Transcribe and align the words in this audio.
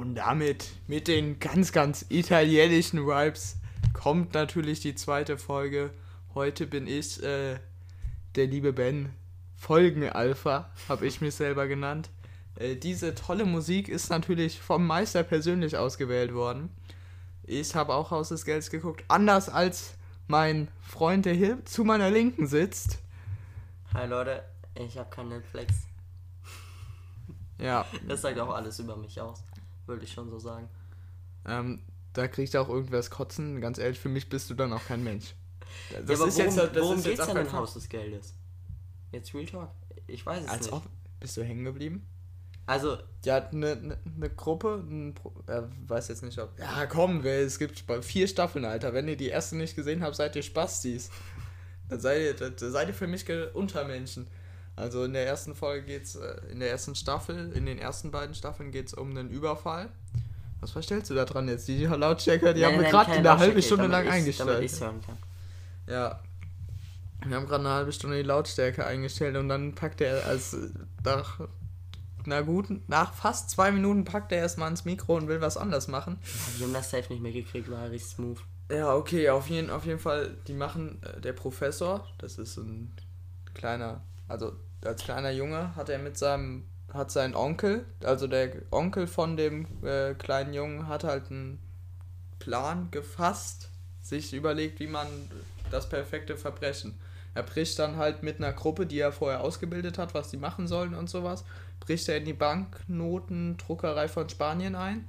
Und 0.00 0.14
damit, 0.14 0.70
mit 0.86 1.08
den 1.08 1.40
ganz, 1.40 1.72
ganz 1.72 2.06
italienischen 2.08 3.06
Vibes, 3.06 3.58
kommt 3.92 4.32
natürlich 4.32 4.80
die 4.80 4.94
zweite 4.94 5.36
Folge. 5.36 5.90
Heute 6.34 6.66
bin 6.66 6.86
ich, 6.86 7.22
äh, 7.22 7.58
der 8.34 8.46
liebe 8.46 8.72
Ben, 8.72 9.10
Folgenalpha, 9.58 10.70
habe 10.88 11.06
ich 11.06 11.20
mich 11.20 11.34
selber 11.34 11.66
genannt. 11.66 12.08
Äh, 12.56 12.76
diese 12.76 13.14
tolle 13.14 13.44
Musik 13.44 13.90
ist 13.90 14.08
natürlich 14.08 14.58
vom 14.58 14.86
Meister 14.86 15.22
persönlich 15.22 15.76
ausgewählt 15.76 16.32
worden. 16.32 16.70
Ich 17.42 17.74
habe 17.74 17.92
auch 17.92 18.10
Haus 18.10 18.30
des 18.30 18.46
Gelds 18.46 18.70
geguckt, 18.70 19.04
anders 19.08 19.50
als 19.50 19.92
mein 20.28 20.68
Freund, 20.80 21.26
der 21.26 21.34
hier 21.34 21.62
zu 21.66 21.84
meiner 21.84 22.08
Linken 22.08 22.46
sitzt. 22.46 23.00
Hi 23.92 24.06
Leute, 24.06 24.44
ich 24.76 24.96
habe 24.96 25.10
kein 25.10 25.28
Netflix. 25.28 25.74
Ja, 27.60 27.84
Das 28.08 28.22
sagt 28.22 28.38
auch 28.38 28.54
alles 28.54 28.78
über 28.78 28.96
mich 28.96 29.20
aus, 29.20 29.42
würde 29.90 30.04
ich 30.04 30.12
schon 30.12 30.30
so 30.30 30.38
sagen. 30.38 30.70
ähm, 31.46 31.82
da 32.14 32.26
kriegt 32.28 32.56
auch 32.56 32.68
irgendwas 32.70 33.10
kotzen. 33.10 33.60
Ganz 33.60 33.78
ehrlich, 33.78 34.00
für 34.00 34.08
mich 34.08 34.28
bist 34.30 34.48
du 34.50 34.54
dann 34.54 34.72
auch 34.72 34.84
kein 34.86 35.04
Mensch. 35.04 35.34
Das 35.90 36.08
ja, 36.08 36.16
aber 36.16 36.28
ist 36.28 36.38
worum, 36.38 36.46
jetzt, 36.46 36.58
das 36.58 36.82
worum 36.82 36.96
ist 36.98 37.04
geht's 37.04 37.18
jetzt 37.18 37.28
denn 37.28 37.36
kein 37.36 37.52
Haus 37.52 37.74
des 37.74 37.88
Geldes? 37.88 38.34
Jetzt 39.12 39.34
Real 39.34 39.46
Talk? 39.46 39.70
Ich 40.08 40.24
weiß 40.26 40.44
es 40.44 40.48
Als 40.50 40.62
nicht. 40.62 40.72
ob. 40.72 40.82
Bist 41.20 41.36
du 41.36 41.44
hängen 41.44 41.64
geblieben? 41.64 42.06
Also, 42.66 42.98
Ja, 43.24 43.48
eine 43.48 43.76
ne, 43.76 43.98
ne 44.04 44.30
Gruppe, 44.30 44.82
ein 44.88 45.14
Pro, 45.14 45.32
äh, 45.46 45.62
weiß 45.86 46.08
jetzt 46.08 46.22
nicht, 46.22 46.38
ob. 46.38 46.58
Ja, 46.58 46.86
komm, 46.86 47.24
es 47.24 47.58
gibt 47.58 47.84
vier 48.02 48.26
Staffeln, 48.28 48.64
Alter. 48.64 48.94
Wenn 48.94 49.08
ihr 49.08 49.16
die 49.16 49.28
erste 49.28 49.56
nicht 49.56 49.76
gesehen 49.76 50.02
habt, 50.02 50.16
seid 50.16 50.34
ihr 50.36 50.42
Spastis. 50.42 51.10
Dann 51.88 52.00
seid 52.00 52.20
ihr, 52.22 52.34
dann 52.34 52.54
seid 52.56 52.88
ihr 52.88 52.94
für 52.94 53.06
mich 53.08 53.24
Untermenschen. 53.54 54.28
Also 54.80 55.04
in 55.04 55.12
der 55.12 55.26
ersten 55.26 55.54
Folge 55.54 55.86
geht's, 55.86 56.14
äh, 56.16 56.34
in 56.50 56.60
der 56.60 56.70
ersten 56.70 56.94
Staffel, 56.94 57.52
in 57.52 57.66
den 57.66 57.78
ersten 57.78 58.10
beiden 58.10 58.34
Staffeln 58.34 58.70
geht's 58.72 58.94
um 58.94 59.10
einen 59.10 59.30
Überfall. 59.30 59.88
Was 60.60 60.72
verstellst 60.72 61.10
du 61.10 61.14
da 61.14 61.24
dran 61.24 61.48
jetzt? 61.48 61.68
Die 61.68 61.84
Lautstärker, 61.84 62.52
die 62.52 62.60
nein, 62.62 62.74
haben 62.74 62.82
wir 62.82 62.90
gerade 62.90 63.12
eine 63.12 63.38
halbe 63.38 63.62
Stunde 63.62 63.86
lang 63.86 64.04
ich's- 64.04 64.12
eingestellt. 64.14 64.48
Damit 64.48 64.64
ich's 64.64 64.80
hören 64.80 65.00
kann. 65.00 65.16
Ja. 65.86 66.20
Wir 67.26 67.36
haben 67.36 67.46
gerade 67.46 67.64
eine 67.64 67.74
halbe 67.74 67.92
Stunde 67.92 68.16
die 68.16 68.22
Lautstärke 68.22 68.86
eingestellt 68.86 69.36
und 69.36 69.48
dann 69.48 69.74
packt 69.74 70.00
er 70.00 70.26
als 70.26 70.56
nach 71.04 71.40
na 72.26 72.42
gut, 72.42 72.66
nach 72.88 73.14
fast 73.14 73.48
zwei 73.50 73.72
Minuten 73.72 74.04
packt 74.04 74.30
er 74.32 74.38
erstmal 74.38 74.70
ins 74.70 74.84
Mikro 74.84 75.16
und 75.16 75.28
will 75.28 75.40
was 75.40 75.56
anders 75.56 75.88
machen. 75.88 76.18
Wir 76.58 76.66
haben 76.66 76.74
das 76.74 76.90
safe 76.90 77.10
nicht 77.12 77.22
mehr 77.22 77.32
gekriegt, 77.32 77.70
war 77.70 77.90
richtig 77.90 78.10
smooth. 78.12 78.38
Ja, 78.70 78.94
okay, 78.94 79.30
auf 79.30 79.48
jeden, 79.48 79.70
auf 79.70 79.86
jeden 79.86 79.98
Fall, 79.98 80.36
die 80.46 80.52
machen, 80.52 81.02
äh, 81.02 81.20
der 81.20 81.32
Professor, 81.32 82.06
das 82.18 82.38
ist 82.38 82.58
ein 82.58 82.92
kleiner, 83.54 84.02
also 84.28 84.52
als 84.84 85.02
kleiner 85.02 85.30
Junge 85.30 85.74
hat 85.76 85.88
er 85.88 85.98
mit 85.98 86.16
seinem, 86.16 86.64
hat 86.92 87.10
sein 87.10 87.34
Onkel, 87.34 87.84
also 88.02 88.26
der 88.26 88.50
Onkel 88.70 89.06
von 89.06 89.36
dem 89.36 89.66
äh, 89.84 90.14
kleinen 90.14 90.54
Jungen 90.54 90.88
hat 90.88 91.04
halt 91.04 91.30
einen 91.30 91.58
Plan 92.38 92.88
gefasst, 92.90 93.70
sich 94.02 94.32
überlegt, 94.32 94.80
wie 94.80 94.86
man 94.86 95.06
das 95.70 95.88
perfekte 95.88 96.36
Verbrechen. 96.36 96.98
Er 97.34 97.42
bricht 97.44 97.78
dann 97.78 97.96
halt 97.96 98.22
mit 98.22 98.38
einer 98.38 98.52
Gruppe, 98.52 98.86
die 98.86 98.98
er 98.98 99.12
vorher 99.12 99.42
ausgebildet 99.42 99.98
hat, 99.98 100.14
was 100.14 100.30
die 100.30 100.36
machen 100.36 100.66
sollen 100.66 100.94
und 100.94 101.08
sowas, 101.08 101.44
bricht 101.78 102.08
er 102.08 102.16
in 102.16 102.24
die 102.24 102.32
Banknotendruckerei 102.32 104.08
von 104.08 104.28
Spanien 104.28 104.74
ein. 104.74 105.06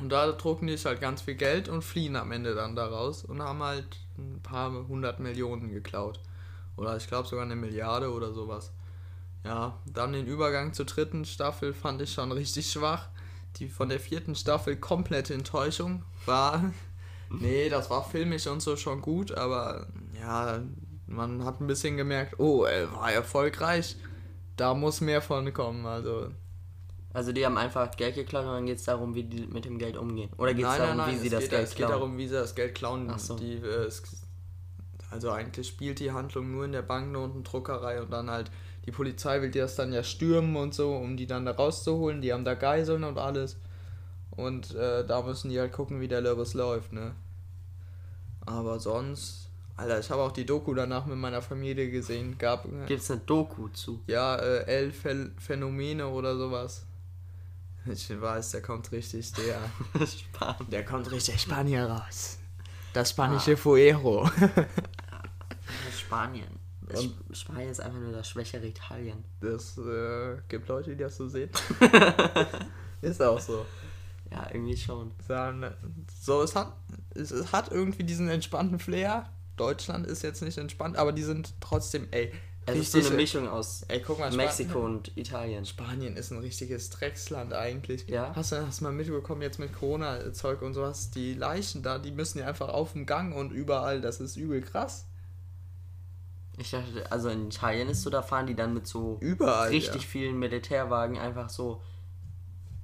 Und 0.00 0.10
da 0.10 0.30
drucken 0.32 0.66
die 0.66 0.76
halt 0.76 1.00
ganz 1.00 1.22
viel 1.22 1.36
Geld 1.36 1.68
und 1.68 1.82
fliehen 1.82 2.16
am 2.16 2.32
Ende 2.32 2.54
dann 2.54 2.76
daraus 2.76 3.24
und 3.24 3.40
haben 3.40 3.62
halt 3.62 3.86
ein 4.18 4.40
paar 4.42 4.70
hundert 4.88 5.20
Millionen 5.20 5.70
geklaut. 5.70 6.20
Oder 6.76 6.96
ich 6.96 7.06
glaube 7.06 7.28
sogar 7.28 7.44
eine 7.44 7.56
Milliarde 7.56 8.12
oder 8.12 8.32
sowas. 8.32 8.72
Ja, 9.44 9.78
dann 9.86 10.12
den 10.12 10.26
Übergang 10.26 10.72
zur 10.72 10.86
dritten 10.86 11.24
Staffel 11.24 11.72
fand 11.72 12.02
ich 12.02 12.12
schon 12.12 12.32
richtig 12.32 12.70
schwach. 12.70 13.08
Die 13.56 13.68
von 13.68 13.88
der 13.88 14.00
vierten 14.00 14.34
Staffel 14.34 14.76
komplette 14.76 15.34
Enttäuschung 15.34 16.02
war. 16.26 16.72
Nee, 17.28 17.68
das 17.68 17.90
war 17.90 18.04
filmisch 18.08 18.46
und 18.46 18.62
so 18.62 18.76
schon 18.76 19.02
gut, 19.02 19.32
aber 19.32 19.88
ja, 20.20 20.60
man 21.08 21.44
hat 21.44 21.60
ein 21.60 21.66
bisschen 21.66 21.96
gemerkt, 21.96 22.38
oh, 22.38 22.62
er 22.62 22.92
war 22.92 23.10
erfolgreich. 23.12 23.96
Da 24.56 24.74
muss 24.74 25.00
mehr 25.00 25.20
von 25.20 25.52
kommen, 25.52 25.86
also 25.86 26.28
Also 27.12 27.32
die 27.32 27.44
haben 27.44 27.58
einfach 27.58 27.90
Geld 27.96 28.14
geklaut 28.14 28.44
und 28.44 28.52
dann 28.52 28.66
geht 28.66 28.78
es 28.78 28.84
darum, 28.84 29.14
wie 29.16 29.24
die 29.24 29.46
mit 29.48 29.64
dem 29.64 29.76
Geld 29.78 29.96
umgehen. 29.96 30.30
Oder 30.38 30.54
geht 30.54 30.64
es 30.64 30.70
nein, 30.70 30.78
darum, 30.78 30.96
nein, 30.98 31.06
nein, 31.08 31.16
wie 31.16 31.22
sie 31.22 31.30
das 31.30 31.40
geht, 31.40 31.50
Geld 31.50 31.64
es 31.64 31.70
geht 31.70 31.78
klauen? 31.78 31.92
darum, 31.92 32.16
wie 32.18 32.28
sie 32.28 32.34
das 32.34 32.54
Geld 32.54 32.74
klauen. 32.76 33.18
So. 33.18 33.34
Die, 33.36 33.54
äh, 33.54 33.90
also 35.10 35.30
eigentlich 35.30 35.68
spielt 35.68 36.00
die 36.00 36.12
Handlung 36.12 36.50
nur 36.52 36.64
in 36.64 36.72
der 36.72 36.82
Banknotendruckerei 36.82 38.00
und 38.02 38.10
dann 38.12 38.30
halt 38.30 38.50
die 38.86 38.90
Polizei 38.92 39.40
will 39.42 39.50
die 39.50 39.58
das 39.58 39.74
dann 39.76 39.92
ja 39.92 40.02
stürmen 40.04 40.54
und 40.56 40.74
so, 40.74 40.94
um 40.96 41.16
die 41.16 41.26
dann 41.26 41.44
da 41.44 41.52
rauszuholen. 41.52 42.20
Die 42.22 42.32
haben 42.32 42.44
da 42.44 42.54
Geiseln 42.54 43.02
und 43.04 43.18
alles. 43.18 43.56
Und 44.30 44.74
äh, 44.74 45.04
da 45.06 45.22
müssen 45.22 45.50
die 45.50 45.58
halt 45.58 45.72
gucken, 45.72 46.00
wie 46.00 46.08
der 46.08 46.20
Löbus 46.20 46.54
läuft, 46.54 46.92
ne? 46.92 47.12
Aber 48.44 48.78
sonst, 48.78 49.48
Alter, 49.76 49.98
ich 49.98 50.10
habe 50.10 50.22
auch 50.22 50.30
die 50.32 50.46
Doku 50.46 50.72
danach 50.74 51.06
mit 51.06 51.16
meiner 51.18 51.42
Familie 51.42 51.90
gesehen. 51.90 52.36
Gab 52.38 52.64
Gibt 52.86 53.02
es 53.02 53.10
eine 53.10 53.20
Doku 53.26 53.68
zu? 53.70 54.00
ja 54.06 54.36
äh, 54.36 54.64
El 54.66 54.90
Phän- 54.92 55.32
Phänomene 55.38 56.06
oder 56.06 56.36
sowas. 56.36 56.84
Ich 57.86 58.08
weiß, 58.20 58.50
der 58.52 58.62
kommt 58.62 58.90
richtig, 58.92 59.32
der. 59.34 59.58
Der 60.70 60.84
kommt 60.84 61.10
richtig 61.10 61.40
Spanier 61.40 61.86
raus. 61.86 62.38
Das 62.92 63.10
spanische 63.10 63.52
Ah. 63.52 63.56
Fuero. 63.56 64.28
Spanien. 65.92 66.58
Das 66.88 67.04
Spanien 67.32 67.70
ist 67.70 67.80
einfach 67.80 67.98
nur 67.98 68.12
das 68.12 68.28
schwächere 68.28 68.66
Italien. 68.66 69.24
Das 69.40 69.76
äh, 69.78 70.36
gibt 70.48 70.68
Leute, 70.68 70.90
die 70.90 70.96
das 70.96 71.16
so 71.16 71.28
sehen. 71.28 71.50
Ist 73.02 73.20
auch 73.20 73.40
so. 73.40 73.66
Ja, 74.30 74.48
irgendwie 74.52 74.76
schon. 74.76 75.12
So, 76.20 76.42
es 76.42 76.54
hat, 76.54 76.72
es, 77.14 77.30
es 77.30 77.52
hat 77.52 77.70
irgendwie 77.70 78.04
diesen 78.04 78.28
entspannten 78.28 78.78
Flair. 78.78 79.30
Deutschland 79.56 80.06
ist 80.06 80.22
jetzt 80.22 80.42
nicht 80.42 80.58
entspannt, 80.58 80.96
aber 80.96 81.12
die 81.12 81.22
sind 81.22 81.54
trotzdem, 81.60 82.08
ey, 82.10 82.30
Es 82.66 82.76
ist 82.76 82.92
so 82.92 82.98
eine 82.98 83.10
Mischung 83.10 83.48
aus 83.48 83.84
Ey, 83.88 84.02
guck 84.02 84.18
mal, 84.18 84.30
Mexiko 84.32 84.84
und 84.84 85.16
Italien. 85.16 85.64
Spanien 85.64 86.16
ist 86.16 86.30
ein 86.30 86.38
richtiges 86.38 86.90
Drecksland 86.90 87.52
eigentlich. 87.54 88.06
Ja. 88.08 88.34
Hast 88.34 88.52
du 88.52 88.56
du 88.56 88.84
mal 88.84 88.92
mitbekommen 88.92 89.40
jetzt 89.42 89.58
mit 89.58 89.72
Corona-Zeug 89.72 90.60
und 90.62 90.74
sowas? 90.74 91.10
Die 91.10 91.34
Leichen 91.34 91.82
da, 91.82 91.98
die 91.98 92.10
müssen 92.10 92.40
ja 92.40 92.46
einfach 92.46 92.68
auf 92.68 92.92
dem 92.92 93.06
Gang 93.06 93.34
und 93.34 93.52
überall. 93.52 94.00
Das 94.00 94.20
ist 94.20 94.36
übel 94.36 94.60
krass. 94.60 95.06
Ich 96.58 96.70
dachte, 96.70 97.10
also 97.10 97.28
in 97.28 97.48
Italien 97.48 97.88
ist 97.88 98.02
so, 98.02 98.10
da 98.10 98.22
fahren 98.22 98.46
die 98.46 98.54
dann 98.54 98.72
mit 98.72 98.86
so 98.86 99.18
Überall. 99.20 99.68
richtig 99.68 100.02
ja. 100.02 100.08
vielen 100.08 100.38
Militärwagen 100.38 101.18
einfach 101.18 101.50
so 101.50 101.82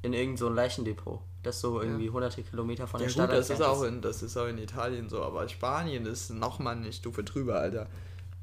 in 0.03 0.13
irgend 0.13 0.39
so 0.39 0.49
ein 0.49 0.55
Leichendepot, 0.55 1.21
das 1.43 1.61
so 1.61 1.81
irgendwie 1.81 2.11
hunderte 2.11 2.43
Kilometer 2.43 2.87
von 2.87 3.01
Ja 3.01 3.07
der 3.07 3.15
gut, 3.15 3.25
Stadt 3.25 3.33
das 3.39 3.51
ist, 3.51 3.63
auch 3.63 3.83
in, 3.85 4.03
das 4.03 4.23
ist 4.23 4.37
auch 4.37 4.47
in 4.47 4.59
Italien 4.59 5.09
so, 5.09 5.23
aber 5.23 5.49
Spanien 5.49 6.05
ist 6.07 6.31
nochmal 6.31 6.77
eine 6.77 6.93
Stufe 6.93 7.25
drüber, 7.25 7.61
Alter. 7.61 7.89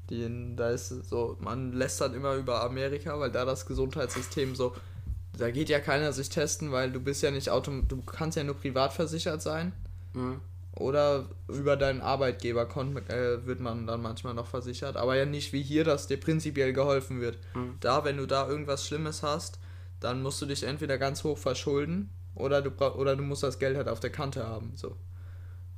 Die, 0.09 0.55
da 0.55 0.69
ist 0.71 0.89
so, 0.89 1.37
man 1.39 1.73
lästert 1.73 2.15
immer 2.15 2.33
über 2.35 2.63
Amerika, 2.63 3.19
weil 3.19 3.31
da 3.31 3.45
das 3.45 3.67
Gesundheitssystem 3.67 4.55
so, 4.55 4.73
da 5.37 5.51
geht 5.51 5.69
ja 5.69 5.79
keiner 5.79 6.11
sich 6.13 6.29
testen, 6.29 6.71
weil 6.71 6.91
du 6.91 6.99
bist 6.99 7.21
ja 7.21 7.29
nicht 7.29 7.49
autom 7.49 7.87
du 7.87 8.01
kannst 8.01 8.35
ja 8.37 8.43
nur 8.43 8.55
privat 8.55 8.93
versichert 8.93 9.41
sein 9.41 9.73
Mhm. 10.13 10.41
Oder 10.79 11.25
über 11.47 11.75
deinen 11.75 12.01
Arbeitgeber 12.01 12.67
äh, 13.09 13.45
wird 13.45 13.59
man 13.59 13.85
dann 13.85 14.01
manchmal 14.01 14.33
noch 14.33 14.47
versichert, 14.47 14.97
aber 14.97 15.15
ja 15.15 15.25
nicht 15.25 15.53
wie 15.53 15.61
hier, 15.61 15.83
dass 15.83 16.07
dir 16.07 16.17
prinzipiell 16.17 16.73
geholfen 16.73 17.21
wird. 17.21 17.37
Mhm. 17.53 17.75
Da, 17.79 18.05
wenn 18.05 18.17
du 18.17 18.25
da 18.25 18.47
irgendwas 18.47 18.85
Schlimmes 18.85 19.21
hast, 19.21 19.59
dann 19.99 20.23
musst 20.23 20.41
du 20.41 20.45
dich 20.45 20.63
entweder 20.63 20.97
ganz 20.97 21.23
hoch 21.23 21.37
verschulden 21.37 22.09
oder 22.35 22.61
du 22.61 22.71
oder 22.71 23.15
du 23.15 23.23
musst 23.23 23.43
das 23.43 23.59
Geld 23.59 23.75
halt 23.75 23.89
auf 23.89 23.99
der 23.99 24.11
Kante 24.11 24.47
haben, 24.47 24.71
so. 24.75 24.95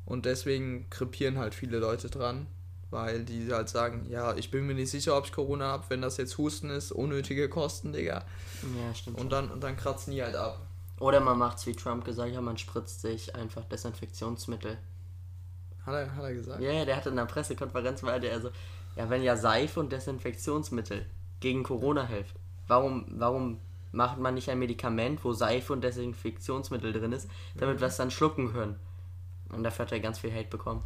Und 0.05 0.25
deswegen 0.25 0.89
krepieren 0.89 1.37
halt 1.37 1.55
viele 1.55 1.79
Leute 1.79 2.09
dran, 2.09 2.47
weil 2.89 3.23
die 3.23 3.51
halt 3.51 3.69
sagen, 3.69 4.05
ja, 4.09 4.35
ich 4.35 4.51
bin 4.51 4.67
mir 4.67 4.73
nicht 4.73 4.91
sicher, 4.91 5.17
ob 5.17 5.25
ich 5.25 5.31
Corona 5.31 5.65
habe, 5.67 5.85
wenn 5.89 6.01
das 6.01 6.17
jetzt 6.17 6.37
Husten 6.37 6.69
ist, 6.69 6.91
unnötige 6.91 7.49
Kosten, 7.49 7.93
Digga. 7.93 8.25
Ja, 8.61 8.93
stimmt. 8.95 9.19
Und 9.19 9.31
dann, 9.31 9.49
und 9.49 9.63
dann 9.63 9.77
kratzen 9.77 10.13
die 10.13 10.21
halt 10.21 10.35
ab. 10.35 10.59
Oder 10.99 11.19
man 11.19 11.39
macht's 11.39 11.65
wie 11.65 11.73
Trump 11.73 12.05
gesagt 12.05 12.35
hat, 12.35 12.43
man 12.43 12.57
spritzt 12.57 13.01
sich 13.01 13.33
einfach 13.35 13.65
Desinfektionsmittel. 13.65 14.77
Hat 15.85 15.93
er, 15.95 16.15
hat 16.15 16.23
er 16.23 16.33
gesagt? 16.33 16.61
Ja, 16.61 16.71
yeah, 16.71 16.85
der 16.85 16.95
hatte 16.95 17.09
in 17.09 17.17
einer 17.17 17.27
Pressekonferenz, 17.27 18.01
meinte 18.01 18.27
er 18.27 18.39
so, 18.41 18.49
ja, 18.95 19.09
wenn 19.09 19.23
ja 19.23 19.35
Seife 19.35 19.79
und 19.79 19.91
Desinfektionsmittel 19.91 21.05
gegen 21.39 21.63
Corona 21.63 22.05
hilft, 22.05 22.35
warum, 22.67 23.05
warum 23.09 23.59
macht 23.91 24.19
man 24.19 24.35
nicht 24.35 24.49
ein 24.49 24.59
Medikament, 24.59 25.23
wo 25.23 25.33
Seife 25.33 25.73
und 25.73 25.83
Desinfektionsmittel 25.83 26.93
drin 26.93 27.11
ist, 27.13 27.29
damit 27.57 27.79
wir 27.79 27.87
es 27.87 27.97
dann 27.97 28.11
schlucken 28.11 28.51
können? 28.53 28.79
Und 29.49 29.63
dafür 29.63 29.85
hat 29.85 29.91
er 29.91 29.99
ganz 29.99 30.19
viel 30.19 30.31
Hate 30.33 30.47
bekommen. 30.49 30.83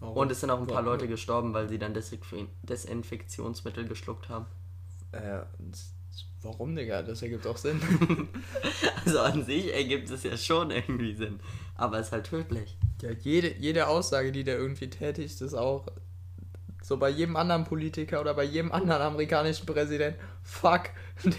Warum? 0.00 0.16
Und 0.16 0.32
es 0.32 0.40
sind 0.40 0.50
auch 0.50 0.58
ein 0.58 0.66
paar 0.66 0.76
Warum? 0.84 0.86
Leute 0.86 1.08
gestorben, 1.08 1.54
weil 1.54 1.68
sie 1.68 1.78
dann 1.78 1.94
Desinf- 1.94 2.46
Desinfektionsmittel 2.62 3.86
geschluckt 3.86 4.28
haben. 4.28 4.46
Äh, 5.12 5.42
warum, 6.42 6.74
Digga? 6.74 7.02
Das 7.02 7.22
ergibt 7.22 7.46
auch 7.46 7.56
Sinn. 7.56 7.80
Also 9.04 9.20
an 9.20 9.44
sich 9.44 9.72
ergibt 9.74 10.10
es 10.10 10.22
ja 10.22 10.36
schon 10.36 10.70
irgendwie 10.70 11.14
Sinn. 11.14 11.40
Aber 11.74 11.98
es 11.98 12.06
ist 12.06 12.12
halt 12.12 12.26
tödlich. 12.26 12.76
Ja, 13.02 13.10
jede, 13.10 13.54
jede 13.58 13.86
Aussage, 13.88 14.32
die 14.32 14.44
der 14.44 14.56
irgendwie 14.58 14.88
tätigt, 14.88 15.40
ist 15.40 15.54
auch 15.54 15.86
so 16.82 16.96
bei 16.96 17.10
jedem 17.10 17.36
anderen 17.36 17.64
Politiker 17.64 18.20
oder 18.20 18.34
bei 18.34 18.44
jedem 18.44 18.72
anderen 18.72 19.02
amerikanischen 19.02 19.66
Präsident. 19.66 20.16
Fuck, 20.42 20.90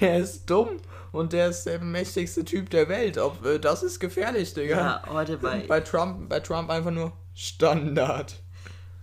der 0.01 0.19
ist 0.19 0.49
dumm 0.49 0.77
und 1.11 1.33
der 1.33 1.49
ist 1.49 1.65
der 1.65 1.79
mächtigste 1.79 2.45
Typ 2.45 2.69
der 2.69 2.87
Welt. 2.87 3.17
Ob, 3.17 3.45
äh, 3.45 3.59
das 3.59 3.83
ist 3.83 3.99
gefährlich, 3.99 4.53
Digga. 4.53 4.77
Ja, 4.77 5.03
heute 5.09 5.37
bei, 5.37 5.65
Bei 5.67 5.81
Trump, 5.81 6.29
bei 6.29 6.39
Trump 6.39 6.69
einfach 6.69 6.91
nur 6.91 7.11
Standard. 7.33 8.41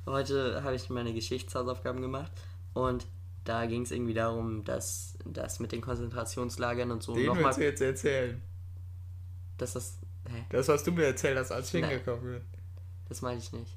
heute 0.06 0.62
habe 0.62 0.74
ich 0.76 0.88
meine 0.88 1.12
Geschichtshausaufgaben 1.12 2.00
gemacht 2.00 2.32
und 2.74 3.06
da 3.44 3.66
ging 3.66 3.82
es 3.82 3.90
irgendwie 3.90 4.14
darum, 4.14 4.64
dass 4.64 5.16
das 5.24 5.60
mit 5.60 5.72
den 5.72 5.80
Konzentrationslagern 5.80 6.90
und 6.90 7.02
so 7.02 7.14
Den 7.14 7.26
willst 7.26 7.36
du 7.36 7.42
nochmal, 7.42 7.60
jetzt 7.62 7.80
erzählen. 7.80 8.42
dass 9.58 9.72
das, 9.74 9.98
hä, 10.32 10.44
Das, 10.50 10.68
was 10.68 10.82
du 10.84 10.92
mir 10.92 11.04
erzählt 11.06 11.38
hast, 11.38 11.50
als 11.52 11.72
ich 11.74 11.80
Nein. 11.80 11.90
hingekommen 11.90 12.22
bin. 12.22 12.40
das 13.08 13.22
meine 13.22 13.38
ich 13.38 13.52
nicht. 13.52 13.76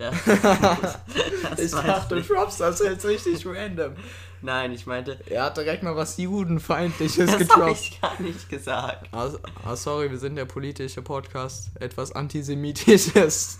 Das, 0.00 1.58
Ich 1.58 1.72
meine 1.72 1.86
dachte, 1.88 2.14
nicht. 2.16 2.28
Trump 2.28 2.50
das 2.58 2.78
jetzt 2.80 3.04
richtig 3.04 3.44
random. 3.46 3.94
Nein, 4.42 4.72
ich 4.72 4.86
meinte, 4.86 5.18
Er 5.26 5.44
hat 5.44 5.56
direkt 5.58 5.82
mal 5.82 5.94
was 5.96 6.16
Judenfeindliches 6.16 7.16
das 7.26 7.32
habe 7.34 7.44
getroppt. 7.44 7.80
ich 7.80 8.00
gar 8.00 8.20
nicht 8.22 8.48
gesagt. 8.48 9.08
Ah, 9.12 9.30
ah, 9.64 9.76
sorry, 9.76 10.10
wir 10.10 10.18
sind 10.18 10.36
der 10.36 10.46
politische 10.46 11.02
Podcast. 11.02 11.70
Etwas 11.78 12.12
Antisemitisches. 12.12 13.58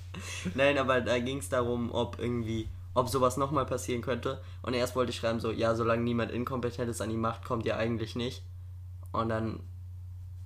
Nein, 0.54 0.78
aber 0.78 1.00
da 1.02 1.18
ging 1.18 1.38
es 1.38 1.48
darum, 1.50 1.90
ob 1.92 2.18
irgendwie, 2.18 2.68
ob 2.94 3.08
sowas 3.10 3.36
nochmal 3.36 3.66
passieren 3.66 4.00
könnte. 4.00 4.40
Und 4.62 4.72
erst 4.74 4.96
wollte 4.96 5.10
ich 5.10 5.16
schreiben, 5.16 5.40
so, 5.40 5.50
ja, 5.50 5.74
solange 5.74 6.02
niemand 6.02 6.30
Inkompetentes 6.30 7.00
an 7.02 7.10
die 7.10 7.16
Macht 7.16 7.44
kommt, 7.44 7.66
ja 7.66 7.76
eigentlich 7.76 8.16
nicht. 8.16 8.42
Und 9.12 9.28
dann 9.28 9.60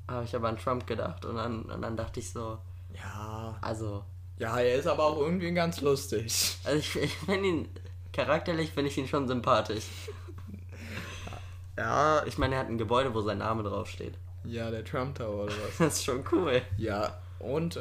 habe 0.08 0.24
ich 0.24 0.34
aber 0.36 0.48
an 0.48 0.58
Trump 0.58 0.86
gedacht 0.86 1.24
und 1.24 1.36
dann, 1.36 1.62
und 1.62 1.82
dann 1.82 1.96
dachte 1.96 2.20
ich 2.20 2.30
so, 2.32 2.58
Ja. 2.94 3.56
also, 3.60 4.04
Ja, 4.38 4.58
er 4.58 4.76
ist 4.76 4.86
aber 4.86 5.04
auch 5.04 5.18
irgendwie 5.20 5.52
ganz 5.52 5.80
lustig. 5.80 6.56
also 6.64 6.78
ich, 6.78 6.96
ich 6.96 7.14
finde 7.14 7.48
ihn, 7.48 7.68
charakterlich 8.12 8.70
finde 8.72 8.90
ich 8.90 8.98
ihn 8.98 9.08
schon 9.08 9.26
sympathisch. 9.28 9.84
Ja. 11.76 12.24
Ich 12.26 12.38
meine, 12.38 12.54
er 12.54 12.60
hat 12.62 12.68
ein 12.68 12.78
Gebäude, 12.78 13.12
wo 13.14 13.20
sein 13.20 13.38
Name 13.38 13.62
draufsteht. 13.62 14.14
Ja, 14.44 14.70
der 14.70 14.84
Trump 14.84 15.16
Tower 15.16 15.44
oder 15.44 15.52
was? 15.52 15.78
Das 15.78 15.94
ist 15.96 16.04
schon 16.04 16.24
cool. 16.32 16.62
Ja, 16.78 17.18
und, 17.38 17.78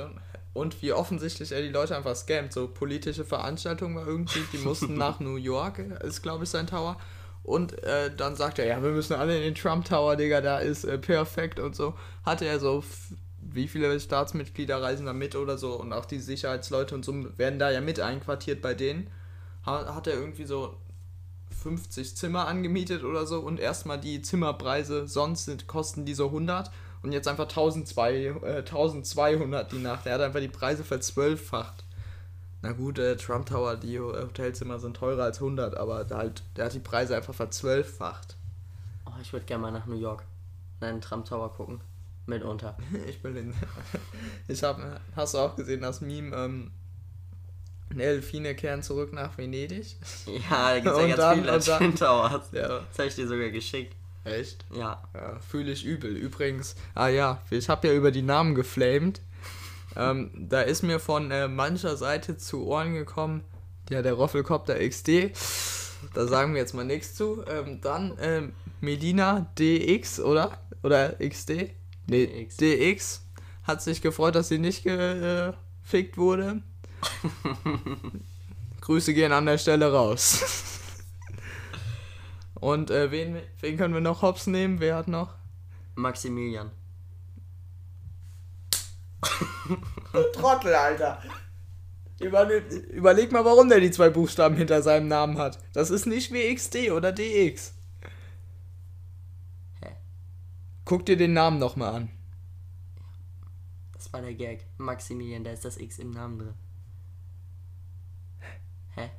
und 0.54 0.82
wie 0.82 0.92
offensichtlich 0.94 1.52
er 1.52 1.62
die 1.62 1.70
Leute 1.70 1.96
einfach 1.96 2.16
scammt. 2.16 2.52
So 2.52 2.68
politische 2.68 3.24
Veranstaltungen 3.24 3.96
war 3.96 4.06
irgendwie, 4.08 4.42
die 4.52 4.58
mussten 4.58 4.94
nach 4.98 5.20
New 5.20 5.38
York, 5.38 5.80
ist 5.80 6.22
glaube 6.22 6.44
ich 6.44 6.50
sein 6.50 6.68
Tower. 6.68 6.98
Und 7.46 7.82
äh, 7.84 8.10
dann 8.16 8.36
sagt 8.36 8.58
er, 8.60 8.66
ja, 8.66 8.82
wir 8.82 8.90
müssen 8.90 9.14
alle 9.14 9.36
in 9.38 9.44
den 9.44 9.56
Trump 9.56 9.86
Tower, 9.86 10.16
Digga, 10.16 10.42
da 10.42 10.58
ist 10.60 10.84
äh, 10.84 10.98
perfekt 10.98 11.60
und 11.60 11.76
so. 11.76 11.94
Hatte 12.26 12.46
er 12.46 12.60
so, 12.60 12.84
wie 13.40 13.68
viele 13.68 14.00
Staatsmitglieder 14.00 14.82
reisen 14.82 15.06
da 15.06 15.14
mit 15.14 15.36
oder 15.36 15.58
so 15.58 15.74
und 15.80 15.94
auch 15.94 16.06
die 16.06 16.20
Sicherheitsleute 16.20 16.96
und 16.96 17.06
so 17.06 17.14
werden 17.38 17.60
da 17.60 17.70
ja 17.70 17.82
mit 17.82 18.00
einquartiert 18.00 18.62
bei 18.64 18.74
denen. 18.74 19.12
Ha- 19.66 19.94
Hat 19.94 20.08
er 20.08 20.16
irgendwie 20.16 20.46
so 20.46 20.76
50 21.62 22.16
Zimmer 22.18 22.48
angemietet 22.48 23.04
oder 23.04 23.26
so 23.28 23.40
und 23.40 23.60
erstmal 23.60 24.00
die 24.00 24.22
Zimmerpreise, 24.24 25.08
sonst 25.08 25.46
sind, 25.46 25.68
kosten 25.68 26.06
die 26.06 26.14
so 26.16 26.26
100 26.28 26.72
und 27.04 27.12
jetzt 27.12 27.28
einfach 27.28 27.46
1200, 27.48 28.44
äh, 28.44 28.58
1200 28.58 29.72
die 29.72 29.78
Nacht. 29.78 30.08
Er 30.08 30.16
hat 30.16 30.22
einfach 30.22 30.40
die 30.40 30.48
Preise 30.48 30.84
verzwölffacht. 30.84 31.85
Na 32.66 32.72
gut, 32.74 32.98
äh, 33.00 33.16
Trump 33.18 33.46
Tower, 33.48 33.76
die 33.76 34.00
Ho- 34.00 34.14
Hotelzimmer 34.14 34.80
sind 34.80 34.98
teurer 34.98 35.24
als 35.24 35.40
100, 35.40 35.76
aber 35.78 36.06
halt, 36.10 36.44
der 36.58 36.66
hat 36.66 36.74
die 36.74 36.80
Preise 36.80 37.16
einfach 37.16 37.34
verzwölffacht. 37.34 38.36
Oh, 39.06 39.12
ich 39.22 39.32
würde 39.34 39.46
gerne 39.46 39.62
mal 39.62 39.72
nach 39.72 39.86
New 39.86 40.00
York. 40.00 40.24
Einen 40.82 41.02
Trump 41.02 41.26
Tower 41.26 41.54
gucken. 41.54 41.80
Mitunter. 42.26 42.76
Ich 43.08 43.24
will 43.24 43.34
den. 43.34 43.54
Ich 44.48 44.64
hab, 44.64 44.80
hast 45.16 45.34
du 45.34 45.38
auch 45.40 45.56
gesehen, 45.56 45.82
das 45.82 46.02
Meme, 46.02 46.36
ähm, 46.36 46.72
Delfine 47.94 48.56
kehren 48.56 48.82
zurück 48.84 49.14
nach 49.14 49.38
Venedig? 49.38 49.96
Ja, 50.50 50.74
da 50.74 50.80
gibt 50.80 50.96
es 50.96 51.02
ja 51.02 51.08
ganz 51.08 51.18
dann- 51.66 51.78
viele 51.78 51.78
Twin 51.78 51.96
Towers. 51.96 52.50
Ja. 52.52 52.68
Das 52.80 52.98
habe 52.98 53.08
ich 53.08 53.16
dir 53.16 53.28
sogar 53.28 53.50
geschickt. 53.50 53.96
Echt? 54.24 54.66
Ja. 54.74 55.04
Ja, 55.14 55.38
fühle 55.40 55.72
ich 55.72 55.86
übel. 55.86 56.16
Übrigens, 56.18 56.76
ah 56.96 57.08
ja, 57.10 57.42
ich 57.52 57.70
habe 57.70 57.88
ja 57.88 57.94
über 57.94 58.10
die 58.12 58.24
Namen 58.24 58.56
geflamed. 58.56 59.22
Ähm, 59.96 60.32
da 60.50 60.62
ist 60.62 60.84
mir 60.84 61.00
von 61.00 61.32
äh, 61.32 61.48
mancher 61.48 61.98
Seite 61.98 62.38
zu 62.38 62.66
Ohren 62.66 62.94
gekommen, 62.94 63.44
ja, 63.90 64.02
der 64.02 64.14
Roffelcopter 64.14 64.76
XD. 64.88 65.32
Da 66.14 66.28
sagen 66.28 66.54
wir 66.54 66.62
jetzt 66.62 66.74
mal 66.74 66.86
nichts 66.86 67.16
zu. 67.16 67.44
Ähm, 67.48 67.82
dann 67.82 68.18
ähm, 68.20 68.54
Medina 68.82 69.52
DX, 69.58 70.20
oder? 70.20 70.58
Oder 70.84 71.14
XD? 71.14 71.72
Nee, 72.08 72.28
DX. 72.28 72.58
DX. 72.58 73.22
Hat 73.64 73.82
sich 73.82 74.02
gefreut, 74.02 74.36
dass 74.36 74.50
sie 74.50 74.60
nicht 74.60 74.84
gefickt 74.84 76.18
wurde. 76.18 76.62
Grüße 78.82 79.14
gehen 79.14 79.32
an 79.32 79.48
der 79.48 79.58
Stelle 79.58 79.92
raus. 79.92 80.44
Und 82.54 82.92
äh, 82.92 83.12
wen, 83.12 83.38
wen 83.62 83.78
können 83.78 83.94
wir 83.94 84.02
noch 84.02 84.22
hops 84.22 84.48
nehmen? 84.48 84.80
Wer 84.80 84.96
hat 84.96 85.08
noch? 85.08 85.34
Maximilian. 85.96 86.72
Trottel, 90.34 90.74
Alter. 90.74 91.22
Überle 92.20 92.60
überleg 92.60 93.32
mal, 93.32 93.44
warum 93.44 93.68
der 93.68 93.82
die 93.82 93.92
zwei 93.92 94.10
Buchstaben 94.10 94.56
hinter 94.56 94.82
seinem 94.82 95.08
Namen 95.08 95.38
hat. 95.38 95.60
Das 95.74 95.90
ist 95.90 96.06
nicht 96.06 96.32
wie 96.32 96.54
XD 96.54 96.92
oder 96.92 97.12
DX. 97.12 97.74
Hä? 99.82 99.96
Guck 100.86 101.06
dir 101.06 101.18
den 101.18 101.34
Namen 101.34 101.60
nochmal 101.60 101.94
an. 101.94 102.10
Das 103.94 104.14
war 104.14 104.22
der 104.22 104.34
Gag. 104.34 104.66
Maximilian, 104.78 105.44
da 105.44 105.52
ist 105.52 105.66
das 105.66 105.78
X 105.78 106.00
im 106.00 106.12
Namen 106.12 106.40
drin. 106.40 106.54
Hä? 108.96 109.12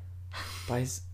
Weiß. 0.68 1.04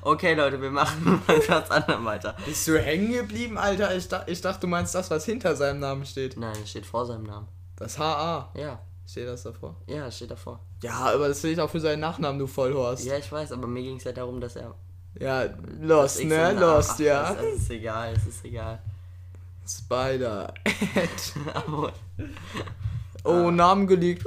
Okay, 0.00 0.34
Leute, 0.34 0.62
wir 0.62 0.70
machen 0.70 1.22
mal 1.26 1.40
ganz 1.40 1.70
anderem 1.70 2.04
weiter. 2.06 2.34
Bist 2.46 2.66
du 2.66 2.80
hängen 2.80 3.12
geblieben, 3.12 3.58
Alter? 3.58 3.94
Ich, 3.94 4.08
da 4.08 4.24
ich 4.26 4.40
dachte, 4.40 4.60
du 4.60 4.66
meinst 4.68 4.94
das, 4.94 5.10
was 5.10 5.24
hinter 5.26 5.54
seinem 5.56 5.80
Namen 5.80 6.06
steht. 6.06 6.36
Nein, 6.38 6.56
es 6.62 6.70
steht 6.70 6.86
vor 6.86 7.04
seinem 7.04 7.24
Namen. 7.24 7.48
Das 7.76 7.98
HA. 7.98 8.50
Ja, 8.54 8.78
Steht 9.06 9.28
das 9.28 9.42
davor? 9.42 9.76
ja, 9.86 10.06
es 10.06 10.16
steht 10.16 10.30
davor. 10.30 10.60
Ja, 10.82 10.94
aber 11.14 11.28
das 11.28 11.38
steht 11.40 11.60
auch 11.60 11.68
für 11.68 11.80
seinen 11.80 12.00
Nachnamen, 12.00 12.38
du 12.38 12.46
Vollhorst. 12.46 13.04
Ja, 13.04 13.18
ich 13.18 13.30
weiß, 13.30 13.52
aber 13.52 13.66
mir 13.66 13.82
ging 13.82 13.96
es 13.96 14.04
ja 14.04 14.12
darum, 14.12 14.40
dass 14.40 14.56
er. 14.56 14.74
Ja, 15.20 15.44
Lost, 15.80 16.24
ne? 16.24 16.52
Lost, 16.54 16.92
Ach, 16.94 16.98
ja. 17.00 17.22
Das, 17.34 17.36
das 17.36 17.54
ist 17.54 17.70
egal, 17.70 18.14
es 18.14 18.26
ist 18.26 18.44
egal. 18.44 18.82
Spider. 19.66 20.52
Oh, 23.26 23.50
Namen 23.50 23.86
geleakt. 23.86 24.22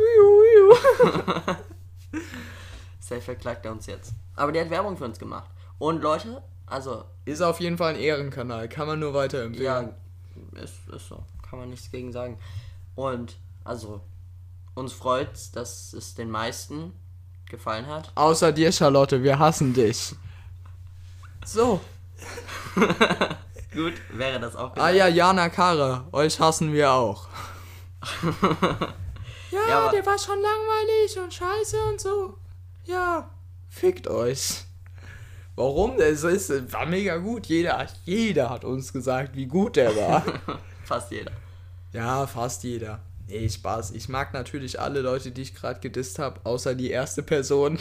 Safe 2.99 3.21
verklagt 3.21 3.63
er 3.65 3.71
uns 3.71 3.85
jetzt. 3.85 4.11
Aber 4.35 4.51
der 4.51 4.63
hat 4.65 4.71
Werbung 4.71 4.97
für 4.97 5.05
uns 5.05 5.19
gemacht. 5.19 5.49
Und 5.77 6.01
Leute, 6.01 6.41
also, 6.65 7.03
Ist 7.25 7.41
auf 7.41 7.59
jeden 7.59 7.77
Fall 7.77 7.93
ein 7.93 7.99
Ehrenkanal. 7.99 8.67
Kann 8.67 8.87
man 8.87 8.99
nur 8.99 9.13
weiterempfehlen. 9.13 9.63
ja, 9.63 10.61
ist, 10.63 10.75
ist 10.89 11.07
so. 11.07 11.23
Kann 11.47 11.59
man 11.59 11.69
nichts 11.69 11.91
gegen 11.91 12.11
sagen. 12.11 12.39
Und, 12.97 13.37
also, 13.63 14.01
uns 14.73 14.91
freut's, 14.91 15.51
dass 15.51 15.93
es 15.93 16.15
den 16.15 16.31
meisten 16.31 16.93
gefallen 17.47 17.85
hat. 17.85 18.11
Außer 18.15 18.51
dir, 18.51 18.71
Charlotte, 18.71 19.21
wir 19.21 19.37
hassen 19.37 19.71
dich. 19.71 20.15
So. 21.45 21.79
Gut, 23.71 23.93
wäre 24.09 24.39
das 24.39 24.55
auch 24.55 24.75
Ah 24.77 24.89
ja, 24.89 25.07
Jana 25.07 25.49
Kara, 25.49 26.07
euch 26.11 26.39
hassen 26.39 26.73
wir 26.73 26.91
auch. 26.91 27.27
ja, 29.51 29.59
Ja, 29.69 29.91
der 29.91 30.03
war 30.03 30.17
schon 30.17 30.41
langweilig 30.41 31.19
und 31.23 31.31
scheiße 31.31 31.79
und 31.91 32.01
so. 32.01 32.33
Ja, 32.85 33.29
fickt 33.69 34.07
euch. 34.07 34.63
Warum? 35.55 35.99
Es 35.99 36.23
ist, 36.23 36.73
war 36.73 36.87
mega 36.87 37.17
gut. 37.17 37.45
Jeder, 37.45 37.85
jeder 38.05 38.49
hat 38.49 38.63
uns 38.65 38.91
gesagt, 38.91 39.35
wie 39.35 39.45
gut 39.45 39.75
der 39.75 39.95
war. 39.95 40.23
Fast 40.83 41.11
jeder. 41.11 41.31
Ja, 41.93 42.27
fast 42.27 42.63
jeder. 42.63 42.99
Nee, 43.27 43.49
Spaß. 43.49 43.91
Ich 43.91 44.07
mag 44.07 44.33
natürlich 44.33 44.79
alle 44.79 45.01
Leute, 45.01 45.31
die 45.31 45.41
ich 45.41 45.53
gerade 45.53 45.79
gedisst 45.79 46.17
habe, 46.19 46.39
außer 46.45 46.75
die 46.75 46.89
erste 46.89 47.23
Person. 47.23 47.77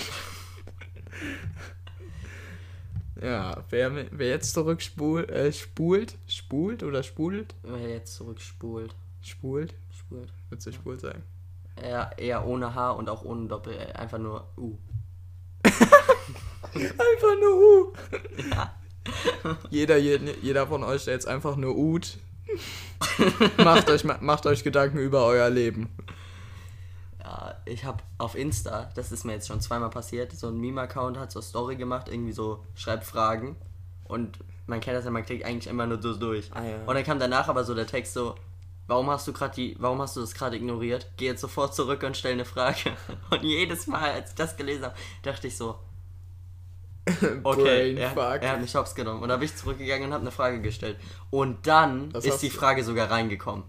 ja, 3.22 3.62
wer, 3.70 4.06
wer 4.10 4.28
jetzt 4.28 4.54
zurückspult, 4.54 5.30
äh, 5.30 5.52
spult, 5.52 6.16
spult 6.26 6.82
oder 6.82 7.02
spult? 7.02 7.54
Wer 7.62 7.90
jetzt 7.90 8.14
zurückspult. 8.14 8.94
Spult? 9.22 9.74
Spult. 9.96 10.32
Würdest 10.48 10.66
du 10.66 10.72
spult 10.72 11.00
sagen? 11.00 11.22
Eher, 11.76 12.10
eher 12.16 12.46
ohne 12.46 12.74
H 12.74 12.92
und 12.92 13.08
auch 13.08 13.24
ohne 13.24 13.46
Doppel, 13.46 13.74
äh, 13.74 13.92
einfach 13.92 14.18
nur 14.18 14.48
U. 14.56 14.78
Einfach 16.74 17.40
nur 17.40 17.56
U. 17.56 17.92
jeder, 19.70 19.96
jeder, 19.96 20.34
jeder 20.42 20.66
von 20.66 20.84
euch, 20.84 21.04
der 21.04 21.14
jetzt 21.14 21.26
einfach 21.26 21.56
nur 21.56 21.76
Ut, 21.76 22.18
macht 23.58 23.90
euch, 23.90 24.04
macht 24.04 24.46
euch 24.46 24.64
Gedanken 24.64 24.98
über 24.98 25.24
euer 25.24 25.50
Leben. 25.50 25.88
Ja, 27.22 27.56
ich 27.64 27.84
habe 27.84 28.02
auf 28.18 28.34
Insta, 28.34 28.90
das 28.94 29.12
ist 29.12 29.24
mir 29.24 29.32
jetzt 29.32 29.48
schon 29.48 29.60
zweimal 29.60 29.90
passiert, 29.90 30.32
so 30.32 30.48
ein 30.48 30.58
Meme-Account 30.58 31.18
hat 31.18 31.32
so 31.32 31.40
Story 31.40 31.76
gemacht, 31.76 32.08
irgendwie 32.08 32.32
so 32.32 32.64
Schreibfragen. 32.74 33.56
Und 34.04 34.38
man 34.66 34.80
kennt 34.80 34.96
das 34.96 35.04
ja, 35.04 35.10
man 35.10 35.24
klickt 35.24 35.44
eigentlich 35.44 35.66
immer 35.66 35.86
nur 35.86 36.00
so 36.00 36.14
durch. 36.14 36.50
Ah, 36.54 36.62
ja. 36.62 36.76
Und 36.86 36.94
dann 36.94 37.04
kam 37.04 37.18
danach 37.18 37.48
aber 37.48 37.64
so 37.64 37.74
der 37.74 37.86
Text 37.86 38.14
so, 38.14 38.36
warum 38.86 39.10
hast 39.10 39.26
du 39.26 39.32
gerade 39.32 39.54
die, 39.54 39.76
warum 39.78 40.00
hast 40.00 40.16
du 40.16 40.20
das 40.20 40.34
gerade 40.34 40.56
ignoriert? 40.56 41.08
Geh 41.16 41.26
jetzt 41.26 41.40
sofort 41.40 41.74
zurück 41.74 42.02
und 42.02 42.16
stell 42.16 42.32
eine 42.32 42.44
Frage. 42.44 42.92
Und 43.30 43.42
jedes 43.42 43.86
Mal, 43.86 44.12
als 44.12 44.30
ich 44.30 44.36
das 44.36 44.56
gelesen 44.56 44.84
habe, 44.84 44.94
dachte 45.22 45.48
ich 45.48 45.56
so, 45.56 45.76
okay, 47.44 47.94
er, 47.94 48.16
er 48.16 48.50
hat 48.52 48.60
mich 48.60 48.74
hops 48.74 48.94
genommen. 48.94 49.22
Und 49.22 49.28
da 49.28 49.36
bin 49.36 49.46
ich 49.46 49.56
zurückgegangen 49.56 50.08
und 50.08 50.12
habe 50.12 50.22
eine 50.22 50.30
Frage 50.32 50.60
gestellt. 50.60 50.98
Und 51.30 51.66
dann 51.66 52.12
Was 52.12 52.24
ist 52.24 52.42
die 52.42 52.50
Frage 52.50 52.82
sogar 52.84 53.10
reingekommen. 53.10 53.64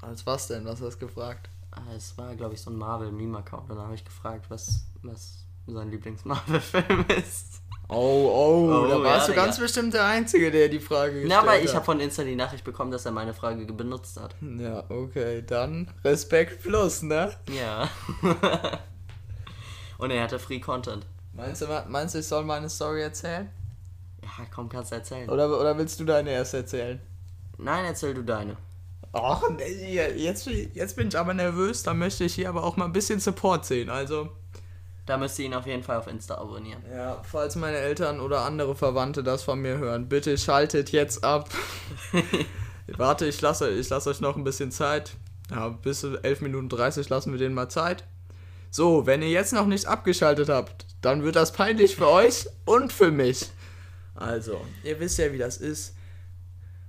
Als 0.00 0.24
was 0.26 0.48
denn? 0.48 0.64
Was 0.64 0.80
hast 0.80 1.00
du 1.00 1.06
gefragt? 1.06 1.50
Ah, 1.72 1.82
Es 1.96 2.16
war, 2.16 2.34
glaube 2.36 2.54
ich, 2.54 2.60
so 2.62 2.70
ein 2.70 2.76
Marvel-Meme-Account. 2.76 3.68
Und 3.70 3.76
dann 3.76 3.84
habe 3.86 3.94
ich 3.94 4.04
gefragt, 4.04 4.46
was, 4.48 4.86
was 5.02 5.44
sein 5.66 5.90
Lieblings-Marvel-Film 5.90 7.04
ist. 7.18 7.60
Oh, 7.90 7.94
oh, 7.96 8.70
Oh, 8.84 8.86
da 8.86 9.02
warst 9.02 9.28
ja, 9.28 9.34
du 9.34 9.40
ganz 9.40 9.56
Digga. 9.56 9.64
bestimmt 9.64 9.94
der 9.94 10.04
Einzige, 10.04 10.50
der 10.50 10.68
die 10.68 10.78
Frage 10.80 11.12
gestellt 11.22 11.30
Na, 11.30 11.40
aber 11.40 11.58
ich 11.58 11.68
hat. 11.68 11.76
habe 11.76 11.84
von 11.86 12.00
Insta 12.00 12.22
die 12.22 12.36
Nachricht 12.36 12.62
bekommen, 12.64 12.90
dass 12.90 13.06
er 13.06 13.12
meine 13.12 13.32
Frage 13.34 13.64
ge- 13.66 13.74
benutzt 13.74 14.20
hat. 14.20 14.34
Ja, 14.42 14.84
okay, 14.90 15.42
dann 15.46 15.90
Respekt 16.04 16.62
plus, 16.62 17.02
ne? 17.02 17.34
Ja. 17.50 17.88
und 19.98 20.10
er 20.10 20.22
hatte 20.22 20.38
Free 20.38 20.60
Content. 20.60 21.06
Meinst 21.38 21.62
du, 21.62 21.66
meinst 21.88 22.14
du, 22.14 22.18
ich 22.18 22.26
soll 22.26 22.44
meine 22.44 22.68
Story 22.68 23.00
erzählen? 23.02 23.48
Ja, 24.22 24.44
komm, 24.52 24.68
kannst 24.68 24.90
du 24.90 24.96
erzählen. 24.96 25.30
Oder, 25.30 25.48
oder 25.58 25.78
willst 25.78 25.98
du 26.00 26.04
deine 26.04 26.30
erst 26.30 26.52
erzählen? 26.54 27.00
Nein, 27.58 27.84
erzähl 27.84 28.12
du 28.12 28.22
deine. 28.22 28.56
Ach, 29.12 29.42
nee, 29.56 29.94
jetzt, 30.16 30.46
jetzt 30.46 30.96
bin 30.96 31.08
ich 31.08 31.18
aber 31.18 31.32
nervös, 31.34 31.82
da 31.82 31.94
möchte 31.94 32.24
ich 32.24 32.34
hier 32.34 32.48
aber 32.48 32.64
auch 32.64 32.76
mal 32.76 32.84
ein 32.84 32.92
bisschen 32.92 33.20
Support 33.20 33.64
sehen. 33.64 33.88
Also, 33.88 34.28
Da 35.06 35.16
müsst 35.16 35.38
ihr 35.38 35.46
ihn 35.46 35.54
auf 35.54 35.66
jeden 35.66 35.82
Fall 35.82 35.96
auf 35.96 36.08
Insta 36.08 36.34
abonnieren. 36.36 36.82
ja, 36.92 37.22
falls 37.22 37.56
meine 37.56 37.78
Eltern 37.78 38.20
oder 38.20 38.42
andere 38.42 38.74
Verwandte 38.74 39.22
das 39.22 39.42
von 39.44 39.60
mir 39.60 39.78
hören, 39.78 40.08
bitte 40.08 40.36
schaltet 40.36 40.90
jetzt 40.90 41.24
ab. 41.24 41.48
Warte, 42.96 43.26
ich 43.26 43.40
lasse, 43.40 43.70
ich 43.70 43.88
lasse 43.88 44.10
euch 44.10 44.20
noch 44.20 44.36
ein 44.36 44.44
bisschen 44.44 44.72
Zeit. 44.72 45.12
Ja, 45.50 45.68
bis 45.68 46.04
11 46.04 46.40
Minuten 46.42 46.68
30 46.68 47.08
lassen 47.08 47.32
wir 47.32 47.38
denen 47.38 47.54
mal 47.54 47.68
Zeit. 47.70 48.04
So, 48.70 49.06
wenn 49.06 49.22
ihr 49.22 49.30
jetzt 49.30 49.52
noch 49.52 49.66
nicht 49.66 49.86
abgeschaltet 49.86 50.48
habt, 50.48 50.86
dann 51.00 51.22
wird 51.22 51.36
das 51.36 51.52
peinlich 51.52 51.96
für 51.96 52.08
euch 52.08 52.46
und 52.64 52.92
für 52.92 53.10
mich. 53.10 53.46
Also, 54.14 54.60
ihr 54.84 54.98
wisst 55.00 55.18
ja, 55.18 55.32
wie 55.32 55.38
das 55.38 55.56
ist. 55.58 55.94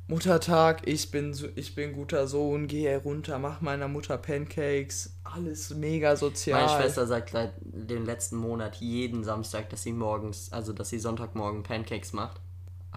Muttertag, 0.08 0.88
ich 0.88 1.12
bin, 1.12 1.36
so- 1.36 1.50
ich 1.56 1.76
bin 1.76 1.94
guter 1.94 2.28
Sohn, 2.28 2.68
gehe 2.68 2.98
runter, 2.98 3.38
mach 3.38 3.62
meiner 3.62 3.88
Mutter 3.88 4.18
Pancakes, 4.18 5.14
alles 5.24 5.70
mega 5.70 6.16
sozial. 6.16 6.66
Meine 6.66 6.82
Schwester 6.82 7.06
sagt 7.06 7.30
seit 7.30 7.54
dem 7.62 8.06
letzten 8.06 8.38
Monat 8.38 8.78
jeden 8.78 9.24
Samstag, 9.24 9.70
dass 9.70 9.84
sie 9.84 9.94
morgens, 9.94 10.52
also 10.52 10.74
dass 10.74 10.90
sie 10.90 10.98
Sonntagmorgen 10.98 11.62
Pancakes 11.62 12.12
macht. 12.14 12.42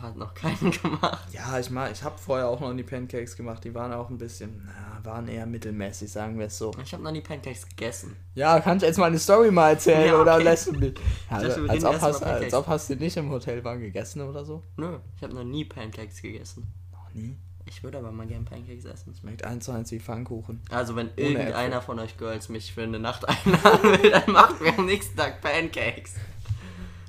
Hat 0.02 0.16
noch 0.16 0.35
keinen 0.35 0.71
gemacht. 0.82 1.28
Ja, 1.32 1.61
ich 1.61 1.71
mag, 1.71 1.92
ich 1.92 2.02
habe 2.02 2.18
vorher 2.18 2.49
auch 2.49 2.59
noch 2.59 2.75
die 2.75 2.82
Pancakes 2.82 3.37
gemacht, 3.37 3.62
die 3.62 3.73
waren 3.73 3.92
auch 3.92 4.11
ein 4.11 4.18
bisschen, 4.18 4.61
na, 4.66 5.04
waren 5.04 5.28
eher 5.28 5.47
mittelmäßig, 5.47 6.11
sagen 6.11 6.40
wir 6.40 6.47
es 6.47 6.59
so. 6.59 6.73
Ich 6.82 6.92
habe 6.92 7.04
noch 7.04 7.12
nie 7.12 7.21
Pancakes 7.21 7.68
gegessen. 7.68 8.16
Ja, 8.35 8.59
kannst 8.59 8.82
du 8.82 8.88
jetzt 8.88 8.99
mal 8.99 9.06
eine 9.06 9.21
Story 9.21 9.52
mal 9.52 9.71
erzählen 9.71 10.06
Ja, 10.09 10.21
oder 10.21 10.35
okay. 10.35 10.44
lässt 10.44 10.66
du 10.66 10.73
mich? 10.73 10.94
Ja, 11.30 11.40
wir 11.40 11.71
als, 11.71 11.85
ob 11.85 11.92
mal 11.92 12.00
hast, 12.00 12.23
als 12.25 12.54
ob 12.54 12.66
hast 12.66 12.90
du 12.90 12.97
nicht 12.97 13.16
im 13.16 13.30
Hotelbar 13.30 13.78
gegessen 13.78 14.23
oder 14.23 14.44
so? 14.44 14.62
Nö, 14.76 14.99
ich 15.16 15.23
habe 15.23 15.35
noch 15.35 15.44
nie 15.44 15.64
Pancakes 15.64 16.21
gegessen. 16.21 16.66
Noch 16.90 17.14
nie. 17.14 17.37
Ich 17.64 17.85
würde 17.85 17.99
aber 17.99 18.11
mal 18.11 18.26
gern 18.26 18.44
Pancakes 18.44 18.85
essen. 18.85 19.14
Schmeckt 19.14 19.44
eins 19.44 19.66
zu 19.66 19.73
eins 19.73 19.92
wie 19.92 20.00
Pfannkuchen. 20.00 20.61
Also 20.68 20.97
wenn 20.97 21.11
Ohne 21.11 21.28
irgendeiner 21.28 21.80
von 21.80 22.00
euch 22.00 22.18
Girls 22.18 22.49
mich 22.49 22.73
für 22.73 22.82
eine 22.82 22.99
Nacht 22.99 23.26
einladen 23.28 24.02
will, 24.02 24.11
dann 24.11 24.32
machen 24.32 24.56
wir 24.61 24.76
am 24.76 24.87
nächsten 24.87 25.16
Tag 25.16 25.40
Pancakes. 25.40 26.16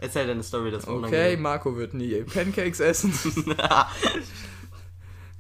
Erzähl 0.04 0.28
deine 0.28 0.44
Story, 0.44 0.70
das 0.70 0.86
war 0.86 0.96
Okay, 0.96 1.06
unangenehm. 1.06 1.42
Marco 1.42 1.78
wird 1.78 1.94
nie 1.94 2.24
Pancakes 2.24 2.80
essen. 2.82 3.14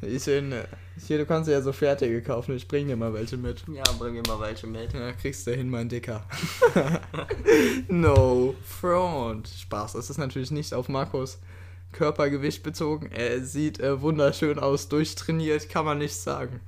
Ich 0.05 0.25
bin, 0.25 0.51
äh, 0.51 0.65
hier, 1.07 1.17
du 1.17 1.25
kannst 1.25 1.49
ja 1.49 1.61
so 1.61 1.71
fertige 1.71 2.21
kaufen, 2.21 2.57
ich 2.57 2.67
bring 2.67 2.87
dir 2.87 2.97
mal 2.97 3.13
welche 3.13 3.37
mit. 3.37 3.63
ja, 3.73 3.83
bring 3.97 4.15
mir 4.15 4.23
mal 4.27 4.37
welche 4.41 4.67
mit. 4.67 4.91
Ja, 4.91 5.13
kriegst 5.13 5.47
du 5.47 5.55
hin, 5.55 5.69
mein 5.69 5.87
Dicker. 5.87 6.25
no 7.87 8.53
front. 8.65 9.47
Spaß, 9.47 9.93
das 9.93 10.09
ist 10.09 10.17
natürlich 10.17 10.51
nicht 10.51 10.73
auf 10.73 10.89
Marcos 10.89 11.39
Körpergewicht 11.93 12.63
bezogen. 12.63 13.11
Er 13.13 13.45
sieht 13.45 13.79
äh, 13.79 14.01
wunderschön 14.01 14.59
aus, 14.59 14.89
durchtrainiert, 14.89 15.69
kann 15.69 15.85
man 15.85 15.99
nicht 15.99 16.15
sagen. 16.15 16.59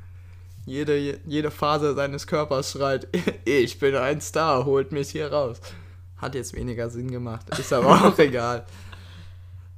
Jede, 0.66 1.20
jede 1.26 1.52
Phase 1.52 1.94
seines 1.94 2.26
Körpers 2.28 2.72
schreit, 2.72 3.10
ich 3.46 3.80
bin 3.80 3.96
ein 3.96 4.22
Star, 4.22 4.64
holt 4.64 4.94
mich 4.94 5.10
hier 5.10 5.34
raus. 5.34 5.60
Hat 6.18 6.36
jetzt 6.36 6.54
weniger 6.54 6.90
Sinn 6.90 7.12
gemacht, 7.12 7.48
ist 7.58 7.74
aber 7.74 7.90
auch 8.08 8.18
egal. 8.18 8.66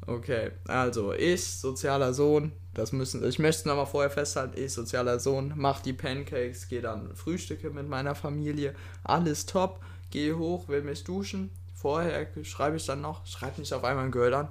Okay, 0.05 0.51
also 0.67 1.11
ich, 1.11 1.43
sozialer 1.43 2.13
Sohn, 2.13 2.53
das 2.73 2.93
müssen, 2.93 3.27
ich 3.27 3.39
möchte 3.39 3.59
es 3.59 3.65
nochmal 3.65 3.85
vorher 3.85 4.09
festhalten, 4.09 4.57
ich, 4.57 4.71
sozialer 4.71 5.19
Sohn, 5.19 5.51
mach 5.57 5.81
die 5.81 5.91
Pancakes, 5.91 6.69
gehe 6.69 6.81
dann 6.81 7.13
frühstücke 7.13 7.71
mit 7.71 7.89
meiner 7.89 8.15
Familie, 8.15 8.73
alles 9.03 9.45
top, 9.45 9.81
gehe 10.09 10.37
hoch, 10.37 10.69
will 10.69 10.81
mich 10.81 11.03
duschen, 11.03 11.49
vorher 11.75 12.25
schreibe 12.43 12.77
ich 12.77 12.85
dann 12.85 13.01
noch, 13.01 13.25
schreibt 13.25 13.57
mich 13.57 13.73
auf 13.73 13.83
einmal 13.83 14.05
ein 14.05 14.11
Girl 14.11 14.33
an, 14.33 14.47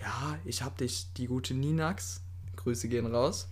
ja, 0.00 0.38
ich 0.44 0.62
hab 0.62 0.76
dich, 0.78 1.12
die 1.16 1.26
gute 1.26 1.54
Ninax, 1.54 2.22
Grüße 2.56 2.88
gehen 2.88 3.06
raus, 3.06 3.48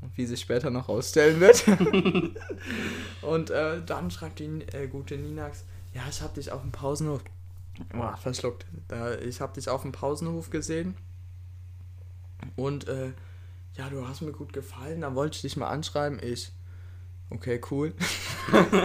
und 0.00 0.16
wie 0.16 0.24
sich 0.24 0.40
später 0.40 0.70
noch 0.70 0.88
ausstellen 0.88 1.40
wird. 1.40 1.64
und 3.22 3.50
äh, 3.50 3.82
dann 3.84 4.10
schreibt 4.10 4.38
die 4.38 4.62
äh, 4.72 4.86
gute 4.86 5.16
Ninax, 5.16 5.64
ja, 5.94 6.02
ich 6.08 6.20
hab 6.20 6.34
dich 6.34 6.52
auf 6.52 6.60
dem 6.60 6.72
Pausenhof 6.72 7.22
Boah, 7.92 8.16
verschluckt. 8.16 8.66
Da, 8.88 9.14
ich 9.18 9.40
habe 9.40 9.54
dich 9.54 9.68
auf 9.68 9.82
dem 9.82 9.92
Pausenhof 9.92 10.50
gesehen. 10.50 10.96
Und 12.56 12.86
äh, 12.88 13.12
ja, 13.74 13.90
du 13.90 14.06
hast 14.06 14.20
mir 14.20 14.32
gut 14.32 14.52
gefallen. 14.52 15.00
Dann 15.00 15.14
wollte 15.14 15.36
ich 15.36 15.42
dich 15.42 15.56
mal 15.56 15.68
anschreiben. 15.68 16.20
Ich. 16.22 16.52
Okay, 17.30 17.60
cool. 17.70 17.94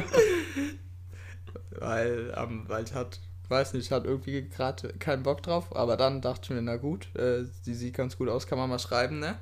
weil, 1.72 2.34
ähm, 2.36 2.64
weil 2.68 2.84
ich 2.84 2.94
hat, 2.94 3.20
weiß 3.50 3.74
nicht, 3.74 3.86
ich 3.86 3.92
hatte 3.92 4.08
irgendwie 4.08 4.48
gerade 4.50 4.94
keinen 4.94 5.24
Bock 5.24 5.44
drauf. 5.44 5.76
Aber 5.76 5.98
dann 5.98 6.22
dachte 6.22 6.42
ich 6.46 6.50
mir, 6.52 6.62
na 6.62 6.78
gut, 6.78 7.14
äh, 7.16 7.46
sie 7.62 7.76
sieht 7.76 7.96
ganz 7.96 8.18
gut 8.18 8.30
aus, 8.30 8.48
kann 8.48 8.58
man 8.58 8.70
mal 8.70 8.80
schreiben, 8.80 9.20
ne? 9.20 9.38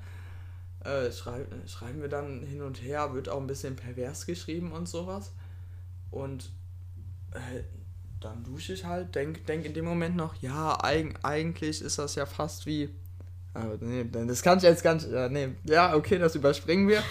Äh, 0.83 1.11
schrei 1.11 1.45
schreiben 1.67 2.01
wir 2.01 2.09
dann 2.09 2.43
hin 2.43 2.61
und 2.61 2.81
her, 2.81 3.13
wird 3.13 3.29
auch 3.29 3.39
ein 3.39 3.47
bisschen 3.47 3.75
pervers 3.75 4.25
geschrieben 4.25 4.71
und 4.73 4.89
sowas. 4.89 5.33
Und 6.11 6.51
äh, 7.37 7.63
dann 8.19 8.43
dusche 8.43 8.73
ich 8.73 8.83
halt, 8.85 9.13
denk, 9.15 9.45
denk 9.45 9.65
in 9.65 9.73
dem 9.73 9.85
Moment 9.85 10.15
noch, 10.15 10.35
ja, 10.41 10.77
eig 10.83 11.15
eigentlich 11.23 11.81
ist 11.81 11.99
das 11.99 12.15
ja 12.15 12.25
fast 12.25 12.65
wie. 12.65 12.89
Aber 13.53 13.77
nee, 13.79 14.05
dann- 14.11 14.27
das 14.27 14.41
kann 14.41 14.57
ich 14.57 14.63
jetzt 14.63 14.83
ganz. 14.83 15.05
Ja, 15.05 15.29
nee, 15.29 15.49
ja, 15.63 15.95
okay, 15.95 16.17
das 16.17 16.35
überspringen 16.35 16.87
wir. 16.87 17.01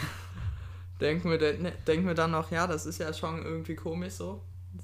denk, 1.01 1.25
mir, 1.25 1.39
de- 1.39 1.59
ne, 1.59 1.73
denk 1.87 2.05
mir 2.05 2.15
dann 2.15 2.31
noch, 2.31 2.51
ja, 2.51 2.67
das 2.67 2.87
ist 2.87 2.99
ja 2.99 3.13
schon 3.13 3.43
irgendwie 3.45 3.75
komisch 3.75 4.15
so. 4.15 4.43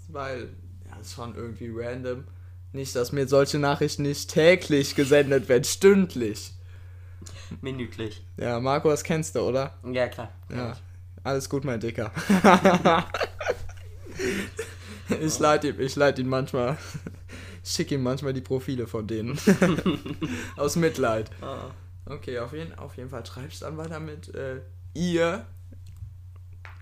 Weil, 0.09 0.49
ja, 0.89 0.97
das 0.99 1.09
ist 1.09 1.15
schon 1.15 1.35
irgendwie 1.35 1.71
random. 1.75 2.25
Nicht, 2.73 2.97
dass 2.97 3.13
mir 3.13 3.29
solche 3.29 3.59
Nachrichten 3.59 4.03
nicht 4.03 4.31
täglich 4.31 4.95
gesendet 4.95 5.49
werden, 5.49 5.65
stündlich. 5.65 6.53
Minütlich. 7.61 8.25
Ja, 8.39 8.59
Marco, 8.61 8.89
das 8.89 9.05
kennst 9.05 9.35
du, 9.37 9.41
oder? 9.41 9.75
Ja, 9.93 10.09
klar. 10.09 10.31
Ja. 10.51 10.77
Alles 11.23 11.49
gut, 11.51 11.65
mein 11.65 11.79
Dicker. 11.81 12.11
ich 15.21 15.38
leite 15.38 15.69
ihm, 15.69 15.81
ich 15.81 15.97
leite 15.97 16.21
ihn 16.21 16.28
manchmal, 16.28 16.78
schicke 17.64 17.95
ihm 17.95 18.02
manchmal 18.02 18.33
die 18.33 18.40
Profile 18.40 18.87
von 18.87 19.07
denen. 19.07 19.38
Aus 20.57 20.76
Mitleid. 20.76 21.31
Ah. 21.40 21.71
Okay, 22.04 22.38
auf 22.40 22.52
jeden, 22.52 22.76
auf 22.78 22.97
jeden 22.97 23.11
Fall 23.11 23.25
schreibst 23.25 23.62
dann 23.62 23.76
weiter 23.76 24.00
mit 24.00 24.35
äh, 24.35 24.61
ihr. 24.95 25.47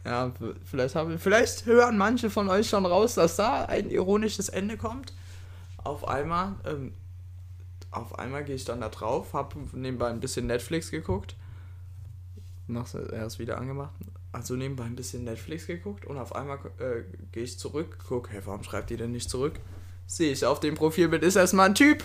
Ja, 0.05 0.33
vielleicht, 0.65 0.95
haben, 0.95 1.19
vielleicht 1.19 1.67
hören 1.67 1.99
manche 1.99 2.31
von 2.31 2.49
euch 2.49 2.71
schon 2.71 2.87
raus, 2.87 3.15
dass 3.15 3.37
da 3.37 3.67
ein 3.67 3.91
ironisches 3.91 4.49
Ende 4.49 4.79
kommt. 4.79 5.13
Auf 5.77 6.09
einmal, 6.09 6.55
ähm, 6.65 6.95
auf 7.91 8.19
einmal 8.19 8.45
gehe 8.45 8.55
ich 8.55 8.65
dann 8.65 8.81
da 8.81 8.89
drauf, 8.89 9.35
habe 9.35 9.57
nebenbei 9.73 10.09
ein 10.09 10.21
bisschen 10.21 10.47
Netflix 10.47 10.91
geguckt. 10.91 11.37
Mach's 12.67 12.95
erst 12.95 13.39
wieder 13.39 13.59
angemacht. 13.59 13.93
Also 14.33 14.55
nebenbei 14.55 14.85
ein 14.85 14.95
bisschen 14.95 15.25
Netflix 15.25 15.67
geguckt 15.67 16.05
und 16.05 16.17
auf 16.17 16.35
einmal 16.35 16.59
äh, 16.79 17.03
gehe 17.33 17.43
ich 17.43 17.59
zurück, 17.59 17.99
guck, 18.09 18.31
hey, 18.31 18.41
warum 18.45 18.63
schreibt 18.63 18.91
die 18.91 18.97
denn 18.97 19.11
nicht 19.11 19.29
zurück? 19.29 19.55
Sehe 20.07 20.33
ich 20.33 20.45
auf 20.45 20.61
dem 20.61 20.77
Profilbild 20.77 21.23
ist 21.23 21.37
erstmal 21.37 21.67
ein 21.67 21.75
Typ. 21.75 22.05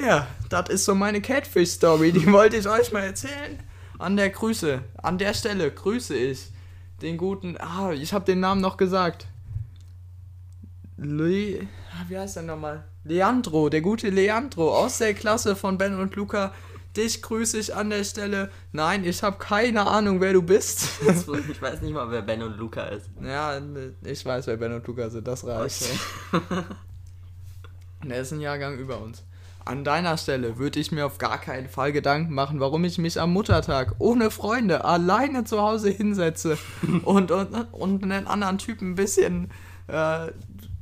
Ja, 0.00 0.28
das 0.48 0.68
ist 0.68 0.84
so 0.84 0.94
meine 0.94 1.20
Catfish-Story, 1.20 2.12
die 2.12 2.26
wollte 2.32 2.56
ich 2.56 2.68
euch 2.68 2.92
mal 2.92 3.02
erzählen. 3.02 3.58
An 3.98 4.16
der 4.16 4.30
Grüße, 4.30 4.80
an 4.96 5.18
der 5.18 5.34
Stelle 5.34 5.72
grüße 5.72 6.16
ich 6.16 6.52
den 7.02 7.16
guten, 7.16 7.56
ah, 7.58 7.92
ich 7.92 8.12
habe 8.12 8.24
den 8.24 8.40
Namen 8.40 8.60
noch 8.60 8.76
gesagt. 8.76 9.26
Le, 10.96 11.66
ah, 11.92 12.04
wie 12.08 12.18
heißt 12.18 12.36
er 12.36 12.42
nochmal? 12.44 12.84
Leandro, 13.04 13.68
der 13.68 13.80
gute 13.80 14.10
Leandro 14.10 14.76
aus 14.76 14.98
der 14.98 15.14
Klasse 15.14 15.56
von 15.56 15.78
Ben 15.78 15.98
und 15.98 16.14
Luca, 16.14 16.54
dich 16.98 17.22
grüße 17.22 17.58
ich 17.58 17.74
an 17.74 17.90
der 17.90 18.04
Stelle. 18.04 18.50
Nein, 18.72 19.04
ich 19.04 19.22
habe 19.22 19.38
keine 19.38 19.86
Ahnung, 19.86 20.20
wer 20.20 20.32
du 20.32 20.42
bist. 20.42 20.88
Ich 21.50 21.62
weiß 21.62 21.80
nicht 21.80 21.94
mal, 21.94 22.10
wer 22.10 22.22
Ben 22.22 22.42
und 22.42 22.58
Luca 22.58 22.82
ist. 22.84 23.08
ja, 23.22 23.58
ich 24.04 24.24
weiß, 24.24 24.46
wer 24.48 24.56
Ben 24.56 24.72
und 24.72 24.86
Luca 24.86 25.08
sind, 25.08 25.26
das 25.26 25.46
reicht. 25.46 25.84
Okay. 26.32 26.64
Der 28.08 28.20
ist 28.20 28.32
ein 28.32 28.40
Jahrgang 28.40 28.78
über 28.78 29.00
uns. 29.00 29.24
An 29.64 29.84
deiner 29.84 30.16
Stelle 30.16 30.58
würde 30.58 30.80
ich 30.80 30.92
mir 30.92 31.04
auf 31.04 31.18
gar 31.18 31.38
keinen 31.38 31.68
Fall 31.68 31.92
Gedanken 31.92 32.32
machen, 32.32 32.60
warum 32.60 32.84
ich 32.84 32.96
mich 32.98 33.20
am 33.20 33.32
Muttertag 33.32 33.96
ohne 33.98 34.30
Freunde 34.30 34.84
alleine 34.84 35.44
zu 35.44 35.60
Hause 35.60 35.90
hinsetze 35.90 36.56
und, 37.04 37.30
und, 37.30 37.54
und 37.72 38.02
einen 38.02 38.26
anderen 38.26 38.58
Typen 38.58 38.92
ein 38.92 38.94
bisschen 38.94 39.50
äh, 39.88 40.28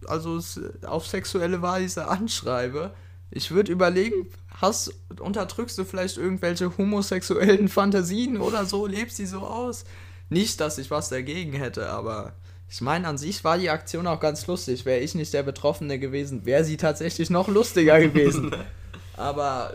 also 0.07 0.41
auf 0.87 1.07
sexuelle 1.07 1.63
Weise 1.63 2.09
anschreibe. 2.09 2.95
Ich 3.31 3.51
würde 3.51 3.73
überlegen, 3.73 4.29
hast, 4.61 4.93
unterdrückst 5.21 5.79
du 5.79 5.85
vielleicht 5.85 6.17
irgendwelche 6.17 6.77
homosexuellen 6.77 7.69
Fantasien 7.69 8.41
oder 8.41 8.65
so, 8.67 8.87
lebst 8.87 9.19
die 9.19 9.27
so 9.27 9.41
aus? 9.41 9.85
Nicht, 10.29 10.61
dass 10.61 10.79
ich 10.79 10.91
was 10.91 11.09
dagegen 11.09 11.53
hätte, 11.53 11.89
aber 11.89 12.35
ich 12.69 12.81
meine, 12.81 13.07
an 13.07 13.17
sich 13.17 13.45
war 13.45 13.59
die 13.59 13.71
Aktion 13.71 14.07
auch 14.07 14.19
ganz 14.19 14.47
lustig. 14.47 14.85
Wäre 14.85 15.01
ich 15.01 15.15
nicht 15.15 15.33
der 15.33 15.45
Betroffene 15.45 15.99
gewesen, 15.99 16.45
wäre 16.45 16.65
sie 16.65 16.77
tatsächlich 16.77 17.31
noch 17.31 17.49
lustiger 17.49 18.01
gewesen. 18.01 18.55
aber 19.17 19.73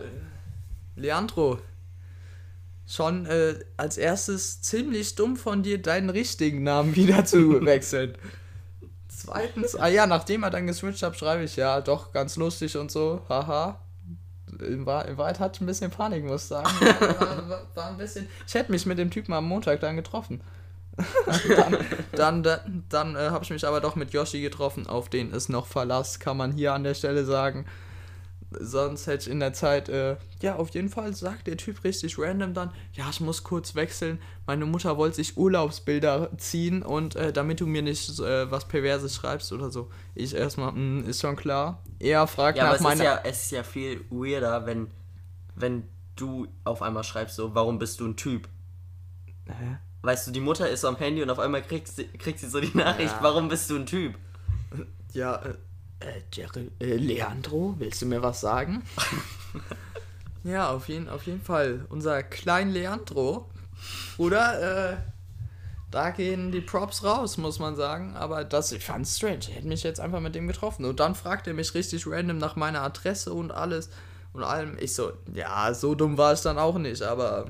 Leandro, 0.96 1.58
schon 2.86 3.24
äh, 3.26 3.54
als 3.76 3.96
erstes 3.96 4.60
ziemlich 4.60 5.14
dumm 5.14 5.36
von 5.36 5.62
dir, 5.62 5.80
deinen 5.80 6.10
richtigen 6.10 6.62
Namen 6.62 6.94
wieder 6.96 7.24
zu 7.24 7.64
wechseln. 7.64 8.16
Zweitens, 9.08 9.76
ah 9.76 9.88
ja, 9.88 10.06
nachdem 10.06 10.42
er 10.42 10.50
dann 10.50 10.66
geswitcht 10.66 11.02
hat, 11.02 11.16
schreibe 11.16 11.44
ich 11.44 11.56
ja, 11.56 11.80
doch, 11.80 12.12
ganz 12.12 12.36
lustig 12.36 12.76
und 12.76 12.90
so, 12.90 13.22
haha. 13.28 13.80
In, 14.60 14.86
Wahr 14.86 15.06
in 15.06 15.16
Wahrheit 15.16 15.40
hatte 15.40 15.56
ich 15.56 15.60
ein 15.60 15.66
bisschen 15.66 15.90
Panik, 15.90 16.24
muss 16.24 16.42
ich 16.42 16.48
sagen. 16.48 16.68
War, 17.00 17.48
war, 17.48 17.62
war 17.74 17.86
ein 17.88 17.96
bisschen, 17.96 18.28
ich 18.46 18.54
hätte 18.54 18.70
mich 18.70 18.86
mit 18.86 18.98
dem 18.98 19.10
Typen 19.10 19.32
am 19.32 19.46
Montag 19.46 19.80
dann 19.80 19.96
getroffen. 19.96 20.42
dann 21.56 21.78
dann, 22.12 22.42
dann, 22.42 22.84
dann 22.88 23.16
äh, 23.16 23.30
habe 23.30 23.44
ich 23.44 23.50
mich 23.50 23.66
aber 23.66 23.80
doch 23.80 23.96
mit 23.96 24.12
Yoshi 24.12 24.42
getroffen, 24.42 24.86
auf 24.86 25.08
den 25.08 25.32
ist 25.32 25.48
noch 25.48 25.66
Verlass, 25.66 26.20
kann 26.20 26.36
man 26.36 26.52
hier 26.52 26.74
an 26.74 26.84
der 26.84 26.94
Stelle 26.94 27.24
sagen. 27.24 27.64
Sonst 28.60 29.06
hätte 29.06 29.24
ich 29.26 29.30
in 29.30 29.40
der 29.40 29.52
Zeit, 29.52 29.88
äh, 29.88 30.16
ja, 30.40 30.56
auf 30.56 30.70
jeden 30.70 30.88
Fall 30.88 31.14
sagt 31.14 31.46
der 31.46 31.56
Typ 31.56 31.84
richtig 31.84 32.18
random 32.18 32.54
dann, 32.54 32.70
ja, 32.94 33.08
ich 33.10 33.20
muss 33.20 33.42
kurz 33.44 33.74
wechseln. 33.74 34.20
Meine 34.46 34.66
Mutter 34.66 34.96
wollte 34.96 35.16
sich 35.16 35.36
Urlaubsbilder 35.36 36.30
ziehen 36.38 36.82
und 36.82 37.16
äh, 37.16 37.32
damit 37.32 37.60
du 37.60 37.66
mir 37.66 37.82
nicht 37.82 38.18
äh, 38.20 38.50
was 38.50 38.66
Perverses 38.68 39.14
schreibst 39.14 39.52
oder 39.52 39.70
so. 39.70 39.90
Ich 40.14 40.34
erstmal, 40.34 40.72
"Mm, 40.72 41.04
ist 41.08 41.20
schon 41.20 41.36
klar. 41.36 41.82
Er 41.98 42.26
fragt 42.26 42.58
Ja, 42.58 42.64
aber 42.64 42.70
nach 42.72 42.76
ist 42.78 42.82
meiner. 42.84 43.04
ja, 43.04 43.20
es 43.24 43.44
ist 43.44 43.50
ja 43.52 43.62
viel 43.62 44.04
weirder, 44.10 44.66
wenn, 44.66 44.88
wenn 45.54 45.84
du 46.16 46.46
auf 46.64 46.82
einmal 46.82 47.04
schreibst 47.04 47.36
so, 47.36 47.54
warum 47.54 47.78
bist 47.78 48.00
du 48.00 48.06
ein 48.06 48.16
Typ? 48.16 48.48
Hä? 49.46 49.78
Weißt 50.02 50.26
du, 50.26 50.30
die 50.32 50.40
Mutter 50.40 50.68
ist 50.68 50.84
am 50.84 50.96
Handy 50.96 51.22
und 51.22 51.30
auf 51.30 51.38
einmal 51.38 51.62
kriegt 51.62 51.86
sie, 51.88 52.04
kriegt 52.08 52.40
sie 52.40 52.48
so 52.48 52.60
die 52.60 52.76
Nachricht, 52.76 53.14
Ja. 53.14 53.22
warum 53.22 53.48
bist 53.48 53.70
du 53.70 53.76
ein 53.76 53.86
Typ? 53.86 54.14
Ja, 55.12 55.36
äh, 55.36 55.54
äh, 56.02 56.22
Jerry, 56.32 56.70
äh, 56.80 56.96
Leandro, 56.96 57.74
willst 57.78 58.02
du 58.02 58.06
mir 58.06 58.22
was 58.22 58.40
sagen? 58.40 58.82
ja, 60.44 60.70
auf 60.70 60.88
jeden, 60.88 61.08
auf 61.08 61.24
jeden 61.24 61.42
Fall. 61.42 61.86
Unser 61.88 62.22
klein 62.22 62.70
Leandro, 62.70 63.50
oder? 64.18 64.92
Äh, 64.92 64.96
da 65.92 66.08
gehen 66.08 66.52
die 66.52 66.62
Props 66.62 67.04
raus, 67.04 67.36
muss 67.36 67.58
man 67.58 67.76
sagen. 67.76 68.16
Aber 68.16 68.44
das, 68.44 68.72
ich 68.72 68.82
fand's 68.82 69.16
strange. 69.18 69.40
Ich 69.40 69.54
hätte 69.54 69.68
mich 69.68 69.82
jetzt 69.82 70.00
einfach 70.00 70.20
mit 70.20 70.34
dem 70.34 70.48
getroffen. 70.48 70.86
Und 70.86 70.98
dann 71.00 71.14
fragt 71.14 71.46
er 71.46 71.54
mich 71.54 71.74
richtig 71.74 72.06
random 72.06 72.38
nach 72.38 72.56
meiner 72.56 72.80
Adresse 72.80 73.32
und 73.32 73.52
alles 73.52 73.90
und 74.32 74.42
allem. 74.42 74.76
Ich 74.80 74.94
so, 74.94 75.12
ja, 75.34 75.72
so 75.74 75.94
dumm 75.94 76.16
war 76.16 76.32
ich 76.32 76.40
dann 76.40 76.58
auch 76.58 76.78
nicht, 76.78 77.02
aber 77.02 77.46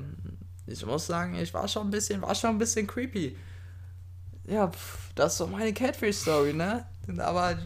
ich 0.67 0.85
muss 0.85 1.07
sagen, 1.07 1.35
ich 1.35 1.53
war 1.53 1.67
schon 1.69 1.87
ein 1.87 1.91
bisschen, 1.91 2.21
war 2.21 2.35
schon 2.35 2.51
ein 2.51 2.57
bisschen 2.57 2.85
creepy. 2.85 3.37
Ja, 4.45 4.67
pf, 4.67 5.13
das 5.15 5.33
ist 5.33 5.37
so 5.37 5.47
meine 5.47 5.73
Catfish-Story, 5.73 6.53
ne? 6.53 6.85
Aber 7.19 7.57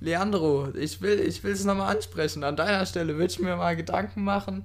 Leandro, 0.00 0.68
ich 0.74 1.00
will 1.00 1.18
ich 1.18 1.42
es 1.44 1.64
nochmal 1.64 1.96
ansprechen. 1.96 2.44
An 2.44 2.56
deiner 2.56 2.86
Stelle 2.86 3.14
würde 3.14 3.32
ich 3.32 3.40
mir 3.40 3.56
mal 3.56 3.76
Gedanken 3.76 4.22
machen. 4.22 4.64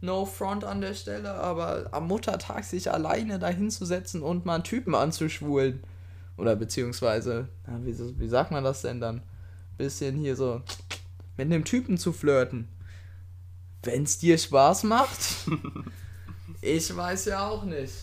No 0.00 0.24
front 0.24 0.64
an 0.64 0.80
der 0.80 0.94
Stelle, 0.94 1.34
aber 1.34 1.88
am 1.90 2.06
Muttertag 2.06 2.64
sich 2.64 2.90
alleine 2.90 3.38
dahinzusetzen 3.38 4.22
und 4.22 4.46
mal 4.46 4.56
einen 4.56 4.64
Typen 4.64 4.94
anzuschwulen. 4.94 5.82
Oder 6.36 6.54
beziehungsweise, 6.56 7.48
ja, 7.66 7.84
wie, 7.84 8.18
wie 8.18 8.28
sagt 8.28 8.50
man 8.50 8.64
das 8.64 8.82
denn 8.82 9.00
dann? 9.00 9.22
Bisschen 9.78 10.16
hier 10.16 10.36
so 10.36 10.62
mit 11.36 11.46
einem 11.46 11.64
Typen 11.64 11.98
zu 11.98 12.12
flirten. 12.12 12.68
Wenn's 13.82 14.18
dir 14.18 14.36
Spaß 14.38 14.84
macht? 14.84 15.18
ich 16.60 16.94
weiß 16.94 17.26
ja 17.26 17.48
auch 17.48 17.64
nicht. 17.64 17.94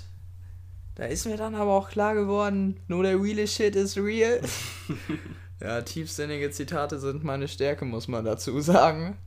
Da 0.95 1.05
ist 1.05 1.25
mir 1.25 1.37
dann 1.37 1.55
aber 1.55 1.71
auch 1.71 1.89
klar 1.89 2.13
geworden, 2.13 2.79
nur 2.87 3.03
der 3.03 3.19
reale 3.19 3.47
shit 3.47 3.75
is 3.75 3.97
real. 3.97 4.39
ja, 5.63 5.81
tiefsinnige 5.81 6.51
Zitate 6.51 6.99
sind 6.99 7.23
meine 7.23 7.47
Stärke, 7.47 7.85
muss 7.85 8.07
man 8.07 8.25
dazu 8.25 8.59
sagen. 8.61 9.17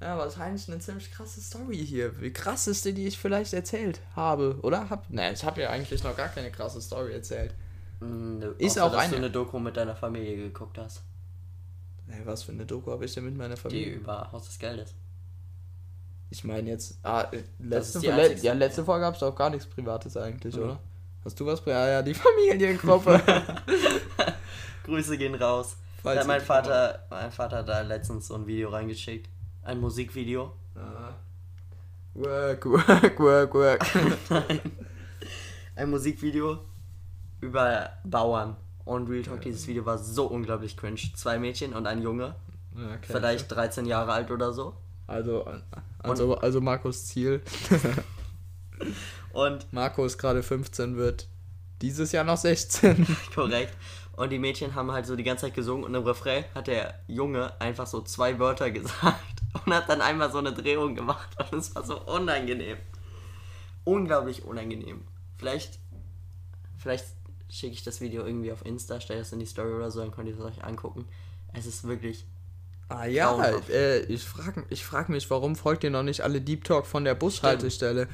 Ja, 0.00 0.12
aber 0.14 0.26
es 0.26 0.34
ist 0.34 0.40
eigentlich 0.40 0.68
eine 0.68 0.78
ziemlich 0.78 1.10
krasse 1.10 1.40
Story 1.40 1.78
hier. 1.84 2.20
Wie 2.20 2.32
krasseste, 2.32 2.92
die 2.92 3.06
ich 3.06 3.18
vielleicht 3.18 3.52
erzählt 3.54 4.00
habe, 4.14 4.58
oder? 4.62 4.90
Hab, 4.90 5.08
ne, 5.10 5.32
ich 5.32 5.42
habe 5.42 5.62
ja 5.62 5.70
eigentlich 5.70 6.04
noch 6.04 6.16
gar 6.16 6.28
keine 6.28 6.50
krasse 6.50 6.80
Story 6.82 7.12
erzählt. 7.14 7.54
Mm, 8.00 8.42
Ist 8.58 8.72
außer, 8.78 8.84
auch 8.84 8.92
dass 8.92 9.00
eine. 9.04 9.10
du 9.12 9.16
eine 9.16 9.30
Doku 9.30 9.58
mit 9.58 9.76
deiner 9.76 9.96
Familie 9.96 10.36
geguckt 10.36 10.78
hast, 10.78 11.02
Ne, 12.08 12.20
was 12.24 12.44
für 12.44 12.52
eine 12.52 12.64
Doku 12.66 12.90
habe 12.92 13.04
ich 13.04 13.14
denn 13.14 13.24
mit 13.24 13.36
meiner 13.36 13.54
die 13.56 13.60
Familie? 13.60 13.94
über 13.94 14.30
Haus 14.30 14.44
des 14.46 14.58
Geldes. 14.60 14.94
Ich 16.30 16.44
meine 16.44 16.68
jetzt, 16.70 16.98
ah, 17.02 17.22
äh, 17.32 17.42
letzte, 17.58 17.98
die 18.00 18.06
le 18.08 18.34
ja, 18.34 18.52
letzte 18.52 18.84
Folge 18.84 19.04
habe 19.06 19.14
ich 19.14 19.20
doch 19.20 19.34
gar 19.34 19.48
nichts 19.50 19.66
Privates 19.66 20.16
eigentlich, 20.16 20.54
Mhm. 20.56 20.62
oder? 20.62 20.78
Hast 21.24 21.40
du 21.40 21.46
was? 21.46 21.66
Ah 21.66 21.88
ja, 21.88 22.02
die 22.02 22.14
Familiengruppe. 22.14 23.20
Grüße 24.86 25.18
gehen 25.18 25.34
raus. 25.34 25.76
Falls 26.02 26.14
Da 26.14 26.20
hat 26.20 26.26
mein 26.28 26.40
Vater, 26.40 27.06
mein 27.10 27.30
Vater 27.30 27.58
hat 27.58 27.68
da 27.68 27.80
letztens 27.82 28.28
so 28.28 28.34
ein 28.34 28.46
Video 28.46 28.70
reingeschickt. 28.70 29.28
Ein 29.62 29.80
Musikvideo. 29.80 30.52
Ah. 30.76 31.14
Work, 32.14 32.64
work, 32.66 33.20
work, 33.20 33.54
work. 33.54 33.86
Ein 35.74 35.90
Musikvideo 35.90 36.60
über 37.40 37.90
Bauern. 38.04 38.56
Und 38.84 39.10
Real 39.10 39.22
Talk, 39.22 39.42
dieses 39.42 39.66
Video 39.66 39.84
war 39.84 39.98
so 39.98 40.26
unglaublich 40.26 40.76
cringe. 40.76 41.00
Zwei 41.14 41.38
Mädchen 41.38 41.74
und 41.74 41.86
ein 41.86 42.00
Junge. 42.00 42.36
Ja, 42.76 42.98
Vielleicht 43.02 43.50
13 43.50 43.84
Jahre 43.84 44.12
alt 44.12 44.30
oder 44.30 44.52
so. 44.52 44.74
Also, 45.06 45.46
also, 45.98 46.36
also 46.38 46.60
Markus 46.60 47.06
Ziel. 47.06 47.42
Und 49.32 49.72
Marco 49.72 50.04
ist 50.04 50.18
gerade 50.18 50.42
15, 50.42 50.96
wird 50.96 51.28
dieses 51.82 52.12
Jahr 52.12 52.24
noch 52.24 52.38
16. 52.38 53.06
korrekt. 53.34 53.74
Und 54.16 54.30
die 54.30 54.38
Mädchen 54.38 54.74
haben 54.74 54.90
halt 54.92 55.06
so 55.06 55.14
die 55.14 55.22
ganze 55.22 55.46
Zeit 55.46 55.54
gesungen 55.54 55.84
und 55.84 55.94
im 55.94 56.02
Refrain 56.02 56.44
hat 56.54 56.68
der 56.68 56.98
Junge 57.06 57.52
einfach 57.60 57.86
so 57.86 58.00
zwei 58.00 58.38
Wörter 58.38 58.70
gesagt 58.72 59.42
und 59.64 59.74
hat 59.74 59.88
dann 59.88 60.00
einmal 60.00 60.30
so 60.32 60.38
eine 60.38 60.52
Drehung 60.52 60.94
gemacht 60.94 61.28
und 61.38 61.58
es 61.58 61.74
war 61.74 61.84
so 61.84 62.00
unangenehm. 62.00 62.78
Unglaublich 63.84 64.44
unangenehm. 64.44 65.06
Vielleicht, 65.36 65.78
vielleicht 66.78 67.04
schicke 67.48 67.74
ich 67.74 67.84
das 67.84 68.00
Video 68.00 68.24
irgendwie 68.24 68.50
auf 68.52 68.64
Insta, 68.64 69.00
stelle 69.00 69.20
das 69.20 69.32
in 69.32 69.38
die 69.38 69.46
Story 69.46 69.72
oder 69.72 69.90
so, 69.90 70.00
dann 70.00 70.10
könnt 70.10 70.28
ihr 70.28 70.34
es 70.34 70.40
euch 70.40 70.64
angucken. 70.64 71.06
Es 71.52 71.66
ist 71.66 71.84
wirklich 71.84 72.26
Ah 72.88 73.06
ja, 73.06 73.44
äh, 73.68 74.00
ich 74.04 74.24
frage 74.24 74.64
ich 74.70 74.84
frag 74.84 75.08
mich, 75.08 75.28
warum 75.28 75.56
folgt 75.56 75.82
ihr 75.82 75.90
noch 75.90 76.04
nicht 76.04 76.20
alle 76.20 76.40
Deep 76.40 76.62
Talk 76.62 76.86
von 76.86 77.04
der 77.04 77.16
Bushaltestelle? 77.16 78.08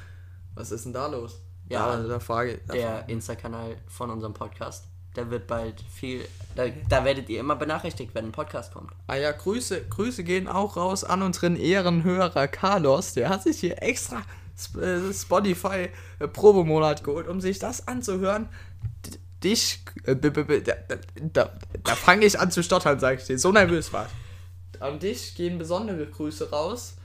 Was 0.54 0.72
ist 0.72 0.86
denn 0.86 0.94
da 0.94 1.06
los? 1.06 1.42
Ja, 1.68 1.96
da, 1.96 2.02
da 2.02 2.20
frage 2.20 2.60
da 2.66 2.72
der 2.72 3.08
Insta-Kanal 3.08 3.76
von 3.86 4.10
unserem 4.10 4.32
Podcast. 4.32 4.86
Der 5.16 5.30
wird 5.30 5.46
bald 5.46 5.82
viel. 5.90 6.26
Da, 6.54 6.64
da 6.88 7.04
werdet 7.04 7.28
ihr 7.28 7.40
immer 7.40 7.56
benachrichtigt, 7.56 8.14
wenn 8.14 8.26
ein 8.26 8.32
Podcast 8.32 8.72
kommt. 8.72 8.92
Ah 9.06 9.16
ja, 9.16 9.32
Grüße, 9.32 9.84
Grüße 9.88 10.24
gehen 10.24 10.48
auch 10.48 10.76
raus 10.76 11.04
an 11.04 11.22
unseren 11.22 11.56
Ehrenhörer 11.56 12.48
Carlos. 12.48 13.12
Der 13.12 13.28
hat 13.28 13.42
sich 13.42 13.60
hier 13.60 13.82
extra 13.82 14.22
äh, 14.80 15.12
Spotify 15.12 15.88
äh, 16.18 16.28
Probemonat 16.28 17.04
geholt, 17.04 17.28
um 17.28 17.40
sich 17.40 17.58
das 17.58 17.88
anzuhören. 17.88 18.48
Dich, 19.44 19.84
äh, 20.04 20.16
da, 20.16 20.74
da, 21.32 21.52
da 21.84 21.94
fange 21.94 22.24
ich 22.24 22.38
an 22.38 22.50
zu 22.50 22.62
stottern, 22.62 22.98
sag 22.98 23.18
ich 23.18 23.26
dir. 23.26 23.38
So 23.38 23.52
nervös 23.52 23.92
war 23.92 24.06
ich. 24.06 24.80
An 24.80 24.98
dich 24.98 25.34
gehen 25.34 25.58
besondere 25.58 26.06
Grüße 26.06 26.50
raus. 26.50 26.96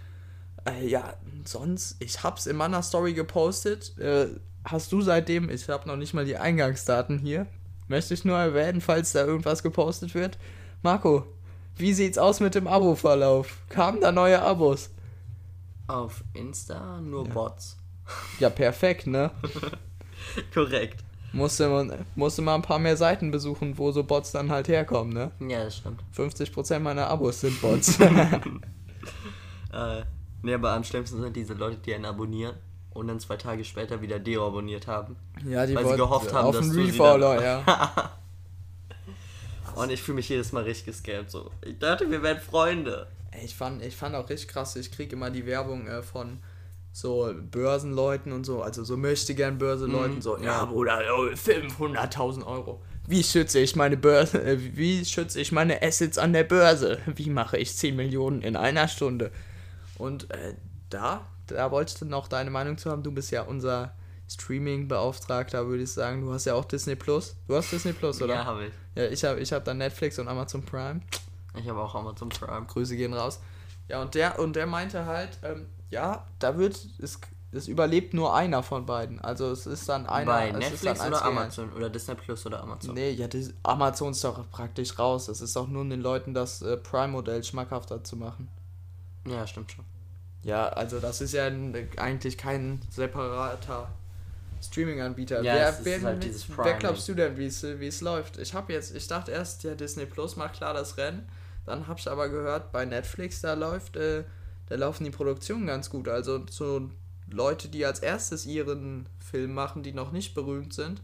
Äh, 0.66 0.88
ja, 0.88 1.14
sonst, 1.46 1.98
ich 2.00 2.24
hab's 2.24 2.46
in 2.46 2.56
meiner 2.56 2.84
Story 2.84 3.14
gepostet. 3.14 3.98
Äh, 3.98 4.28
hast 4.64 4.92
du 4.92 5.02
seitdem, 5.02 5.50
ich 5.50 5.68
habe 5.70 5.88
noch 5.88 5.98
nicht 5.98 6.14
mal 6.14 6.26
die 6.26 6.38
Eingangsdaten 6.38 7.20
hier. 7.20 7.48
Möchte 7.88 8.14
ich 8.14 8.26
nur 8.26 8.38
erwähnen, 8.38 8.82
falls 8.82 9.14
da 9.14 9.26
irgendwas 9.26 9.64
gepostet 9.64 10.14
wird. 10.14 10.38
Marco, 10.84 11.26
wie 11.78 11.94
sieht's 11.94 12.18
aus 12.18 12.40
mit 12.40 12.56
dem 12.56 12.68
Abo-Verlauf? 12.68 13.58
Kamen 13.70 14.02
da 14.02 14.12
neue 14.12 14.42
Abos? 14.42 14.90
Auf 15.88 16.24
Insta 16.34 17.00
nur 17.00 17.24
Bots. 17.26 17.78
Ja, 18.40 18.50
perfekt, 18.50 19.08
ne? 19.08 19.32
Korrekt. 20.54 21.04
Musste 21.34 21.70
man, 21.70 22.06
musste 22.16 22.42
mal 22.42 22.56
ein 22.56 22.62
paar 22.62 22.80
mehr 22.80 22.98
Seiten 22.98 23.32
besuchen, 23.32 23.78
wo 23.78 23.92
so 23.92 24.04
Bots 24.04 24.32
dann 24.32 24.52
halt 24.52 24.68
herkommen, 24.68 25.14
ne? 25.14 25.32
Ja, 25.48 25.66
das 25.66 25.78
stimmt. 25.78 26.04
50% 26.16 26.80
meiner 26.80 27.08
Abos 27.08 27.42
sind 27.42 27.60
Bots. 27.62 28.00
Äh, 28.00 28.40
Nee, 30.44 30.54
aber 30.54 30.74
am 30.74 30.84
schlimmsten 30.84 31.20
sind 31.20 31.36
diese 31.36 31.56
Leute, 31.56 31.78
die 31.78 31.94
einen 31.94 32.06
abonnieren 32.06 32.56
und 32.98 33.08
dann 33.08 33.20
zwei 33.20 33.38
Tage 33.38 33.64
später 33.64 34.02
wieder 34.02 34.20
deabonniert 34.20 34.88
haben. 34.88 35.16
Ja, 35.48 35.66
die 35.66 35.76
Weil 35.76 35.88
sie 35.88 35.96
gehofft 35.98 36.34
haben, 36.34 36.48
auf 36.48 36.56
dass 36.58 36.68
du 36.68 36.74
sie 36.74 36.82
Refollow, 36.86 37.40
ja. 37.40 37.64
Und 39.76 39.92
ich 39.92 40.02
fühle 40.02 40.16
mich 40.16 40.28
jedes 40.30 40.52
Mal 40.54 40.64
richtig 40.64 40.86
gescampt. 40.88 41.30
So. 41.30 41.52
Ich 41.64 41.78
dachte, 41.78 42.10
wir 42.10 42.24
wären 42.24 42.40
Freunde. 42.40 43.06
Ich 43.44 43.56
fand, 43.56 43.84
ich 43.84 43.96
fand 43.96 44.16
auch 44.16 44.28
richtig 44.28 44.48
krass, 44.48 44.76
ich 44.76 44.92
krieg 44.92 45.14
immer 45.14 45.30
die 45.30 45.46
Werbung 45.46 45.86
äh, 45.88 46.02
von 46.02 46.40
so 46.92 47.32
Börsenleuten 47.52 48.32
und 48.32 48.44
so, 48.44 48.64
also 48.64 48.84
so 48.84 48.98
möchte 48.98 49.36
gern 49.36 49.60
Börsenleuten, 49.60 50.16
Mhm. 50.16 50.22
so, 50.22 50.38
ja 50.40 50.66
Bruder, 50.66 51.00
oh, 51.16 51.28
500.000 51.28 52.44
Euro. 52.48 52.82
Wie 53.06 53.24
schütze 53.24 53.60
ich 53.60 53.76
meine 53.76 53.98
Börse, 53.98 54.42
äh, 54.42 54.58
wie 54.76 55.06
schütze 55.06 55.40
ich 55.40 55.52
meine 55.52 55.84
Assets 55.84 56.18
an 56.18 56.34
der 56.34 56.44
Börse? 56.44 56.98
Wie 57.16 57.30
mache 57.30 57.58
ich 57.58 57.76
10 57.76 57.96
Millionen 57.96 58.42
in 58.42 58.56
einer 58.56 58.88
Stunde? 58.88 59.32
Und 60.00 60.32
äh, 60.32 60.56
da, 60.90 61.26
da 61.48 61.72
wolltest 61.72 62.02
du 62.02 62.06
noch 62.06 62.28
deine 62.28 62.50
Meinung 62.50 62.78
zu 62.78 62.90
haben, 62.92 63.04
du 63.04 63.12
bist 63.12 63.32
ja 63.32 63.44
unser 63.44 63.94
Streaming-Beauftragter, 64.30 65.68
würde 65.68 65.84
ich 65.84 65.92
sagen. 65.92 66.22
Du 66.22 66.34
hast 66.34 66.46
ja 66.46 66.54
auch 66.54 66.66
Disney 66.66 66.96
Plus. 66.96 67.36
Du 67.48 67.56
hast 67.56 67.72
Disney 67.72 67.94
Plus, 67.94 68.22
oder? 68.22 68.36
Ja, 68.36 68.46
habe 68.46 68.66
ich. 68.66 68.74
Ja, 68.96 69.06
ich 69.06 69.24
habe 69.24 69.40
ich 69.40 69.54
hab 69.54 69.64
dann 69.64 69.78
Netflix 69.78 70.20
und 70.20 70.28
Amazon 70.28 70.64
Prime. 70.64 71.02
Ich 71.56 71.68
habe 71.68 71.80
auch 71.80 71.96
Amazon 71.96 72.30
Prime. 72.30 72.66
Grüße 72.66 72.96
gehen 72.96 73.14
raus. 73.14 73.40
Ja, 73.88 74.02
und 74.02 74.16
der, 74.16 74.38
und 74.40 74.56
der 74.56 74.68
meinte 74.68 75.06
halt, 75.06 75.38
ähm, 75.44 75.68
ja, 75.90 76.28
da 76.40 76.58
wird, 76.58 76.78
es, 77.00 77.20
es 77.52 77.68
überlebt 77.70 78.14
nur 78.14 78.36
einer 78.36 78.64
von 78.64 78.86
beiden. 78.86 79.22
Also 79.22 79.50
es 79.52 79.66
ist 79.66 79.88
dann 79.88 80.06
einer. 80.08 80.26
Bei 80.26 80.50
es 80.50 80.56
ist 80.56 80.60
Netflix 80.60 81.00
dann 81.00 81.08
oder 81.08 81.26
Amazon? 81.26 81.74
Oder 81.74 81.90
Disney 81.90 82.16
Plus 82.16 82.46
oder 82.46 82.62
Amazon? 82.62 82.96
Nee, 82.96 83.12
ja, 83.12 83.30
das, 83.30 83.54
Amazon 83.64 84.12
ist 84.12 84.24
doch 84.26 84.50
praktisch 84.52 85.00
raus. 85.00 85.30
Es 85.30 85.40
ist 85.40 85.56
auch 85.56 85.68
nur 85.68 85.86
den 85.86 86.02
Leuten 86.02 86.34
das 86.34 86.62
äh, 86.62 86.76
Prime-Modell 86.76 87.44
schmackhafter 87.46 88.04
zu 88.04 88.18
machen. 88.18 88.50
Ja, 89.26 89.48
stimmt 89.48 89.72
schon. 89.72 89.86
Ja, 90.44 90.70
also 90.70 91.00
das 91.00 91.22
ist 91.22 91.34
ja 91.34 91.52
eigentlich 91.98 92.38
kein 92.38 92.82
separater 92.90 93.90
Streaming-Anbieter. 94.62 95.42
Ja, 95.42 95.56
wer, 95.56 95.78
wer, 95.84 96.02
halt 96.02 96.48
wer 96.58 96.74
glaubst 96.76 97.08
du 97.08 97.14
denn, 97.14 97.38
wie 97.38 97.48
es 97.48 97.64
wie 97.64 97.88
es 97.88 98.02
läuft? 98.02 98.38
Ich 98.38 98.54
habe 98.54 98.74
jetzt, 98.74 98.96
ich 98.96 99.08
dachte 99.08 99.32
erst, 99.32 99.64
ja, 99.64 99.76
Disney 99.76 100.06
Plus 100.06 100.36
macht 100.36 100.56
klar 100.56 100.74
das 100.74 100.98
Rennen. 100.98 101.28
Dann 101.66 101.88
habe 101.88 102.00
ich 102.00 102.10
aber 102.10 102.30
gehört, 102.30 102.72
bei 102.72 102.86
Netflix, 102.86 103.42
da 103.42 103.54
läuft, 103.54 103.98
äh, 103.98 104.24
da 104.68 104.76
laufen 104.76 105.04
die 105.04 105.12
Produktionen 105.12 105.68
ganz 105.68 105.90
gut. 105.90 106.08
Also 106.08 106.46
so 106.50 106.90
Leute, 107.30 107.68
die 107.68 107.86
als 107.86 108.00
erstes 108.00 108.46
ihren 108.46 109.08
Film 109.20 109.54
machen, 109.54 109.84
die 109.84 109.92
noch 109.92 110.12
nicht 110.12 110.34
berühmt 110.34 110.74
sind, 110.74 111.02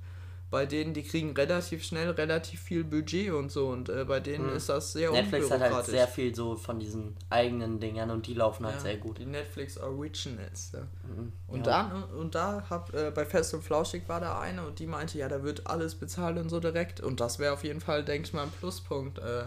bei 0.53 0.67
denen, 0.67 0.93
die 0.93 1.01
kriegen 1.01 1.31
relativ 1.35 1.83
schnell 1.83 2.11
relativ 2.11 2.61
viel 2.61 2.83
Budget 2.83 3.31
und 3.31 3.51
so. 3.51 3.69
Und 3.69 3.89
äh, 3.89 4.05
bei 4.05 4.19
denen 4.19 4.51
Mhm. 4.51 4.55
ist 4.55 4.69
das 4.69 4.93
sehr 4.93 5.09
Netflix 5.09 5.49
hat 5.49 5.61
halt 5.61 5.85
sehr 5.87 6.07
viel 6.07 6.35
so 6.35 6.55
von 6.55 6.79
diesen 6.79 7.15
eigenen 7.31 7.79
Dingern 7.79 8.11
und 8.11 8.27
die 8.27 8.35
laufen 8.35 8.63
halt 8.67 8.75
Ja, 8.75 8.81
sehr 8.81 8.97
gut. 8.97 9.17
Die 9.17 9.25
Netflix 9.25 9.79
Originals. 9.79 10.73
Ja. 10.73 10.81
Mhm. 10.81 11.33
Und 11.47 11.65
ja. 11.65 11.89
da, 11.89 12.15
und 12.19 12.35
da 12.35 12.67
hab, 12.69 12.93
äh, 12.93 13.09
bei 13.09 13.25
Fest 13.25 13.55
und 13.55 13.63
Flauschig 13.63 14.07
war 14.07 14.19
da 14.19 14.39
eine 14.39 14.63
und 14.63 14.77
die 14.77 14.85
meinte, 14.85 15.17
ja, 15.17 15.27
da 15.27 15.41
wird 15.41 15.65
alles 15.65 15.95
bezahlt 15.95 16.37
und 16.37 16.49
so 16.49 16.59
direkt. 16.59 16.99
Und 17.01 17.19
das 17.19 17.39
wäre 17.39 17.53
auf 17.53 17.63
jeden 17.63 17.81
Fall, 17.81 18.05
denke 18.05 18.27
ich 18.27 18.33
mal, 18.33 18.43
ein 18.43 18.51
Pluspunkt 18.51 19.17
äh, 19.17 19.45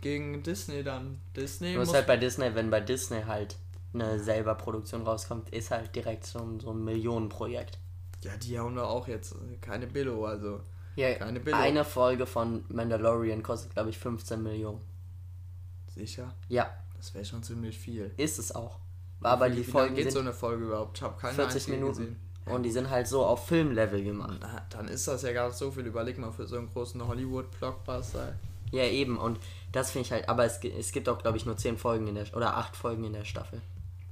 gegen 0.00 0.44
Disney 0.44 0.84
dann. 0.84 1.20
Disney 1.34 1.70
Nur 1.70 1.80
muss 1.80 1.88
ist 1.88 1.94
halt 1.94 2.06
bei 2.06 2.16
Disney, 2.16 2.54
wenn 2.54 2.70
bei 2.70 2.80
Disney 2.80 3.22
halt 3.22 3.56
eine 3.92 4.20
selber 4.20 4.54
Produktion 4.54 5.02
rauskommt, 5.02 5.50
ist 5.50 5.72
halt 5.72 5.96
direkt 5.96 6.24
so 6.24 6.38
so 6.60 6.70
ein 6.70 6.84
Millionenprojekt. 6.84 7.80
Ja, 8.26 8.36
die 8.36 8.58
haben 8.58 8.76
da 8.76 8.84
auch 8.84 9.08
jetzt 9.08 9.34
keine 9.60 9.86
Billo, 9.86 10.24
also 10.26 10.60
Ja, 10.96 11.14
Keine 11.14 11.40
Billo. 11.40 11.56
eine 11.56 11.84
Folge 11.84 12.26
von 12.26 12.64
Mandalorian 12.68 13.42
kostet, 13.42 13.72
glaube 13.74 13.90
ich, 13.90 13.98
15 13.98 14.42
Millionen. 14.42 14.80
sicher. 15.88 16.34
Ja, 16.48 16.68
Das 16.96 17.14
wäre 17.14 17.24
schon 17.24 17.42
ziemlich 17.42 17.78
viel. 17.78 18.12
ist 18.16 18.38
es 18.38 18.54
auch. 18.54 18.78
Aber 19.22 19.48
die 19.48 19.64
Folgen 19.64 19.94
geht 19.94 20.04
sind 20.04 20.12
so 20.12 20.20
eine 20.20 20.32
Folge 20.32 20.64
überhaupt? 20.66 20.98
Ich 20.98 21.02
habe 21.02 21.18
keine 21.20 21.34
40 21.34 21.54
einzige 21.54 21.76
Minuten. 21.76 21.98
gesehen. 21.98 22.16
Und 22.46 22.62
die 22.62 22.70
sind 22.70 22.90
halt 22.90 23.08
so 23.08 23.24
auf 23.24 23.46
Filmlevel 23.48 24.04
gemacht. 24.04 24.38
Na, 24.40 24.64
dann 24.70 24.86
ist 24.88 25.08
das 25.08 25.22
ja 25.22 25.32
gar 25.32 25.48
nicht 25.48 25.56
so 25.58 25.70
viel. 25.72 25.84
Überleg 25.86 26.16
mal 26.18 26.30
für 26.30 26.46
so 26.46 26.56
einen 26.56 26.70
großen 26.70 27.04
Hollywood-Blockbuster. 27.06 28.34
Ja, 28.70 28.84
eben. 28.84 29.18
Und 29.18 29.40
das 29.72 29.90
finde 29.90 30.06
ich 30.06 30.12
halt, 30.12 30.28
aber 30.28 30.44
es, 30.44 30.58
es 30.62 30.92
gibt 30.92 31.08
auch, 31.08 31.18
glaube 31.18 31.38
ich, 31.38 31.46
nur 31.46 31.56
10 31.56 31.76
Folgen 31.76 32.06
in 32.06 32.14
der, 32.14 32.26
oder 32.36 32.56
8 32.56 32.76
Folgen 32.76 33.04
in 33.04 33.14
der 33.14 33.24
Staffel. 33.24 33.60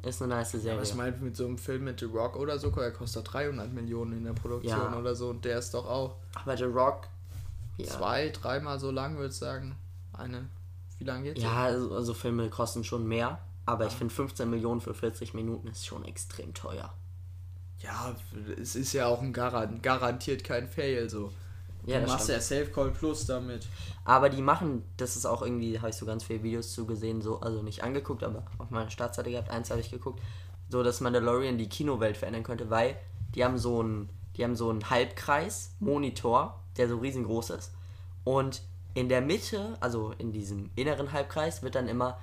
Ist 0.05 0.23
eine 0.23 0.35
nice 0.35 0.53
Serie. 0.53 0.73
Aber 0.75 0.83
ich 0.83 0.95
meine, 0.95 1.17
mit 1.17 1.37
so 1.37 1.47
einem 1.47 1.57
Film 1.59 1.85
mit 1.85 2.01
The 2.01 2.07
Rock 2.07 2.37
oder 2.37 2.59
so, 2.59 2.71
der 2.71 2.93
kostet 2.93 3.33
300 3.33 3.73
Millionen 3.73 4.13
in 4.13 4.25
der 4.25 4.33
Produktion 4.35 4.79
Ja. 4.79 4.99
oder 4.99 5.15
so. 5.15 5.31
Und 5.31 5.45
der 5.45 5.59
ist 5.59 5.73
doch 5.73 5.87
auch 5.87 6.17
aber 6.35 6.57
The 6.57 6.65
Rock, 6.65 7.09
ja. 7.79 7.87
zwei, 7.87 8.29
dreimal 8.29 8.79
so 8.79 8.91
lang, 8.91 9.17
würde 9.17 9.31
ich 9.31 9.37
sagen. 9.37 9.77
Eine. 10.13 10.49
Wie 10.99 11.05
lange 11.05 11.25
geht's? 11.25 11.43
Ja, 11.43 11.65
also, 11.65 11.95
also 11.95 12.15
Filme 12.15 12.49
kosten 12.51 12.85
schon 12.85 13.07
mehr. 13.07 13.41
Aber 13.67 13.87
ich 13.87 13.95
finde 13.95 14.13
15 14.13 14.49
Millionen 14.51 14.81
für 14.83 14.93
40 14.93 15.33
Minuten 15.33 15.69
ist 15.69 15.87
schon 15.87 16.05
extrem 16.05 16.53
teuer. 16.53 16.93
Ja, 17.79 18.15
es 18.61 18.77
ist 18.77 18.93
ja 18.93 19.07
auch 19.07 19.23
ein 19.23 19.33
Garan 19.33 19.81
garantiert 19.83 20.45
kein 20.45 20.69
Fail 20.69 21.09
so. 21.09 21.33
Ja, 21.87 22.01
du 22.01 22.07
machst 22.07 22.25
stimmt. 22.25 22.37
ja 22.37 22.41
Safe 22.41 22.67
Call 22.67 22.91
Plus 22.91 23.27
damit. 23.27 23.67
Aber 24.05 24.29
die 24.29 24.43
machen, 24.43 24.83
das 24.97 25.17
ist 25.17 25.27
auch 25.27 25.43
irgendwie, 25.43 25.79
habe 25.79 25.91
ich 25.91 25.97
so 25.97 26.07
ganz 26.07 26.25
viele 26.25 26.43
Videos 26.43 26.73
zu 26.73 26.87
gesehen, 26.87 27.23
so, 27.23 27.41
also 27.41 27.63
nicht 27.63 27.83
angeguckt, 27.83 28.23
aber 28.23 28.45
auf 28.59 28.71
meiner 28.71 28.91
Startseite 28.91 29.31
gehabt, 29.31 29.51
eins 29.51 29.71
habe 29.71 29.81
ich 29.81 29.91
geguckt, 29.91 30.21
so 30.69 30.83
dass 30.83 31.01
Mandalorian 31.01 31.59
die 31.59 31.69
Kinowelt 31.69 32.17
verändern 32.17 32.43
könnte, 32.43 32.71
weil 32.71 32.97
die 33.35 33.45
haben 33.45 33.59
so 33.59 33.81
einen, 33.81 34.09
die 34.37 34.45
haben 34.45 34.57
so 34.57 34.71
einen 34.71 34.89
Halbkreis, 34.89 35.75
Monitor, 35.81 36.61
der 36.77 36.89
so 36.89 36.99
riesengroß 36.99 37.51
ist. 37.51 37.73
Und 38.25 38.63
in 38.95 39.09
der 39.09 39.21
Mitte, 39.21 39.77
also 39.81 40.13
in 40.19 40.33
diesem 40.33 40.71
inneren 40.77 41.13
Halbkreis, 41.13 41.63
wird 41.63 41.75
dann 41.75 41.89
immer 41.89 42.19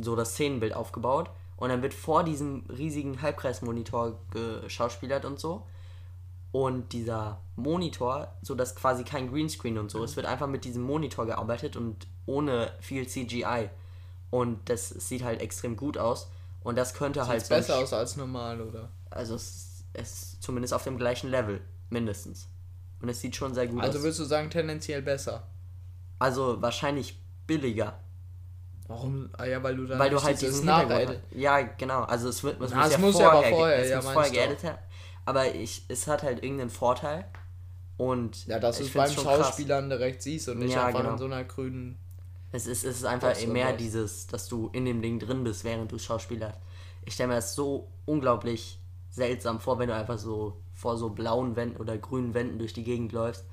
so 0.00 0.14
das 0.14 0.32
Szenenbild 0.32 0.74
aufgebaut. 0.74 1.30
Und 1.56 1.68
dann 1.68 1.82
wird 1.82 1.94
vor 1.94 2.24
diesem 2.24 2.64
riesigen 2.68 3.20
Halbkreismonitor 3.20 4.18
geschauspielert 4.30 5.24
und 5.24 5.38
so. 5.38 5.66
Und 6.52 6.92
dieser 6.92 7.40
Monitor, 7.54 8.36
so 8.42 8.54
dass 8.54 8.74
quasi 8.74 9.04
kein 9.04 9.30
Greenscreen 9.30 9.78
und 9.78 9.90
so, 9.90 10.02
es 10.02 10.16
wird 10.16 10.26
einfach 10.26 10.48
mit 10.48 10.64
diesem 10.64 10.82
Monitor 10.82 11.26
gearbeitet 11.26 11.76
und 11.76 12.08
ohne 12.26 12.72
viel 12.80 13.06
CGI. 13.06 13.70
Und 14.30 14.68
das 14.68 14.88
sieht 14.88 15.22
halt 15.22 15.40
extrem 15.40 15.76
gut 15.76 15.96
aus. 15.96 16.30
Und 16.62 16.76
das 16.76 16.94
könnte 16.94 17.26
halt 17.26 17.40
Sieht 17.40 17.50
besser 17.50 17.78
aus 17.78 17.92
als 17.92 18.16
normal, 18.16 18.60
oder? 18.60 18.90
Also 19.10 19.34
es, 19.34 19.84
ist 19.94 20.42
zumindest 20.42 20.74
auf 20.74 20.84
dem 20.84 20.98
gleichen 20.98 21.30
Level, 21.30 21.60
mindestens. 21.88 22.48
Und 23.00 23.08
es 23.08 23.20
sieht 23.20 23.34
schon 23.34 23.54
sehr 23.54 23.66
gut 23.66 23.80
Also 23.82 23.98
aus. 23.98 24.04
würdest 24.04 24.20
du 24.20 24.24
sagen, 24.24 24.50
tendenziell 24.50 25.02
besser. 25.02 25.44
Also 26.18 26.60
wahrscheinlich 26.60 27.18
billiger. 27.46 27.98
Warum? 28.88 29.30
Ah 29.38 29.44
ja, 29.44 29.62
weil 29.62 29.76
du 29.76 29.86
dann 29.86 29.98
weil 29.98 30.10
du 30.10 30.20
halt 30.22 30.40
dieses 30.40 30.60
diesen 30.60 30.76
Hintergrund. 30.76 31.20
Ja, 31.30 31.60
genau. 31.60 32.02
Also 32.02 32.28
es 32.28 32.42
wird 32.42 32.60
es 32.60 32.70
Na, 32.72 32.76
muss, 32.78 32.86
es 32.86 32.92
ja 32.92 32.98
muss 32.98 33.18
ja 33.18 33.30
aber 33.30 33.42
vorher, 33.42 33.56
vorher, 33.56 33.84
es 33.84 33.90
ja, 33.90 34.02
vorher 34.02 34.32
werden. 34.32 34.78
Aber 35.24 35.54
ich, 35.54 35.84
es 35.88 36.06
hat 36.06 36.22
halt 36.22 36.42
irgendeinen 36.42 36.70
Vorteil. 36.70 37.24
Und 37.96 38.46
Ja, 38.46 38.58
dass 38.58 38.78
du 38.78 38.84
es 38.84 38.92
beim. 38.92 39.10
Schauspielern 39.10 39.90
direkt 39.90 40.22
siehst 40.22 40.48
und 40.48 40.58
nicht 40.58 40.72
Ja, 40.72 40.86
einfach 40.86 41.00
genau. 41.00 41.12
in 41.12 41.18
so 41.18 41.26
einer 41.26 41.44
grünen. 41.44 41.98
Es 42.52 42.66
ist, 42.66 42.84
es 42.84 42.96
ist 42.96 43.04
einfach 43.04 43.34
so 43.34 43.46
mehr 43.46 43.76
dieses, 43.76 44.26
dass 44.26 44.48
du 44.48 44.70
in 44.72 44.84
dem 44.84 45.02
Ding 45.02 45.18
drin 45.18 45.44
bist, 45.44 45.64
während 45.64 45.92
du 45.92 45.98
schauspielerst. 45.98 46.58
Ich 47.04 47.14
stelle 47.14 47.28
mir 47.28 47.34
das 47.36 47.54
so 47.54 47.88
unglaublich 48.06 48.80
seltsam 49.10 49.60
vor, 49.60 49.78
wenn 49.78 49.88
du 49.88 49.94
einfach 49.94 50.18
so 50.18 50.60
vor 50.72 50.96
so 50.96 51.10
blauen 51.10 51.56
Wänden 51.56 51.76
oder 51.76 51.98
grünen 51.98 52.34
Wänden 52.34 52.58
durch 52.58 52.72
die 52.72 52.84
Gegend 52.84 53.12
läufst. 53.12 53.44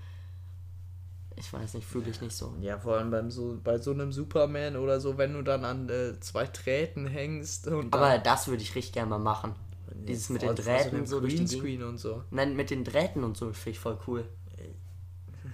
Ich 1.35 1.53
weiß 1.53 1.75
nicht, 1.75 1.85
fühle 1.85 2.09
ich 2.09 2.19
nicht 2.21 2.35
so. 2.35 2.55
Ja, 2.61 2.79
vor 2.79 2.95
allem 2.97 3.11
beim 3.11 3.29
so, 3.29 3.59
bei 3.63 3.77
so 3.77 3.91
einem 3.91 4.11
Superman 4.11 4.75
oder 4.75 4.99
so, 4.99 5.17
wenn 5.19 5.33
du 5.33 5.43
dann 5.43 5.65
an 5.65 5.87
äh, 5.89 6.19
zwei 6.19 6.45
Drähten 6.47 7.05
hängst 7.05 7.67
und 7.67 7.93
Aber 7.93 8.17
das 8.17 8.47
würde 8.47 8.63
ich 8.63 8.73
richtig 8.73 8.93
gerne 8.93 9.11
mal 9.11 9.19
machen. 9.19 9.53
Dieses 9.93 10.29
mit 10.29 10.41
den 10.41 10.55
Drähten 10.55 10.95
einem 10.95 11.05
so 11.05 11.19
durch 11.19 11.35
die. 11.35 11.45
Greenscreen 11.45 11.83
und 11.83 11.97
so. 11.97 12.23
Nein, 12.31 12.55
mit 12.55 12.69
den 12.69 12.83
Drähten 12.83 13.23
und 13.23 13.37
so 13.37 13.51
finde 13.53 13.69
ich 13.71 13.79
voll 13.79 13.97
cool. 14.07 14.25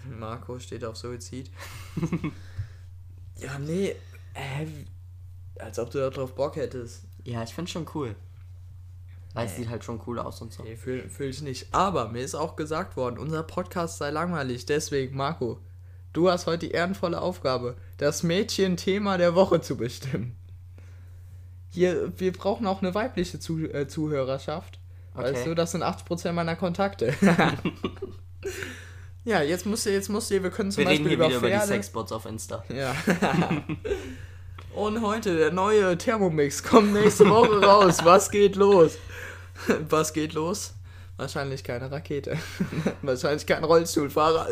Marco 0.20 0.60
steht 0.60 0.84
auf 0.84 0.98
Suizid. 0.98 1.50
ja, 3.38 3.60
nee. 3.60 3.96
Äh, 4.34 4.66
als 5.60 5.80
ob 5.80 5.92
du 5.92 6.00
da 6.00 6.10
drauf 6.10 6.34
Bock 6.36 6.56
hättest. 6.56 7.04
Ja, 7.24 7.44
ich 7.44 7.54
finde 7.54 7.72
schon 7.72 7.88
cool. 7.94 8.16
Weil 9.34 9.48
es 9.48 9.56
sieht 9.56 9.70
halt 9.70 9.84
schon 9.84 10.00
cool 10.06 10.20
aus 10.20 10.42
und 10.42 10.54
so. 10.54 10.64
Nee, 10.64 10.76
fühle 10.76 11.10
fühl 11.10 11.30
ich 11.30 11.42
nicht. 11.42 11.68
Aber 11.74 12.10
mir 12.10 12.22
ist 12.22 12.36
auch 12.36 12.56
gesagt 12.56 12.96
worden, 12.96 13.18
unser 13.18 13.42
Podcast 13.42 13.98
sei 13.98 14.12
langweilig. 14.12 14.66
Deswegen, 14.68 15.18
Marco, 15.18 15.60
du 16.14 16.30
hast 16.30 16.46
heute 16.46 16.68
die 16.68 16.72
ehrenvolle 16.72 17.20
Aufgabe, 17.20 17.76
das 17.98 18.22
Mädchen-Thema 18.22 19.18
der 19.18 19.34
Woche 19.34 19.62
zu 19.62 19.76
bestimmen. 19.76 20.36
Hier, 21.74 22.12
wir 22.18 22.32
brauchen 22.32 22.68
auch 22.68 22.82
eine 22.82 22.94
weibliche 22.94 23.40
Zu 23.40 23.60
äh, 23.68 23.88
Zuhörerschaft. 23.88 24.80
Weißt 25.16 25.34
Okay. 25.36 25.50
du, 25.50 25.56
das 25.56 25.72
sind 25.72 25.84
80% 25.84 26.32
meiner 26.32 26.56
Kontakte. 26.56 27.14
ja, 29.26 29.42
jetzt 29.42 29.66
musst 29.66 29.86
du, 29.86 29.92
jetzt 29.92 30.10
musst 30.10 30.32
du, 30.32 30.42
wir 30.44 30.50
können 30.50 30.72
zum 30.72 30.84
Wir 30.84 30.90
reden 30.92 31.04
Beispiel 31.04 31.10
hier 31.10 31.18
über 31.18 31.28
wieder 31.28 31.38
über 31.38 31.48
die 31.48 31.54
Pferde. 31.56 31.68
Sexbots 31.68 32.12
auf 32.12 32.26
Insta. 32.26 32.64
Ja. 32.74 32.96
Und 34.76 35.02
heute 35.02 35.38
der 35.38 35.52
neue 35.52 35.98
Thermomix 35.98 36.64
kommt 36.64 36.94
nächste 36.94 37.30
Woche 37.30 37.62
raus. 37.64 38.00
Was 38.04 38.32
geht 38.32 38.56
los? 38.56 38.98
Was 39.90 40.14
geht 40.14 40.34
los? 40.34 40.74
Wahrscheinlich 41.18 41.64
keine 41.64 41.92
Rakete. 41.92 42.38
Wahrscheinlich 43.04 43.46
kein 43.46 43.64
Rollstuhlfahrer. 43.64 44.48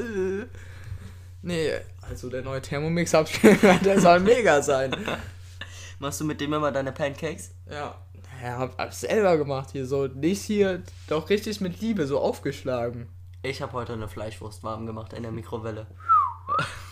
Nee, 1.41 1.71
also 2.01 2.29
der 2.29 2.43
neue 2.43 2.61
Thermomix 2.61 3.13
hab 3.15 3.27
ich 3.29 3.41
gehört, 3.41 3.83
der 3.83 3.99
soll 3.99 4.19
mega 4.19 4.61
sein. 4.61 4.95
Machst 6.01 6.19
du 6.19 6.25
mit 6.25 6.41
dem 6.41 6.51
immer 6.51 6.71
deine 6.71 6.91
Pancakes? 6.91 7.51
Ja. 7.69 7.93
Ja, 8.41 8.57
hab, 8.57 8.75
hab 8.79 8.91
selber 8.91 9.37
gemacht 9.37 9.69
hier 9.71 9.85
so. 9.85 10.07
Nicht 10.07 10.41
hier, 10.41 10.81
doch 11.07 11.29
richtig 11.29 11.61
mit 11.61 11.79
Liebe, 11.79 12.07
so 12.07 12.19
aufgeschlagen. 12.19 13.07
Ich 13.43 13.61
habe 13.61 13.73
heute 13.73 13.93
eine 13.93 14.07
Fleischwurst 14.07 14.63
warm 14.63 14.87
gemacht 14.87 15.13
in 15.13 15.21
der 15.21 15.31
Mikrowelle. 15.31 15.85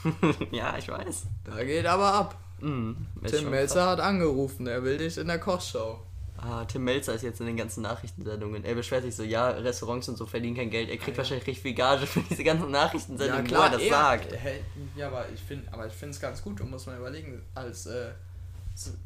ja, 0.52 0.78
ich 0.78 0.90
weiß. 0.90 1.24
Da 1.44 1.64
geht 1.64 1.88
aber 1.88 2.14
ab. 2.14 2.38
Mm, 2.60 2.92
Tim 3.26 3.50
Melzer 3.50 3.88
hat 3.88 4.00
angerufen, 4.00 4.68
er 4.68 4.84
will 4.84 5.00
dich 5.00 5.18
in 5.18 5.26
der 5.26 5.40
Kochshow. 5.40 6.02
Ah, 6.38 6.66
Tim 6.66 6.84
Melzer 6.84 7.16
ist 7.16 7.24
jetzt 7.24 7.40
in 7.40 7.48
den 7.48 7.58
ganzen 7.58 7.82
Nachrichtensendungen. 7.82 8.64
Er 8.64 8.76
beschwert 8.76 9.02
sich 9.02 9.16
so, 9.16 9.24
ja, 9.24 9.50
Restaurants 9.50 10.08
und 10.08 10.18
so 10.18 10.28
verdienen 10.28 10.56
kein 10.56 10.70
Geld. 10.70 10.88
Er 10.88 10.98
kriegt 10.98 11.18
wahrscheinlich 11.18 11.48
richtig 11.48 11.64
viel 11.64 11.74
Gage 11.74 12.06
für 12.06 12.22
diese 12.30 12.44
ganzen 12.44 12.70
Nachrichtensendungen, 12.70 13.50
wo 13.50 13.56
er 13.56 13.72
das 13.72 13.82
er- 13.82 13.90
sagt. 13.90 14.36
Hey, 14.36 14.62
ja, 14.96 15.08
aber 15.08 15.26
ich 15.34 15.42
finde, 15.42 15.66
es 16.12 16.20
ganz 16.20 16.44
gut. 16.44 16.60
Du 16.60 16.66
musst 16.66 16.86
mal 16.86 16.96
überlegen, 16.96 17.42
als 17.56 17.88
äh, 17.88 18.12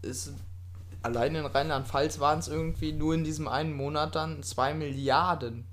ist 0.01 0.33
allein 1.01 1.35
in 1.35 1.45
Rheinland-Pfalz 1.45 2.19
waren 2.19 2.39
es 2.39 2.47
irgendwie 2.47 2.93
nur 2.93 3.13
in 3.13 3.23
diesem 3.23 3.47
einen 3.47 3.73
Monat 3.73 4.15
dann 4.15 4.41
2 4.41 4.73
Milliarden. 4.73 5.67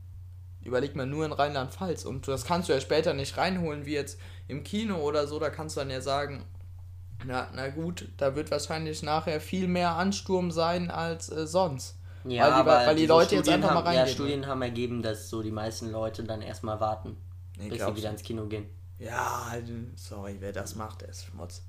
Überleg 0.63 0.95
mal 0.95 1.07
nur 1.07 1.25
in 1.25 1.33
Rheinland-Pfalz 1.33 2.05
und 2.05 2.29
das 2.29 2.45
kannst 2.45 2.69
du 2.69 2.73
ja 2.73 2.81
später 2.81 3.15
nicht 3.15 3.37
reinholen 3.37 3.87
wie 3.87 3.95
jetzt 3.95 4.19
im 4.49 4.63
Kino 4.63 4.97
oder 4.97 5.27
so. 5.27 5.39
Da 5.39 5.49
kannst 5.49 5.77
du 5.77 5.81
dann 5.81 5.91
ja 5.91 6.01
sagen, 6.01 6.45
na, 7.25 7.49
na 7.55 7.69
gut, 7.69 8.09
da 8.17 8.35
wird 8.37 8.51
wahrscheinlich 8.51 9.03
nachher 9.03 9.41
viel 9.41 9.69
mehr 9.69 9.97
Ansturm 9.97 10.51
sein 10.51 10.91
als 10.91 11.31
äh, 11.31 11.47
sonst. 11.47 11.97
Ja, 12.25 12.43
weil 12.43 12.51
die, 12.51 12.55
aber 12.55 12.87
weil 12.87 12.97
die 12.97 13.07
Leute 13.07 13.37
jetzt 13.37 13.47
Studien 13.47 13.65
einfach 13.65 13.75
mal 13.75 13.77
haben, 13.77 13.87
reingehen. 13.87 14.07
Ja, 14.07 14.13
Studien 14.13 14.47
haben 14.47 14.63
ergeben, 14.63 15.03
dass 15.03 15.31
so 15.31 15.43
die 15.43 15.51
meisten 15.51 15.91
Leute 15.91 16.25
dann 16.25 16.43
erstmal 16.43 16.79
warten, 16.81 17.17
Nee, 17.59 17.69
bis 17.69 17.83
sie 17.83 17.97
wieder 17.97 18.11
ins 18.11 18.23
Kino 18.23 18.47
gehen. 18.47 18.67
Ja, 18.99 19.55
sorry, 19.97 20.37
wer 20.41 20.53
das 20.53 20.75
macht, 20.75 21.01
der 21.01 21.09
ist 21.09 21.25
Schmutz. 21.25 21.63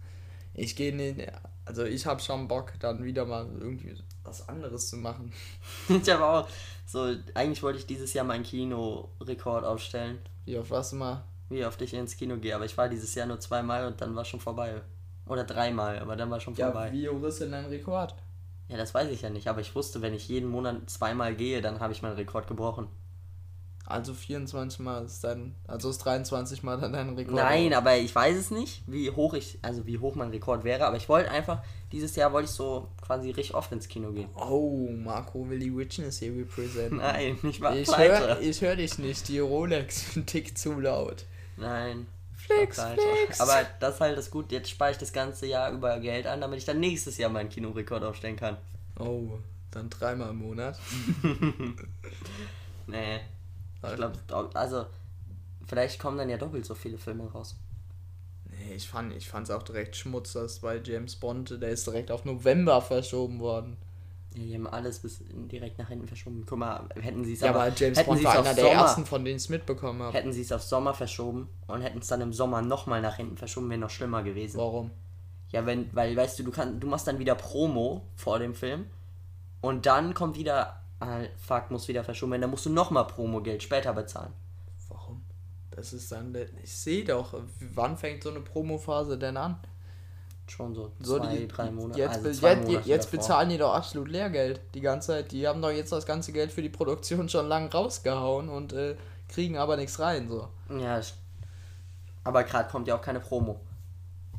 Ich 0.54 0.76
gehe 0.76 0.94
nicht, 0.94 1.32
also 1.66 1.84
ich 1.84 2.06
habe 2.06 2.20
schon 2.22 2.48
Bock, 2.48 2.74
dann 2.80 3.04
wieder 3.04 3.26
mal 3.26 3.48
irgendwie 3.60 3.96
was 4.24 4.48
anderes 4.48 4.90
zu 4.90 4.98
machen. 4.98 5.32
ich 5.90 6.10
habe 6.10 6.26
auch 6.26 6.48
so, 6.86 7.16
eigentlich 7.34 7.64
wollte 7.64 7.80
ich 7.80 7.86
dieses 7.86 8.14
Jahr 8.14 8.26
meinen 8.26 8.44
Kinorekord 8.44 9.64
aufstellen, 9.64 10.20
Wie 10.46 10.58
oft 10.58 10.72
warst 10.72 10.92
du 10.94 10.98
mal? 10.98 11.24
wie 11.50 11.66
oft 11.66 11.82
ich 11.82 11.94
ins 11.94 12.16
Kino 12.16 12.38
gehe, 12.38 12.56
aber 12.56 12.66
ich 12.66 12.78
war 12.78 12.88
dieses 12.88 13.14
Jahr 13.14 13.28
nur 13.28 13.40
zweimal 13.40 13.86
und 13.86 14.00
dann 14.00 14.16
war 14.16 14.24
schon 14.24 14.40
vorbei. 14.40 14.82
Oder 15.28 15.44
dreimal, 15.44 16.00
aber 16.00 16.16
dann 16.16 16.32
war 16.32 16.40
schon 16.40 16.56
vorbei. 16.56 16.88
Ja, 16.88 16.94
wie 16.94 17.10
hoch 17.10 17.24
ist 17.24 17.42
denn 17.42 17.52
dein 17.52 17.66
Rekord? 17.66 18.16
Ja, 18.70 18.78
das 18.78 18.94
weiß 18.94 19.10
ich 19.12 19.22
ja 19.22 19.30
nicht, 19.30 19.48
aber 19.50 19.60
ich 19.60 19.76
wusste, 19.76 20.02
wenn 20.02 20.14
ich 20.14 20.30
jeden 20.30 20.50
Monat 20.50 20.90
zweimal 20.90 21.36
gehe, 21.36 21.62
dann 21.62 21.82
habe 21.82 21.92
ich 21.92 22.02
meinen 22.02 22.16
Rekord 22.16 22.48
gebrochen. 22.48 22.88
Also 23.92 24.14
24 24.14 24.80
Mal 24.80 25.06
ist 25.06 25.24
dein, 25.24 25.56
also 25.68 25.90
ist 25.90 26.00
23 26.00 26.64
Mal 26.64 26.80
dann 26.80 26.94
dein 26.94 27.10
Rekord. 27.10 27.36
Nein, 27.36 27.74
aber 27.74 27.98
ich 27.98 28.14
weiß 28.14 28.38
es 28.38 28.52
nicht, 28.52 28.84
wie 28.88 29.10
hoch 29.12 29.34
ich, 29.34 29.60
also 29.62 29.86
wie 29.86 29.98
hoch 29.98 30.16
mein 30.16 30.30
Rekord 30.30 30.64
wäre, 30.64 30.86
aber 30.86 30.98
ich 30.98 31.10
wollte 31.10 31.30
einfach, 31.30 31.62
dieses 31.92 32.16
Jahr 32.16 32.32
wollte 32.32 32.46
ich 32.46 32.56
so 32.56 32.90
quasi 33.02 33.32
richtig 33.32 33.54
oft 33.54 33.72
ins 33.72 33.88
Kino 33.88 34.12
gehen. 34.12 34.30
Oh, 34.36 34.90
Marco 34.92 35.50
will 35.50 35.60
die 35.60 35.76
Witness 35.76 36.20
hier 36.20 36.34
representen. 36.36 37.00
Nein, 37.00 37.38
ich 37.44 37.60
war 37.62 37.76
Ich 37.76 37.96
höre 37.96 38.40
ich 38.40 38.62
hör 38.62 38.76
dich 38.76 38.98
nicht, 38.98 39.28
die 39.28 39.40
Rolex 39.40 40.16
ein 40.16 40.26
Tick 40.26 40.58
zu 40.58 40.80
laut. 40.80 41.26
Nein. 41.58 42.08
Flex, 42.36 42.82
flex. 42.82 43.40
Aber 43.40 43.66
das 43.80 43.96
ist 43.96 44.02
halt 44.02 44.18
das 44.18 44.32
Gut, 44.32 44.52
jetzt 44.52 44.70
spare 44.70 44.92
ich 44.92 44.98
das 44.98 45.14
ganze 45.14 45.46
Jahr 45.46 45.72
über 45.72 46.00
Geld 46.00 46.26
an, 46.26 46.42
damit 46.42 46.58
ich 46.58 46.66
dann 46.66 46.80
nächstes 46.80 47.18
Jahr 47.18 47.30
meinen 47.30 47.50
Kinorekord 47.50 48.04
aufstellen 48.04 48.36
kann. 48.36 48.58
Oh, 48.98 49.38
dann 49.70 49.90
dreimal 49.90 50.32
im 50.32 50.38
Monat. 50.38 50.80
Nee. 52.88 53.22
Ich 53.84 53.96
glaube, 53.96 54.50
also, 54.54 54.86
vielleicht 55.66 56.00
kommen 56.00 56.18
dann 56.18 56.30
ja 56.30 56.38
doppelt 56.38 56.66
so 56.66 56.76
viele 56.76 56.98
Filme 56.98 57.32
raus. 57.32 57.56
Nee, 58.50 58.76
ich 58.76 58.88
fand 58.88 59.14
ich 59.14 59.28
fand's 59.30 59.50
auch 59.50 59.64
direkt 59.64 59.96
Schmutz, 59.96 60.34
dass 60.34 60.60
bei 60.60 60.82
James 60.84 61.16
Bond, 61.16 61.62
der 61.62 61.70
ist 61.70 61.88
direkt 61.88 62.12
auf 62.12 62.26
November 62.26 62.82
verschoben 62.82 63.40
worden. 63.40 63.78
Ja, 64.34 64.44
die 64.44 64.54
haben 64.56 64.68
alles 64.68 65.00
bis 65.00 65.24
direkt 65.28 65.78
nach 65.78 65.90
hinten 65.90 66.08
verschoben. 66.08 66.46
Guck 66.48 66.58
mal, 66.58 66.88
hätten 67.00 67.26
sie 67.26 67.34
es 67.34 67.42
Ja, 67.42 67.50
aber 67.50 67.70
James 67.76 67.98
hätten 67.98 68.10
Bond 68.10 68.24
war 68.24 68.40
auf 68.40 68.46
einer 68.46 68.56
der 68.56 68.64
Sommer, 68.66 68.82
ersten, 68.82 69.06
von 69.06 69.26
denen 69.26 69.38
ich 69.38 69.44
es 69.44 69.50
mitbekommen 69.50 70.02
habe. 70.02 70.18
Hätten 70.18 70.32
sie 70.32 70.42
es 70.42 70.52
auf 70.52 70.62
Sommer 70.62 70.94
verschoben 70.94 71.50
und 71.68 71.82
hätten 71.82 72.00
es 72.00 72.08
dann 72.08 72.22
im 72.22 72.32
Sommer 72.32 72.62
nochmal 72.62 73.02
nach 73.02 73.16
hinten 73.18 73.38
verschoben, 73.38 73.70
wäre 73.70 73.80
noch 73.80 73.90
schlimmer 73.90 74.24
gewesen. 74.24 74.58
Warum? 74.58 74.92
Ja, 75.50 75.66
wenn, 75.66 75.94
weil, 75.94 76.16
weißt 76.16 76.40
du, 76.40 76.44
du 76.44 76.52
kannst, 76.52 76.82
du 76.82 76.88
machst 76.88 77.08
dann 77.08 77.20
wieder 77.20 77.36
Promo 77.36 78.06
vor 78.16 78.40
dem 78.40 78.56
Film 78.56 78.86
und 79.60 79.86
dann 79.86 80.14
kommt 80.14 80.38
wieder, 80.38 80.81
ah, 81.02 81.22
fuck, 81.38 81.72
muss 81.72 81.88
wieder 81.88 82.04
verschoben 82.04 82.32
werden, 82.34 82.44
dann 82.44 82.52
musst 82.52 82.66
du 82.66 82.70
nochmal 82.70 83.06
Promo-Geld 83.08 83.62
später 83.62 83.94
bezahlen. 83.94 84.34
Warum? 84.90 85.24
Das 85.72 85.94
ist 85.94 86.12
dann, 86.12 86.36
ich 86.64 86.74
sehe 86.74 87.04
doch, 87.04 87.34
wann 87.74 87.98
fängt 87.98 88.24
so 88.24 88.30
eine 88.30 88.42
Promophase 88.42 89.18
denn 89.18 89.38
an? 89.38 89.60
Schon 90.48 90.76
so 90.76 90.92
So 91.00 91.18
zwei, 91.18 91.36
die, 91.36 91.48
drei 91.48 91.72
Monate. 91.72 92.00
Jetzt, 92.00 92.18
also 92.18 92.32
zwei 92.32 92.54
jetzt, 92.54 92.68
Monate 92.68 92.90
jetzt 92.90 93.12
bezahlen 93.12 93.50
die 93.50 93.58
doch 93.58 93.74
absolut 93.74 94.10
Lehrgeld 94.10 94.60
die 94.74 94.82
ganze 94.82 95.08
Zeit. 95.08 95.32
Die 95.32 95.48
haben 95.48 95.62
doch 95.62 95.72
jetzt 95.72 95.94
das 95.94 96.06
ganze 96.06 96.34
Geld 96.34 96.52
für 96.52 96.62
die 96.62 96.70
Produktion 96.70 97.30
schon 97.30 97.48
lang 97.48 97.72
rausgehauen 97.72 98.50
und 98.50 98.74
äh, 98.74 98.96
kriegen 99.30 99.58
aber 99.58 99.78
nichts 99.78 100.00
rein. 100.00 100.28
So. 100.28 100.50
Ja, 100.78 101.00
aber 102.24 102.44
gerade 102.44 102.70
kommt 102.70 102.88
ja 102.88 102.96
auch 102.96 103.02
keine 103.02 103.22
Promo. 103.22 103.62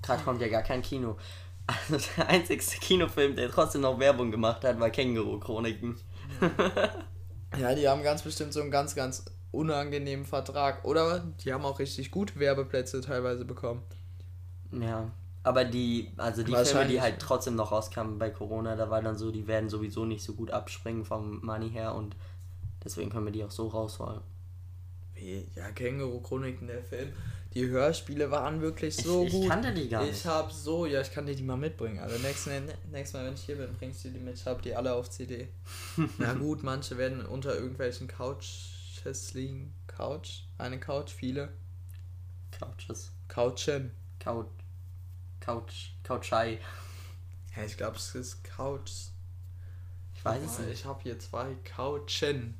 Gerade 0.03 0.23
kommt 0.23 0.41
ja 0.41 0.49
gar 0.49 0.63
kein 0.63 0.83
Kino. 0.83 1.17
Also 1.65 1.97
der 2.17 2.29
einzigste 2.29 2.77
Kinofilm, 2.79 3.37
der 3.37 3.49
trotzdem 3.49 3.83
noch 3.83 3.99
Werbung 4.01 4.33
gemacht 4.33 4.65
hat, 4.65 4.81
war 4.81 4.91
Känguru-Chroniken. 4.91 5.97
Ja, 7.59 7.75
die 7.75 7.89
haben 7.89 8.03
ganz 8.03 8.23
bestimmt 8.23 8.53
so 8.53 8.61
einen 8.61 8.71
ganz, 8.71 8.95
ganz 8.95 9.25
unangenehmen 9.51 10.25
Vertrag. 10.25 10.85
Oder 10.85 11.23
die 11.45 11.53
haben 11.53 11.65
auch 11.65 11.79
richtig 11.79 12.11
gut 12.11 12.39
Werbeplätze 12.39 13.01
teilweise 13.01 13.45
bekommen. 13.45 13.83
Ja. 14.73 15.11
Aber 15.45 15.65
die, 15.65 16.13
also 16.17 16.43
die 16.43 16.55
Filme, 16.55 16.87
die 16.87 17.01
halt 17.01 17.19
trotzdem 17.19 17.57
noch 17.57 17.73
rauskamen 17.73 18.19
bei 18.19 18.31
Corona, 18.31 18.77
da 18.77 18.91
war 18.91 19.03
dann 19.03 19.19
so, 19.19 19.33
die 19.33 19.47
werden 19.47 19.69
sowieso 19.69 20.05
nicht 20.05 20.23
so 20.23 20.35
gut 20.35 20.51
abspringen 20.51 21.05
vom 21.05 21.45
Money 21.45 21.71
her 21.71 21.95
und 21.95 22.15
deswegen 22.85 23.11
können 23.11 23.27
wir 23.27 23.33
die 23.33 23.45
auch 23.45 23.51
so 23.51 23.67
rausholen. 23.67 24.21
Wie? 25.15 25.49
Ja, 25.57 25.71
Känguru-Chroniken, 25.73 26.69
der 26.69 26.83
Film. 26.83 27.13
Die 27.55 27.67
Hörspiele 27.69 28.31
waren 28.31 28.61
wirklich 28.63 28.97
so 28.97 29.25
ich, 29.25 29.33
gut. 29.33 29.43
ich 29.45 29.49
kannte 29.49 29.75
die 29.75 29.89
gar 29.89 30.03
Ich 30.05 30.11
nicht. 30.13 30.27
hab 30.27 30.51
so, 30.51 30.87
ja, 30.87 31.01
ich 31.03 31.13
kann 31.13 31.27
dir 31.27 31.35
die 31.37 31.43
mal 31.43 31.57
mitbringen. 31.57 31.99
Also 31.99 32.17
nächstes 32.19 32.47
Mal, 32.47 32.63
nächstes 32.91 33.13
Mal 33.21 33.27
wenn 33.27 33.35
ich 33.35 33.43
hier 33.43 33.57
bin, 33.57 33.75
bringst 33.75 34.05
du 34.05 34.09
die 34.11 34.19
mit. 34.19 34.37
Ich 34.37 34.47
hab 34.47 34.63
die 34.63 34.75
alle 34.75 34.95
auf 34.95 35.11
CD. 35.11 35.49
Na 36.19 36.33
gut, 36.33 36.63
manche 36.63 36.97
werden 36.97 37.25
unter 37.27 37.55
irgendwelchen 37.55 38.09
Couches 38.09 39.35
liegen. 39.35 39.75
Couch? 39.87 40.45
Eine 40.57 40.81
Couch? 40.81 41.11
Viele? 41.13 41.51
Couches. 42.59 43.13
Couchen. 43.29 43.91
Couch. 44.19 44.47
Couch. 45.41 45.91
Couchai. 46.05 46.59
Ja, 47.57 47.65
ich 47.65 47.77
glaube, 47.77 47.97
es 47.97 48.15
ist 48.15 48.45
Couch. 48.45 48.91
Ich 50.15 50.25
weiß 50.25 50.43
es 50.43 50.59
nicht. 50.61 50.73
Ich 50.73 50.85
habe 50.87 51.03
hier 51.03 51.19
zwei 51.19 51.55
Couchen 51.77 52.55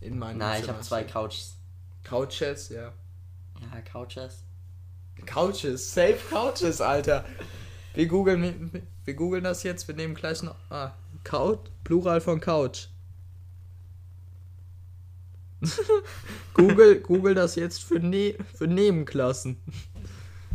in 0.00 0.18
meinem 0.18 0.38
Nein, 0.38 0.56
ich 0.60 0.66
Zimmer 0.66 0.74
habe 0.74 0.86
zwei. 0.86 1.04
Couches. 1.04 1.56
Couches, 2.04 2.68
ja. 2.68 2.92
Ja, 3.62 3.80
Couches. 3.82 4.44
Couches, 5.26 5.94
safe 5.94 6.18
Couches, 6.30 6.80
Alter. 6.80 7.24
Wir 7.94 8.06
googeln, 8.06 8.82
wir 9.04 9.14
googeln 9.14 9.44
das 9.44 9.62
jetzt, 9.62 9.86
wir 9.86 9.94
nehmen 9.94 10.14
gleich 10.14 10.42
noch. 10.42 10.56
Ah, 10.70 10.92
Couch, 11.24 11.60
Plural 11.84 12.20
von 12.20 12.40
Couch. 12.40 12.88
Google, 16.54 17.00
Google 17.00 17.34
das 17.34 17.54
jetzt 17.54 17.84
für, 17.84 18.00
ne 18.00 18.36
für 18.54 18.66
Nebenklassen. 18.66 19.62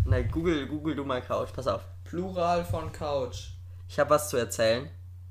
Na, 0.05 0.21
google, 0.21 0.67
google 0.67 0.95
du 0.95 1.05
mal 1.05 1.21
Couch. 1.21 1.49
Pass 1.53 1.67
auf. 1.67 1.81
Plural 2.03 2.65
von 2.65 2.91
Couch. 2.91 3.49
Ich 3.87 3.99
habe 3.99 4.09
was 4.09 4.29
zu 4.29 4.37
erzählen. 4.37 4.89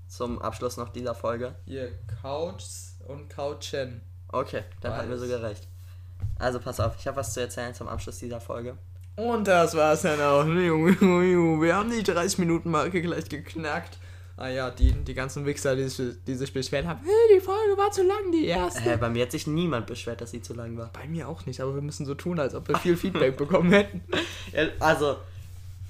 Zum 0.08 0.40
Abschluss 0.40 0.76
noch 0.76 0.90
dieser 0.90 1.14
Folge. 1.14 1.56
Hier, 1.64 1.92
Couchs 2.22 2.96
und 3.06 3.28
Couchen. 3.28 4.02
Okay, 4.28 4.62
dann 4.80 4.94
hatten 4.94 5.10
wir 5.10 5.18
sogar 5.18 5.42
recht. 5.42 5.68
Also 6.38 6.58
pass 6.58 6.80
auf, 6.80 6.94
ich 6.98 7.06
habe 7.06 7.16
was 7.16 7.32
zu 7.32 7.40
erzählen 7.40 7.74
zum 7.74 7.88
Abschluss 7.88 8.18
dieser 8.18 8.40
Folge. 8.40 8.76
Und 9.16 9.48
das 9.48 9.74
war's 9.74 10.02
dann 10.02 10.20
auch. 10.20 10.44
Wir 10.46 11.74
haben 11.74 11.90
die 11.90 12.02
30 12.02 12.38
Minuten 12.38 12.70
Marke 12.70 13.00
gleich 13.00 13.28
geknackt. 13.28 13.96
Ah 14.38 14.48
ja, 14.48 14.68
die, 14.70 14.92
die 14.92 15.14
ganzen 15.14 15.46
Wichser, 15.46 15.74
die 15.74 15.88
sich, 15.88 16.16
die 16.26 16.34
sich 16.34 16.52
beschwert 16.52 16.86
haben, 16.86 17.00
hey, 17.02 17.36
die 17.36 17.40
Folge 17.40 17.78
war 17.78 17.90
zu 17.90 18.02
lang, 18.02 18.30
die 18.32 18.44
erste. 18.44 18.82
Hä, 18.82 18.98
bei 19.00 19.08
mir 19.08 19.22
hat 19.22 19.32
sich 19.32 19.46
niemand 19.46 19.86
beschwert, 19.86 20.20
dass 20.20 20.32
sie 20.32 20.42
zu 20.42 20.52
lang 20.52 20.76
war. 20.76 20.90
Bei 20.92 21.06
mir 21.08 21.26
auch 21.26 21.46
nicht, 21.46 21.62
aber 21.62 21.74
wir 21.74 21.80
müssen 21.80 22.04
so 22.04 22.14
tun, 22.14 22.38
als 22.38 22.54
ob 22.54 22.68
wir 22.68 22.76
viel 22.80 22.98
Feedback 22.98 23.38
bekommen 23.38 23.72
hätten. 23.72 24.02
Also, 24.78 25.16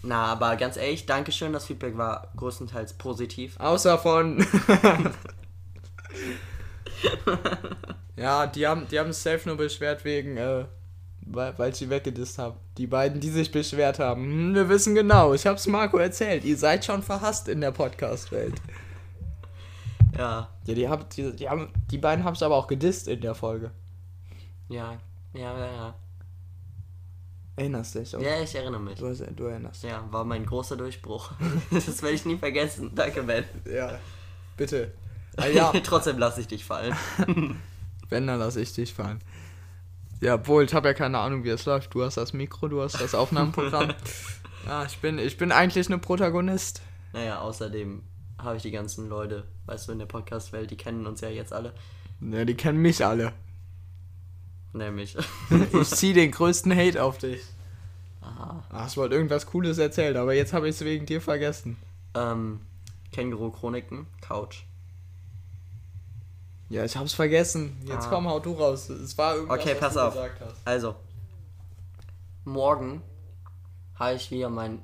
na, 0.04 0.26
aber 0.26 0.54
ganz 0.54 0.76
ehrlich, 0.76 1.06
Dankeschön, 1.06 1.52
das 1.52 1.66
Feedback 1.66 1.98
war 1.98 2.28
größtenteils 2.36 2.92
positiv. 2.92 3.58
Außer 3.58 3.98
von. 3.98 4.46
ja, 8.16 8.46
die 8.46 8.66
haben, 8.66 8.86
die 8.88 8.98
haben 8.98 9.12
safe 9.12 9.46
nur 9.46 9.56
beschwert 9.56 10.04
wegen, 10.04 10.36
äh, 10.36 10.64
weil, 11.20 11.58
weil 11.58 11.70
ich 11.70 11.76
sie 11.76 11.90
weggedisst 11.90 12.38
habe. 12.38 12.56
Die 12.78 12.86
beiden, 12.86 13.20
die 13.20 13.30
sich 13.30 13.50
beschwert 13.50 13.98
haben. 13.98 14.24
Hm, 14.24 14.54
wir 14.54 14.68
wissen 14.68 14.94
genau, 14.94 15.34
ich 15.34 15.46
hab's 15.46 15.66
Marco 15.66 15.98
erzählt. 15.98 16.44
Ihr 16.44 16.56
seid 16.56 16.84
schon 16.84 17.02
verhasst 17.02 17.48
in 17.48 17.60
der 17.60 17.72
Podcast-Welt. 17.72 18.54
Ja, 20.16 20.48
Ja, 20.64 20.74
die, 20.74 20.88
hab, 20.88 21.10
die, 21.10 21.34
die, 21.36 21.48
haben, 21.48 21.68
die 21.90 21.98
beiden 21.98 22.24
hab's 22.24 22.42
aber 22.42 22.56
auch 22.56 22.66
gedisst 22.66 23.08
in 23.08 23.20
der 23.20 23.34
Folge. 23.34 23.70
ja, 24.68 24.98
ja, 25.34 25.58
ja, 25.58 25.66
ja. 25.66 25.94
Erinnerst 27.56 27.94
dich? 27.94 28.14
auch? 28.14 28.20
Ja, 28.20 28.40
ich 28.40 28.54
erinnere 28.54 28.80
mich. 28.80 28.98
Du, 28.98 29.12
du 29.14 29.44
erinnerst 29.44 29.82
Ja, 29.82 30.06
war 30.10 30.24
mein 30.24 30.44
großer 30.44 30.76
Durchbruch. 30.76 31.30
das 31.70 32.02
werde 32.02 32.14
ich 32.14 32.26
nie 32.26 32.36
vergessen. 32.36 32.92
Danke, 32.94 33.22
Ben. 33.22 33.44
Ja. 33.70 33.98
Bitte. 34.56 34.92
Ah, 35.38 35.48
ja, 35.48 35.70
Trotzdem 35.84 36.16
lasse 36.16 36.40
ich 36.40 36.46
dich 36.46 36.64
fallen. 36.64 36.96
wenn, 38.08 38.26
dann 38.26 38.38
lass 38.38 38.56
ich 38.56 38.72
dich 38.72 38.94
fallen. 38.94 39.20
Ja, 40.20 40.34
obwohl, 40.34 40.64
ich 40.64 40.74
habe 40.74 40.88
ja 40.88 40.94
keine 40.94 41.18
Ahnung, 41.18 41.44
wie 41.44 41.50
es 41.50 41.66
läuft. 41.66 41.94
Du 41.94 42.02
hast 42.02 42.16
das 42.16 42.32
Mikro, 42.32 42.68
du 42.68 42.80
hast 42.80 43.00
das 43.00 43.14
Aufnahmeprogramm. 43.14 43.92
ja, 44.66 44.84
ich 44.84 44.98
bin, 44.98 45.18
ich 45.18 45.36
bin 45.36 45.52
eigentlich 45.52 45.88
eine 45.88 45.98
Protagonist. 45.98 46.80
Naja, 47.12 47.40
außerdem 47.40 48.02
habe 48.38 48.56
ich 48.56 48.62
die 48.62 48.70
ganzen 48.70 49.08
Leute, 49.08 49.44
weißt 49.66 49.88
du, 49.88 49.92
in 49.92 49.98
der 49.98 50.06
Podcast-Welt, 50.06 50.70
die 50.70 50.76
kennen 50.76 51.06
uns 51.06 51.20
ja 51.20 51.28
jetzt 51.28 51.52
alle. 51.52 51.74
Ja, 52.20 52.44
die 52.44 52.54
kennen 52.54 52.80
mich 52.80 53.04
alle. 53.04 53.32
Nämlich. 54.72 55.16
Ich 55.72 55.88
zieh 55.90 56.12
den 56.12 56.30
größten 56.30 56.74
Hate 56.74 57.02
auf 57.02 57.18
dich. 57.18 57.42
Aha. 58.20 58.64
Ach, 58.70 58.88
ich 58.88 58.96
wollte 58.96 59.14
irgendwas 59.14 59.46
Cooles 59.46 59.78
erzählt, 59.78 60.16
aber 60.16 60.34
jetzt 60.34 60.52
habe 60.52 60.68
ich 60.68 60.76
es 60.76 60.84
wegen 60.84 61.06
dir 61.06 61.20
vergessen. 61.20 61.76
Ähm, 62.14 62.60
Känguru-Chroniken, 63.12 64.06
Couch. 64.20 64.64
Ja, 66.68 66.84
ich 66.84 66.96
hab's 66.96 67.12
vergessen. 67.14 67.76
Jetzt 67.84 68.06
Ah. 68.06 68.10
komm, 68.10 68.28
hau 68.28 68.40
du 68.40 68.52
raus. 68.52 68.88
Es 68.88 69.16
war 69.16 69.36
irgendwas, 69.36 69.58
Okay, 69.60 69.72
was 69.74 69.80
pass 69.80 69.92
du 69.94 70.00
auf. 70.00 70.14
gesagt 70.14 70.40
hast. 70.40 70.56
Also, 70.64 70.94
morgen 72.44 73.02
habe 73.94 74.14
ich 74.14 74.30
wieder 74.30 74.48
mein. 74.50 74.82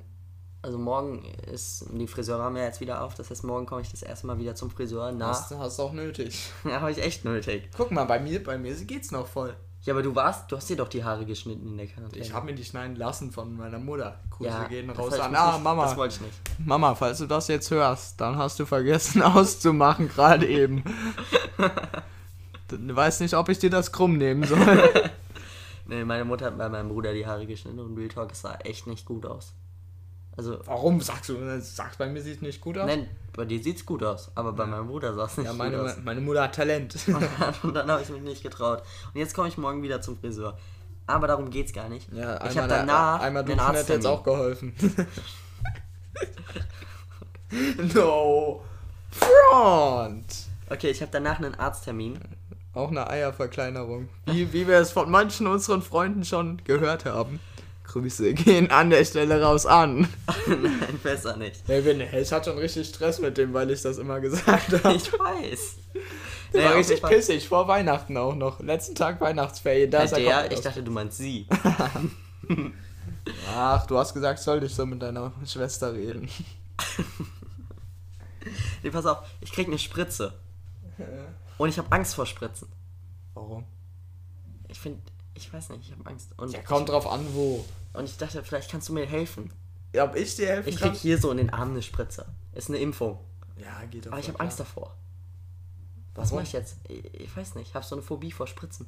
Also, 0.61 0.77
morgen 0.77 1.25
ist. 1.51 1.85
Die 1.91 2.07
Friseure 2.07 2.41
haben 2.41 2.55
ja 2.55 2.63
jetzt 2.63 2.79
wieder 2.79 3.03
auf. 3.03 3.15
Das 3.15 3.29
heißt, 3.29 3.43
morgen 3.43 3.65
komme 3.65 3.81
ich 3.81 3.91
das 3.91 4.01
erste 4.01 4.27
Mal 4.27 4.39
wieder 4.39 4.55
zum 4.55 4.71
Friseur 4.71 5.11
nach. 5.11 5.29
Hast, 5.29 5.51
hast 5.51 5.79
auch 5.79 5.91
nötig. 5.91 6.49
Ja, 6.63 6.79
habe 6.79 6.91
ich 6.91 6.99
echt 7.03 7.25
nötig. 7.25 7.69
Guck 7.75 7.91
mal, 7.91 8.05
bei 8.05 8.19
mir, 8.19 8.41
bei 8.41 8.57
mir 8.57 8.73
geht's 8.75 9.11
noch 9.11 9.27
voll. 9.27 9.55
Ja, 9.81 9.93
aber 9.93 10.01
du 10.01 10.15
warst. 10.15 10.49
Du 10.49 10.55
hast 10.55 10.69
dir 10.69 10.77
doch 10.77 10.87
die 10.87 11.03
Haare 11.03 11.25
geschnitten 11.25 11.67
in 11.67 11.75
der 11.77 11.87
Quarantäne. 11.87 12.23
Ich 12.23 12.31
habe 12.31 12.45
mir 12.45 12.55
die 12.55 12.63
schneiden 12.63 12.95
lassen 12.95 13.33
von 13.33 13.57
meiner 13.57 13.79
Mutter. 13.79 14.17
Grüße 14.29 14.49
ja, 14.49 14.63
gehen 14.69 14.89
raus 14.89 15.19
an. 15.19 15.35
Ah, 15.35 15.57
Mama. 15.57 15.83
Das 15.83 15.97
wollte 15.97 16.15
ich 16.15 16.21
nicht. 16.21 16.33
Mama, 16.65 16.95
falls 16.95 17.17
du 17.17 17.25
das 17.25 17.49
jetzt 17.49 17.69
hörst, 17.69 18.21
dann 18.21 18.37
hast 18.37 18.57
du 18.61 18.65
vergessen 18.65 19.21
auszumachen 19.21 20.07
gerade 20.07 20.47
eben. 20.47 20.85
Du 22.69 22.95
weißt 22.95 23.21
nicht, 23.21 23.35
ob 23.35 23.49
ich 23.49 23.59
dir 23.59 23.69
das 23.69 23.91
krumm 23.91 24.17
nehmen 24.17 24.43
soll. 24.45 24.59
Nee, 25.85 26.05
meine 26.05 26.23
Mutter 26.23 26.45
hat 26.45 26.57
bei 26.57 26.69
meinem 26.69 26.87
Bruder 26.87 27.13
die 27.13 27.25
Haare 27.27 27.45
geschnitten 27.45 27.77
und 27.79 27.97
Real 27.97 28.07
Talk, 28.07 28.31
es 28.31 28.41
sah 28.41 28.55
echt 28.63 28.87
nicht 28.87 29.05
gut 29.05 29.25
aus. 29.25 29.51
Also, 30.37 30.59
Warum 30.65 31.01
sagst 31.01 31.29
du? 31.29 31.35
Sagst 31.61 31.99
bei 31.99 32.07
mir 32.07 32.21
sieht 32.21 32.41
nicht 32.41 32.61
gut 32.61 32.77
aus? 32.77 32.87
nein, 32.87 33.07
bei 33.33 33.43
dir 33.43 33.61
sieht's 33.61 33.85
gut 33.85 34.01
aus, 34.01 34.31
aber 34.33 34.53
bei 34.53 34.65
meinem 34.65 34.87
Bruder 34.87 35.13
sah 35.13 35.25
es 35.25 35.37
nicht 35.37 35.45
Ja, 35.45 35.51
gut 35.51 35.59
meine, 35.59 35.81
aus. 35.81 35.97
meine 36.03 36.21
Mutter 36.21 36.43
hat 36.43 36.55
Talent. 36.55 36.95
und 37.63 37.73
dann 37.73 37.91
habe 37.91 38.01
ich 38.01 38.09
mich 38.09 38.21
nicht 38.21 38.41
getraut. 38.41 38.81
Und 39.13 39.19
jetzt 39.19 39.35
komme 39.35 39.49
ich 39.49 39.57
morgen 39.57 39.83
wieder 39.83 40.01
zum 40.01 40.17
Friseur. 40.17 40.57
Aber 41.05 41.27
darum 41.27 41.49
geht's 41.49 41.73
gar 41.73 41.89
nicht. 41.89 42.11
Ja, 42.13 42.43
ich 42.49 42.57
habe 42.57 42.69
danach 42.69 43.19
einmal 43.19 43.43
duschen 43.43 43.59
hätte 43.73 43.93
jetzt 43.93 44.07
auch 44.07 44.23
geholfen. 44.23 44.73
no. 47.93 48.63
Front. 49.11 50.47
Okay, 50.73 50.89
ich 50.89 51.01
habe 51.01 51.11
danach 51.11 51.37
einen 51.37 51.53
Arzttermin. 51.53 52.17
Auch 52.73 52.89
eine 52.89 53.07
Eierverkleinerung. 53.07 54.09
Wie, 54.25 54.51
wie 54.53 54.67
wir 54.67 54.79
es 54.79 54.91
von 54.91 55.11
manchen 55.11 55.45
unseren 55.45 55.83
Freunden 55.83 56.25
schon 56.25 56.63
gehört 56.63 57.05
haben. 57.05 57.39
Grüße 57.83 58.33
gehen 58.33 58.71
an 58.71 58.89
der 58.89 59.05
Stelle 59.05 59.39
raus 59.39 59.67
an. 59.67 60.07
Nein, 60.47 60.99
besser 61.03 61.37
nicht. 61.37 61.61
Hey, 61.67 61.83
hey, 61.83 62.23
ich 62.23 62.31
hatte 62.31 62.49
schon 62.49 62.57
richtig 62.57 62.87
Stress 62.87 63.19
mit 63.19 63.37
dem, 63.37 63.53
weil 63.53 63.69
ich 63.69 63.83
das 63.83 63.99
immer 63.99 64.19
gesagt 64.19 64.47
habe. 64.83 64.95
Ich 64.95 65.13
weiß. 65.13 65.75
Der 66.53 66.61
Naja, 66.61 66.71
war 66.71 66.79
richtig 66.79 67.03
pissig, 67.03 67.47
vor 67.47 67.67
Weihnachten 67.67 68.17
auch 68.17 68.33
noch. 68.33 68.59
Letzten 68.59 68.95
Tag 68.95 69.21
Weihnachtsferien. 69.21 69.91
Da 69.91 69.99
Bei 69.99 70.05
ist 70.05 70.13
er 70.13 70.19
der, 70.19 70.51
ich 70.51 70.61
dachte, 70.61 70.81
du 70.81 70.89
meinst 70.89 71.17
sie. 71.17 71.47
Ach, 73.55 73.85
du 73.85 73.95
hast 73.95 74.15
gesagt, 74.15 74.39
ich 74.39 74.45
soll 74.45 74.59
nicht 74.59 74.73
so 74.73 74.87
mit 74.87 75.03
deiner 75.03 75.33
Schwester 75.45 75.93
reden. 75.93 76.27
Nee, 78.81 78.89
pass 78.89 79.05
auf, 79.05 79.19
ich 79.39 79.51
krieg 79.51 79.67
eine 79.67 79.77
Spritze. 79.77 80.33
Und 81.57 81.69
ich 81.69 81.77
habe 81.77 81.91
Angst 81.91 82.15
vor 82.15 82.25
Spritzen. 82.25 82.67
Warum? 83.33 83.65
Ich 84.67 84.79
finde, 84.79 85.01
ich 85.33 85.51
weiß 85.51 85.69
nicht, 85.69 85.87
ich 85.87 85.91
habe 85.91 86.09
Angst. 86.09 86.29
Und, 86.37 86.51
Ja, 86.51 86.61
kommt 86.61 86.89
drauf 86.89 87.07
an, 87.07 87.25
wo. 87.33 87.65
und 87.93 88.05
ich 88.05 88.17
dachte, 88.17 88.43
vielleicht 88.43 88.69
kannst 88.71 88.89
du 88.89 88.93
mir 88.93 89.05
helfen. 89.05 89.51
Ja, 89.93 90.05
ob 90.05 90.15
ich 90.15 90.35
dir 90.35 90.47
helfen 90.47 90.69
Ich 90.69 90.77
kann? 90.79 90.91
krieg 90.91 90.99
hier 91.01 91.17
so 91.19 91.29
in 91.31 91.37
den 91.37 91.49
Arm 91.51 91.71
eine 91.71 91.81
Spritze. 91.81 92.25
Ist 92.53 92.69
eine 92.69 92.79
Impfung. 92.79 93.19
Ja, 93.57 93.83
geht 93.89 94.05
doch. 94.07 94.11
Aber 94.11 94.19
ich 94.19 94.27
habe 94.27 94.39
Angst 94.39 94.59
davor. 94.59 94.95
Was 96.15 96.29
Warum? 96.29 96.37
mache 96.37 96.47
ich 96.47 96.53
jetzt? 96.53 96.77
Ich, 96.87 97.13
ich 97.13 97.37
weiß 97.37 97.55
nicht, 97.55 97.69
ich 97.69 97.75
habe 97.75 97.85
so 97.85 97.95
eine 97.95 98.01
Phobie 98.03 98.31
vor 98.31 98.47
Spritzen. 98.47 98.87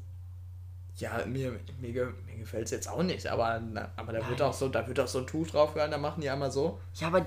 Ja, 0.98 1.26
mir, 1.26 1.60
mir, 1.82 2.14
mir 2.26 2.38
gefällt 2.38 2.66
es 2.66 2.72
jetzt 2.72 2.88
auch 2.88 3.04
nicht, 3.04 3.28
aber, 3.28 3.62
aber 3.98 4.14
da 4.14 4.30
wird 4.30 4.42
auch 4.42 4.54
so, 4.54 4.70
da 4.70 4.88
wird 4.88 5.00
auch 5.00 5.08
so 5.08 5.20
ein 5.20 5.28
Tuch 5.28 5.48
drauf 5.48 5.74
gehalten, 5.74 5.92
da 5.92 5.98
machen 5.98 6.22
die 6.22 6.30
einmal 6.30 6.52
so. 6.52 6.80
Ja, 6.96 7.08
aber, 7.08 7.26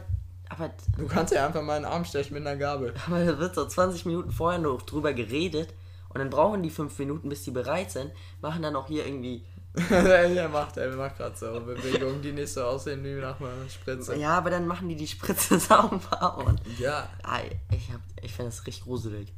aber, 0.59 0.75
Du 0.97 1.07
kannst 1.07 1.33
ja 1.33 1.47
einfach 1.47 1.63
mal 1.63 1.77
einen 1.77 1.85
Arm 1.85 2.05
stechen 2.05 2.35
mit 2.35 2.47
einer 2.47 2.57
Gabel. 2.57 2.95
aber 3.07 3.25
da 3.25 3.39
wird 3.39 3.55
so 3.55 3.67
20 3.67 4.07
Minuten 4.07 4.31
vorher 4.31 4.59
noch 4.59 4.83
drüber 4.83 5.13
geredet 5.13 5.75
und 6.09 6.19
dann 6.19 6.31
brauchen 6.31 6.63
die 6.63 6.71
5 6.71 6.99
Minuten, 6.99 7.29
bis 7.29 7.45
die 7.45 7.51
bereit 7.51 7.91
sind, 7.91 8.13
machen 8.41 8.63
dann 8.63 8.77
auch 8.77 8.89
hier 8.89 9.07
irgendwie. 9.07 9.45
er 9.91 10.49
macht, 10.49 10.77
er 10.77 10.97
macht 10.97 11.19
gerade 11.19 11.37
so 11.37 11.61
Bewegungen, 11.61 12.21
die 12.23 12.33
nicht 12.33 12.53
so 12.53 12.65
aussehen 12.65 13.05
wie 13.05 13.15
nach 13.15 13.39
einer 13.39 13.69
Spritze. 13.69 14.17
Ja, 14.17 14.39
aber 14.39 14.51
dann 14.51 14.67
machen 14.67 14.89
die 14.89 14.97
die 14.97 15.07
Spritze 15.07 15.59
sauber 15.61 16.39
und. 16.45 16.61
Ja, 16.79 17.09
Ah, 17.23 17.41
ich 17.71 17.93
hab, 17.93 18.01
ich 18.23 18.33
finde 18.33 18.51
das 18.51 18.67
richtig 18.67 18.85
gruselig. 18.85 19.33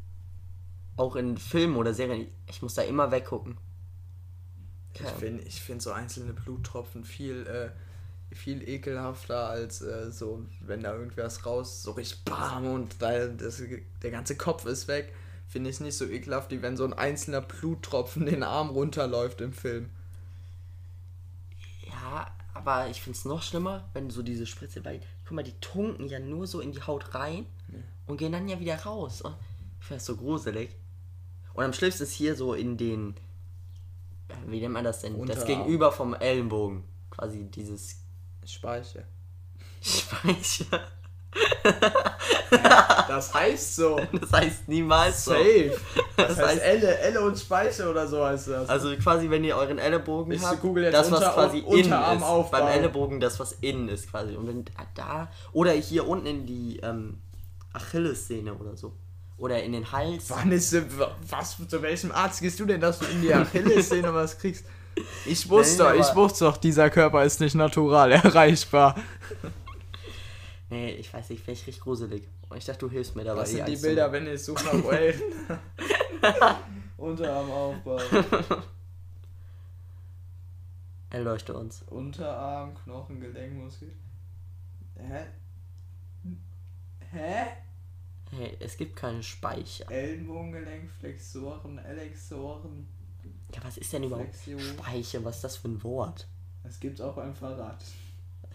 Auch 0.96 1.16
in 1.16 1.37
Filmen 1.37 1.76
oder 1.76 1.92
Serien, 1.92 2.28
ich 2.46 2.62
muss 2.62 2.74
da 2.74 2.83
immer 2.83 3.11
weggucken. 3.11 3.59
ich 4.94 5.00
finde 5.02 5.42
ich 5.42 5.61
find 5.61 5.83
so 5.83 5.92
einzelne 5.92 6.33
Bluttropfen 6.33 7.04
viel, 7.04 7.46
äh, 7.46 7.70
viel 8.33 8.66
ekelhafter 8.69 9.49
als 9.49 9.83
äh, 9.83 10.11
so, 10.11 10.47
wenn 10.61 10.83
da 10.83 10.95
irgendwas 10.95 11.45
raus, 11.47 11.83
so 11.83 11.93
richtig 11.93 12.25
bam 12.25 12.66
und 12.66 13.03
da, 13.03 13.27
das, 13.27 13.62
der 14.03 14.11
ganze 14.11 14.37
Kopf 14.37 14.66
ist 14.66 14.88
weg. 14.88 15.12
Finde 15.49 15.71
ich 15.71 15.81
nicht 15.81 15.97
so 15.97 16.07
ekelhaft, 16.07 16.53
wie 16.53 16.62
wenn 16.62 16.77
so 16.77 16.85
ein 16.85 16.93
einzelner 16.93 17.40
Bluttropfen 17.40 18.27
den 18.27 18.45
Arm 18.45 18.71
runterläuft 18.71 19.40
im 19.40 19.53
Film. 19.53 19.90
Ja, 21.88 22.29
aber 22.55 22.88
ich 22.88 23.03
finde 23.03 23.19
es 23.19 23.25
noch 23.25 23.43
schlimmer, 23.43 23.88
wenn 23.93 24.11
so 24.11 24.23
diese 24.23 24.47
Spritze, 24.47 24.85
weil, 24.85 25.01
guck 25.25 25.33
mal, 25.33 25.43
die 25.43 25.59
tunken 25.61 26.07
ja 26.07 26.21
nur 26.21 26.47
so 26.47 26.61
in 26.61 26.71
die 26.71 26.83
Haut 26.83 27.14
rein 27.14 27.47
und 28.07 28.19
gehen 28.19 28.33
dann 28.33 28.49
ja 28.49 28.61
wieder 28.61 28.77
raus. 28.77 29.23
Und 29.23 29.35
Ich 29.81 29.87
finde 29.87 29.99
das 29.99 30.07
so 30.07 30.16
gruselig. 30.16 30.71
Und 31.55 31.64
am 31.64 31.73
schlimmsten 31.73 32.05
ist 32.05 32.12
hier 32.12 32.37
so 32.37 32.55
in 32.55 32.77
den, 32.77 33.16
wie 34.47 34.61
nennt 34.61 34.75
man 34.75 34.85
das 34.85 35.01
denn? 35.01 35.14
Das 35.14 35.21
Unterarm. 35.21 35.47
Gegenüber 35.47 35.90
vom 35.90 36.14
Ellenbogen. 36.14 36.85
Quasi 37.11 37.45
dieses 37.51 37.97
Speiche. 38.44 39.05
Speicher. 39.83 40.81
Das 43.09 43.33
heißt 43.35 43.76
so. 43.76 44.00
Das 44.20 44.33
heißt 44.33 44.68
niemals 44.68 45.24
so. 45.24 45.33
Safe. 45.33 45.72
Das, 46.16 46.29
Das 46.29 46.38
heißt 46.38 46.61
heißt- 46.61 46.64
Elle, 46.64 46.98
Elle 46.98 47.20
und 47.20 47.38
Speiche 47.38 47.88
oder 47.88 48.07
so 48.07 48.24
heißt 48.24 48.48
das. 48.48 48.68
Also 48.68 48.94
quasi, 48.96 49.31
wenn 49.31 49.44
ihr 49.44 49.57
euren 49.57 49.79
Ellenbogen 49.79 50.33
Ich 50.33 50.42
habt, 50.42 50.62
das 50.92 51.11
was 51.11 51.18
Unter- 51.20 51.33
quasi 51.33 51.59
innen 51.59 51.92
ist. 52.18 52.50
Beim 52.50 52.66
Ellenbogen 52.68 53.20
das, 53.20 53.38
was 53.40 53.53
innen 53.61 53.88
ist 53.88 54.11
quasi. 54.11 54.35
Und 54.37 54.48
wenn 54.48 54.64
da, 54.94 55.29
oder 55.53 55.72
hier 55.72 56.07
unten 56.09 56.26
in 56.26 56.46
die 56.46 56.79
ähm, 56.83 57.20
Achillessehne 57.72 58.55
oder 58.55 58.76
so. 58.76 58.92
Oder 59.38 59.62
in 59.62 59.72
den 59.72 59.90
Hals. 59.90 60.29
Wann 60.29 60.53
ist 60.53 60.76
was 61.31 61.57
zu 61.68 61.81
welchem 61.83 62.12
Arzt 62.12 62.42
gehst 62.42 62.61
du 62.61 62.66
denn, 62.66 62.81
dass 62.81 62.98
du 62.98 63.07
in 63.07 63.22
die 63.22 63.33
Achillessehne 63.33 64.12
was 64.12 64.37
kriegst? 64.38 64.66
Ich 65.26 65.48
wusste, 65.48 65.83
Nein, 65.85 65.98
doch, 65.98 66.11
ich 66.11 66.16
wusste 66.16 66.44
doch, 66.44 66.57
dieser 66.57 66.90
Körper 66.90 67.24
ist 67.24 67.40
nicht 67.40 67.55
natural 67.55 68.12
erreichbar. 68.12 68.96
Nee, 70.68 70.92
ich 70.92 71.12
weiß 71.12 71.31
nicht, 71.31 71.44
finde 71.44 71.61
ich 71.61 71.66
richtig 71.66 71.83
gruselig. 71.83 72.29
Und 72.48 72.57
ich 72.57 72.64
dachte, 72.64 72.81
du 72.81 72.90
hilfst 72.90 73.16
mir 73.16 73.24
dabei. 73.24 73.42
Was 73.42 73.50
sind 73.50 73.66
die 73.68 73.76
Bilder, 73.76 74.11
wenn 74.12 74.26
ich 74.26 74.42
suche 74.44 74.64
nach 74.64 74.90
Wellen? 74.90 75.22
Unterarmaufbau. 76.96 77.96
machen. 77.96 78.62
Erleuchte 81.10 81.54
uns. 81.54 81.83
Unterarm, 81.88 82.75
Knochen, 82.75 83.21
Gelenkmuskel. 83.21 83.92
Hä? 84.96 85.27
Hä? 87.10 87.46
Hey, 88.31 88.56
es 88.60 88.77
gibt 88.77 88.94
keine 88.94 89.23
Speicher. 89.23 89.90
Ellenbogengelenk, 89.90 90.88
Flexoren, 90.88 91.79
Elexoren. 91.79 92.87
Ja, 93.55 93.61
was 93.65 93.79
ist 93.79 93.92
denn 93.92 94.05
überhaupt 94.05 94.35
Flexion. 94.35 94.61
Speicher? 94.61 95.25
Was 95.25 95.37
ist 95.37 95.44
das 95.44 95.57
für 95.57 95.69
ein 95.69 95.83
Wort? 95.83 96.27
Das 96.63 96.79
gibt's 96.79 97.01
auch 97.01 97.15
beim 97.15 97.35
Fahrrad. 97.35 97.83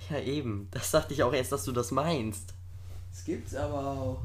Ja, 0.09 0.19
eben. 0.19 0.67
Das 0.71 0.91
dachte 0.91 1.13
ich 1.13 1.23
auch 1.23 1.33
erst, 1.33 1.51
dass 1.51 1.63
du 1.65 1.71
das 1.71 1.91
meinst. 1.91 2.53
Es 3.11 3.23
gibt's 3.23 3.55
aber 3.55 3.79
auch. 3.79 4.21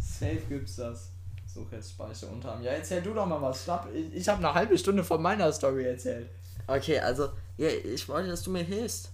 Safe 0.00 0.40
gibt's 0.48 0.76
das. 0.76 1.10
Such 1.46 1.70
jetzt 1.72 1.90
Speicher 1.92 2.28
Unterarm. 2.30 2.62
Ja, 2.62 2.72
erzähl 2.72 3.00
du 3.02 3.14
doch 3.14 3.26
mal 3.26 3.40
was. 3.40 3.66
Ich, 3.94 4.12
ich 4.14 4.28
habe 4.28 4.38
eine 4.38 4.52
halbe 4.54 4.76
Stunde 4.76 5.04
von 5.04 5.22
meiner 5.22 5.52
Story 5.52 5.84
erzählt. 5.84 6.28
Okay, 6.66 6.98
also, 6.98 7.30
ja, 7.56 7.68
ich 7.68 8.08
wollte, 8.08 8.28
dass 8.30 8.42
du 8.42 8.50
mir 8.50 8.62
hilfst. 8.64 9.10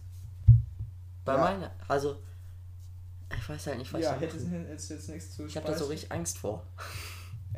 Bei 1.24 1.34
Ja. 1.34 1.38
meiner. 1.38 1.70
Also, 1.88 2.16
ich 3.36 3.48
weiß 3.48 3.66
halt 3.66 3.78
nicht, 3.78 3.92
was 3.92 4.02
ja, 4.02 4.14
ich 4.16 4.22
hättest 4.22 4.46
machen. 4.46 4.64
du 4.64 4.70
jetzt, 4.70 4.88
jetzt 4.90 5.08
nichts 5.08 5.36
zu 5.36 5.46
Ich 5.46 5.56
habe 5.56 5.66
da 5.66 5.76
so 5.76 5.86
richtig 5.86 6.10
Angst 6.12 6.38
vor. 6.38 6.66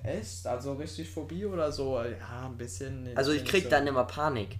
Echt? 0.05 0.47
Also 0.47 0.73
richtig 0.75 1.09
Phobie 1.11 1.45
oder 1.47 1.71
so? 1.71 2.01
Ja, 2.03 2.47
ein 2.47 2.57
bisschen. 2.57 3.09
Also, 3.17 3.33
ich 3.33 3.45
krieg 3.45 3.65
so. 3.65 3.71
dann 3.71 3.87
immer 3.87 4.05
Panik, 4.05 4.59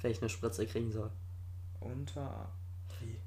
wenn 0.00 0.10
ich 0.10 0.20
eine 0.20 0.28
Spritze 0.30 0.66
kriegen 0.66 0.90
soll. 0.90 1.10
Unter. 1.80 2.48
Wie? 3.00 3.18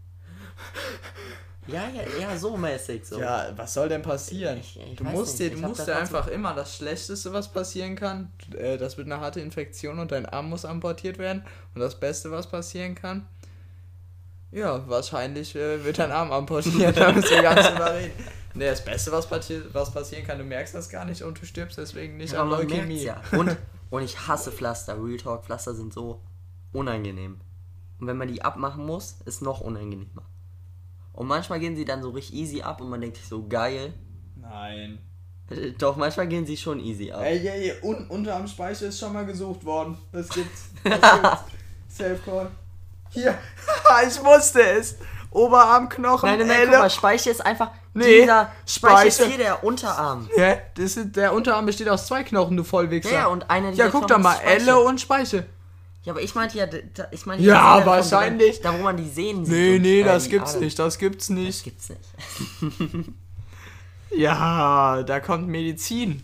Ja, 1.72 1.88
ja, 1.90 2.04
ja, 2.20 2.38
so 2.38 2.56
mäßig 2.56 3.06
so. 3.06 3.20
Ja, 3.20 3.48
was 3.56 3.74
soll 3.74 3.90
denn 3.90 4.02
passieren? 4.04 4.60
Ich- 4.60 4.80
ich 4.80 4.96
du 4.98 5.04
musst 5.04 5.40
nicht. 5.40 5.52
dir, 5.52 5.56
du 5.56 5.68
musst 5.68 5.88
dir 5.88 5.96
einfach 5.98 6.28
immer 6.28 6.54
das 6.54 6.78
Schlechteste, 6.78 7.34
was 7.34 7.52
passieren 7.52 7.96
kann. 7.96 8.32
Äh, 8.56 8.78
das 8.78 8.98
wird 8.98 9.08
eine 9.08 9.20
harte 9.20 9.40
Infektion 9.40 9.98
und 10.00 10.12
dein 10.12 10.26
Arm 10.28 10.50
muss 10.50 10.64
amputiert 10.64 11.18
werden. 11.18 11.44
Und 11.74 11.82
das 11.82 12.00
Beste, 12.00 12.30
was 12.32 12.48
passieren 12.50 12.94
kann, 12.96 13.28
ja, 14.52 14.88
wahrscheinlich 14.88 15.56
äh, 15.56 15.84
wird 15.84 15.98
dein 16.00 16.12
Arm 16.12 16.32
amputiert. 16.32 16.96
da 16.98 17.12
müssen 17.12 17.30
wir 17.32 17.42
gar 17.42 17.56
nicht 17.56 17.70
drüber 17.72 17.94
reden. 17.96 18.14
Nee, 18.56 18.66
das 18.68 18.84
Beste, 18.84 19.12
was, 19.12 19.28
passi 19.28 19.62
was 19.74 19.92
passieren 19.94 20.26
kann, 20.26 20.38
du 20.38 20.44
merkst 20.46 20.74
das 20.74 20.90
gar 20.90 21.06
nicht 21.06 21.22
und 21.22 21.42
du 21.42 21.46
stirbst 21.46 21.78
deswegen 21.78 22.18
nicht 22.18 22.34
Ja, 22.34 22.42
an 22.42 22.50
Leukämie. 22.50 23.04
ja. 23.04 23.22
Und, 23.34 23.56
und 23.90 24.02
ich 24.04 24.28
hasse 24.28 24.52
Pflaster. 24.52 24.96
Real 25.04 25.18
Talk, 25.18 25.46
Pflaster 25.46 25.74
sind 25.76 25.94
so 25.94 26.22
unangenehm. 26.72 27.40
Und 28.00 28.08
wenn 28.08 28.18
man 28.18 28.28
die 28.30 28.42
abmachen 28.42 28.86
muss, 28.86 29.18
ist 29.26 29.42
noch 29.42 29.62
unangenehmer. 29.62 30.24
Und 31.14 31.28
manchmal 31.28 31.60
gehen 31.60 31.76
sie 31.76 31.86
dann 31.86 32.02
so 32.02 32.10
richtig 32.10 32.36
easy 32.36 32.62
ab 32.62 32.82
und 32.82 32.90
man 32.90 33.02
denkt 33.02 33.18
sich 33.18 33.28
so, 33.28 33.48
geil. 33.48 33.94
Nein. 34.36 35.00
Äh, 35.50 35.72
Doch, 35.72 35.96
manchmal 35.96 36.28
gehen 36.28 36.46
sie 36.46 36.58
schon 36.58 36.80
easy 36.80 37.12
ab. 37.12 37.22
Ey, 37.24 37.38
ey, 37.48 37.70
ey, 37.72 37.74
un 37.84 38.08
unterm 38.08 38.48
Speicher 38.48 38.88
ist 38.88 39.00
schon 39.00 39.14
mal 39.14 39.26
gesucht 39.26 39.64
worden. 39.66 39.98
Das 40.12 40.30
gibt's. 40.30 40.70
Das 40.84 41.02
gibt's. 41.02 41.44
Safe 41.90 42.20
Call. 42.26 42.52
Hier. 43.12 43.38
ich 44.08 44.24
wusste 44.24 44.62
es. 44.62 44.96
Oberarmknochen. 45.32 46.30
Nein, 46.30 46.40
nein, 46.40 46.48
nein, 46.48 46.68
guck 46.70 46.80
mal, 46.80 46.90
Speiche 46.90 47.30
ist 47.30 47.46
einfach 47.46 47.72
Nee, 47.98 48.22
dieser 48.22 48.52
Speiche 48.68 49.08
ist 49.08 49.24
hier 49.24 49.38
der 49.38 49.64
Unterarm. 49.64 50.30
Hä? 50.36 50.58
Das 50.76 50.98
ist, 50.98 51.16
der 51.16 51.34
Unterarm 51.34 51.66
besteht 51.66 51.88
aus 51.90 52.08
zwei 52.08 52.24
Knochen, 52.24 52.58
du 52.58 52.64
Vollwichser. 52.64 53.10
Ja, 53.12 53.20
ja, 53.22 53.26
und 53.28 53.50
einer 53.50 53.72
Ja, 53.72 53.88
guck 53.90 54.08
doch 54.08 54.18
mal. 54.20 54.36
Speiche. 54.36 54.50
Elle 54.50 54.80
und 54.80 55.00
Speiche. 55.02 55.46
Ja, 56.04 56.12
aber 56.14 56.22
ich 56.22 56.36
meinte 56.36 56.58
ja, 56.58 56.68
da- 56.68 57.08
ich 57.12 57.26
meinte 57.26 57.44
Ja, 57.44 57.76
das 57.78 57.84
vom 57.84 57.94
wahrscheinlich. 58.20 58.62
Da, 58.62 58.78
wo 58.78 58.84
man 58.84 58.96
die 58.98 59.10
Sehnen 59.10 59.46
sieht. 59.46 59.56
Nee, 59.56 59.80
nee, 59.80 60.04
das 60.04 60.30
gibt's 60.30 60.52
Adern. 60.52 60.64
nicht. 60.66 60.78
Das 60.78 60.98
gibt's 61.00 61.28
Das 61.28 61.36
nicht. 61.36 61.64
gibt's 61.64 61.90
nicht. 61.90 62.02
Ja, 64.12 65.04
da 65.04 65.20
kommt 65.20 65.48
Medizin. 65.48 66.24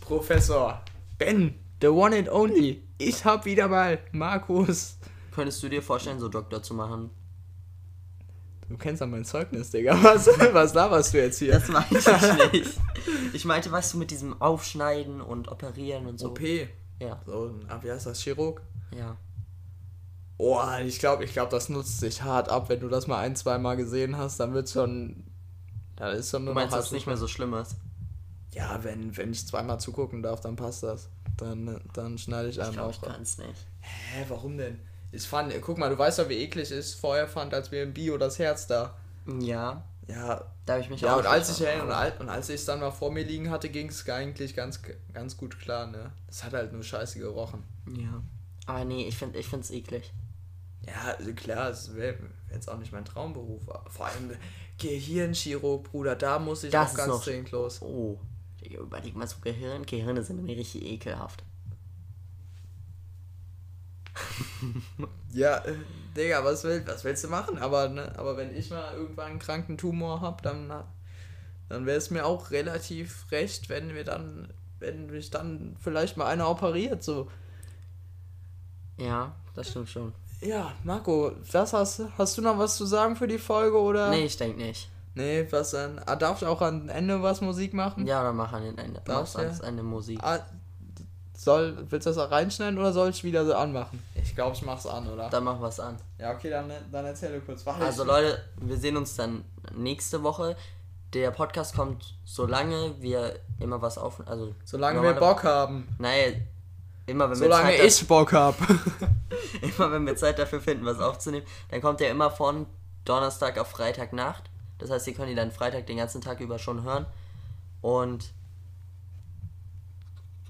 Professor 0.00 0.82
Ben, 1.18 1.54
the 1.80 1.88
one 1.88 2.16
and 2.16 2.28
only. 2.30 2.82
Ich 2.98 3.24
hab 3.24 3.44
wieder 3.44 3.66
mal 3.68 3.98
Markus. 4.12 4.96
Könntest 5.34 5.62
du 5.62 5.68
dir 5.68 5.82
vorstellen, 5.82 6.20
so 6.20 6.28
Doktor 6.28 6.62
zu 6.62 6.74
machen? 6.74 7.10
Du 8.68 8.76
kennst 8.78 9.00
ja 9.00 9.06
mein 9.06 9.24
Zeugnis, 9.24 9.70
Digga. 9.70 9.96
Was, 10.02 10.26
was 10.52 10.72
laberst 10.74 11.12
du 11.12 11.18
jetzt 11.18 11.38
hier? 11.38 11.52
Das 11.52 11.68
meinte 11.68 11.98
ich 11.98 12.52
nicht. 12.52 12.70
Ich 13.34 13.44
meinte, 13.44 13.70
weißt 13.70 13.94
du, 13.94 13.98
mit 13.98 14.10
diesem 14.10 14.40
Aufschneiden 14.40 15.20
und 15.20 15.48
Operieren 15.48 16.06
und 16.06 16.18
so. 16.18 16.28
OP. 16.30 16.40
Ja, 17.00 17.20
So, 17.26 17.54
ah, 17.68 17.78
wie 17.82 17.90
heißt 17.90 18.06
das? 18.06 18.20
Chirurg? 18.20 18.62
ja. 18.96 19.16
Oh, 20.36 20.60
ich 20.84 20.98
glaube, 20.98 21.24
ich 21.24 21.32
glaub, 21.32 21.48
das 21.50 21.68
nutzt 21.68 22.00
sich 22.00 22.22
hart 22.22 22.48
ab. 22.48 22.68
Wenn 22.68 22.80
du 22.80 22.88
das 22.88 23.06
mal 23.06 23.18
ein, 23.18 23.36
zwei 23.36 23.56
Mal 23.58 23.76
gesehen 23.76 24.16
hast, 24.18 24.40
dann 24.40 24.52
wird 24.52 24.68
schon. 24.68 25.22
Da 25.94 26.10
ist 26.10 26.30
schon 26.32 26.40
Du 26.42 26.46
nur 26.46 26.54
meinst, 26.54 26.72
noch 26.72 26.78
dass 26.78 26.86
es 26.86 26.92
nicht 26.92 27.06
mehr 27.06 27.16
so 27.16 27.28
schlimm 27.28 27.54
ist? 27.54 27.76
Ja, 28.50 28.82
wenn, 28.82 29.16
wenn 29.16 29.30
ich 29.30 29.46
zweimal 29.46 29.78
zugucken 29.78 30.24
darf, 30.24 30.40
dann 30.40 30.56
passt 30.56 30.82
das. 30.82 31.08
Dann, 31.36 31.80
dann 31.92 32.18
schneide 32.18 32.48
ich 32.48 32.56
Ich 32.56 32.62
einem 32.64 32.72
glaube, 32.72 32.88
auch. 32.88 32.94
ich 32.94 33.00
kann 33.00 33.22
es 33.22 33.38
nicht. 33.38 33.66
Hä, 33.80 34.24
warum 34.28 34.58
denn? 34.58 34.80
Ich 35.14 35.26
fand, 35.28 35.52
guck 35.60 35.78
mal, 35.78 35.90
du 35.90 35.98
weißt 35.98 36.18
ja, 36.18 36.28
wie 36.28 36.34
eklig 36.42 36.70
es 36.70 36.94
vorher 36.94 37.28
fand, 37.28 37.54
als 37.54 37.70
wir 37.70 37.82
im 37.82 37.92
Bio 37.94 38.18
das 38.18 38.38
Herz 38.38 38.66
da. 38.66 38.96
Ja, 39.40 39.84
Ja, 40.08 40.44
da 40.66 40.72
habe 40.74 40.82
ich 40.82 40.90
mich 40.90 41.00
ja 41.00 41.14
auch 41.14 41.18
und 41.20 41.26
als 41.26 41.48
ich 41.58 41.66
und, 41.66 41.90
als, 41.90 42.20
und 42.20 42.28
als 42.28 42.48
ich 42.48 42.56
es 42.56 42.64
dann 42.66 42.80
mal 42.80 42.90
vor 42.90 43.10
mir 43.10 43.24
liegen 43.24 43.50
hatte, 43.50 43.68
ging 43.70 43.88
es 43.88 44.08
eigentlich 44.08 44.54
ganz, 44.54 44.80
ganz 45.12 45.36
gut 45.36 45.58
klar, 45.58 45.86
ne? 45.86 46.12
Das 46.26 46.44
hat 46.44 46.52
halt 46.52 46.72
nur 46.72 46.82
scheiße 46.82 47.18
gerochen. 47.18 47.62
Ja. 47.96 48.22
Aber 48.66 48.84
nee, 48.84 49.06
ich 49.06 49.16
finde 49.16 49.38
es 49.38 49.70
eklig. 49.70 50.12
Ja, 50.86 51.14
also 51.18 51.32
klar, 51.32 51.70
es 51.70 51.94
wäre 51.94 52.16
jetzt 52.52 52.68
auch 52.68 52.78
nicht 52.78 52.92
mein 52.92 53.04
Traumberuf. 53.06 53.62
Vor 53.88 54.06
allem 54.06 54.30
Gehirnchirurg, 54.78 55.84
Bruder, 55.90 56.16
da 56.16 56.38
muss 56.38 56.64
ich 56.64 56.70
Das 56.72 56.88
auch 56.88 56.90
ist 56.92 56.96
ganz 56.98 57.08
noch- 57.08 57.24
dringend 57.24 57.50
los. 57.52 57.80
Oh. 57.82 58.18
Überleg 58.62 59.14
mal 59.14 59.26
so 59.28 59.36
Gehirn. 59.42 59.84
Gehirne 59.86 60.22
sind 60.22 60.42
mir 60.42 60.56
richtig 60.56 60.82
ekelhaft. 60.84 61.42
Ja, 65.32 65.58
äh, 65.58 65.74
Digga, 66.16 66.44
was, 66.44 66.62
will, 66.64 66.82
was 66.86 67.02
willst 67.04 67.24
du 67.24 67.28
machen? 67.28 67.58
Aber, 67.58 67.88
ne, 67.88 68.12
aber 68.16 68.36
wenn 68.36 68.54
ich 68.56 68.70
mal 68.70 68.94
irgendwann 68.94 69.32
einen 69.32 69.38
kranken 69.40 69.76
Tumor 69.76 70.20
hab, 70.20 70.42
dann, 70.42 70.72
dann 71.68 71.86
wäre 71.86 71.98
es 71.98 72.10
mir 72.10 72.24
auch 72.24 72.52
relativ 72.52 73.26
recht, 73.32 73.68
wenn 73.68 73.94
wir 73.94 74.04
dann, 74.04 74.48
wenn 74.78 75.06
mich 75.06 75.30
dann 75.30 75.76
vielleicht 75.80 76.16
mal 76.16 76.26
einer 76.26 76.48
operiert. 76.48 77.02
So. 77.02 77.28
Ja, 78.96 79.34
das 79.54 79.70
stimmt 79.70 79.88
schon. 79.88 80.12
Ja, 80.40 80.72
Marco, 80.84 81.32
das 81.50 81.72
hast, 81.72 82.02
hast 82.16 82.38
du 82.38 82.42
noch 82.42 82.58
was 82.58 82.76
zu 82.76 82.86
sagen 82.86 83.16
für 83.16 83.26
die 83.26 83.38
Folge 83.38 83.80
oder? 83.80 84.10
Nee, 84.10 84.26
ich 84.26 84.36
denke 84.36 84.58
nicht. 84.58 84.88
Nee, 85.16 85.46
was 85.50 85.70
dann? 85.70 86.00
Ah, 86.06 86.16
darf 86.16 86.42
ich 86.42 86.48
auch 86.48 86.60
am 86.60 86.88
Ende 86.88 87.22
was 87.22 87.40
Musik 87.40 87.72
machen? 87.72 88.06
Ja, 88.06 88.22
dann 88.22 88.36
mach 88.36 88.52
an 88.52 88.64
den 88.64 88.78
Ende. 88.78 89.00
Darfst 89.04 89.34
Mach 89.34 89.42
du? 89.42 89.46
ans 89.48 89.60
Ende 89.60 89.82
Musik. 89.82 90.18
Ah, 90.22 90.40
soll, 91.36 91.76
willst 91.90 92.06
du 92.06 92.10
das 92.10 92.18
auch 92.18 92.30
reinschneiden 92.30 92.78
oder 92.78 92.92
soll 92.92 93.10
ich 93.10 93.24
wieder 93.24 93.44
so 93.44 93.54
anmachen? 93.54 94.02
Ich 94.14 94.34
glaube, 94.34 94.54
ich 94.54 94.62
mach's 94.62 94.86
an, 94.86 95.08
oder? 95.08 95.28
Dann 95.28 95.44
mach 95.44 95.60
was 95.60 95.80
an. 95.80 95.96
Ja, 96.18 96.32
okay, 96.32 96.50
dann, 96.50 96.70
dann 96.90 97.04
erzähl 97.04 97.32
du 97.32 97.40
kurz. 97.40 97.66
Warte, 97.66 97.84
Also 97.84 98.04
Leute, 98.04 98.42
wir 98.60 98.76
sehen 98.76 98.96
uns 98.96 99.16
dann 99.16 99.44
nächste 99.74 100.22
Woche. 100.22 100.56
Der 101.12 101.30
Podcast 101.30 101.74
kommt, 101.76 102.14
solange 102.24 103.00
wir 103.00 103.38
immer 103.60 103.80
was 103.82 103.98
auf... 103.98 104.26
Also 104.26 104.54
Solange 104.64 105.02
wir 105.02 105.12
Bock 105.14 105.44
haben. 105.44 105.88
Nein, 105.98 106.46
immer 107.06 107.28
wenn 107.28 107.36
Solange 107.36 107.68
wir 107.70 107.78
Zeit 107.78 107.86
ich 107.86 108.08
Bock 108.08 108.32
hab. 108.32 108.56
immer 109.62 109.92
wenn 109.92 110.06
wir 110.06 110.16
Zeit 110.16 110.38
dafür 110.38 110.60
finden, 110.60 110.84
was 110.84 110.98
aufzunehmen, 110.98 111.46
dann 111.70 111.80
kommt 111.80 112.00
er 112.00 112.10
immer 112.10 112.30
von 112.30 112.66
Donnerstag 113.04 113.58
auf 113.58 113.68
Freitagnacht. 113.68 114.44
Das 114.78 114.90
heißt, 114.90 115.06
ihr 115.06 115.14
könnt 115.14 115.30
ihn 115.30 115.36
dann 115.36 115.52
Freitag 115.52 115.86
den 115.86 115.98
ganzen 115.98 116.20
Tag 116.20 116.40
über 116.40 116.58
schon 116.58 116.82
hören. 116.82 117.06
Und 117.80 118.32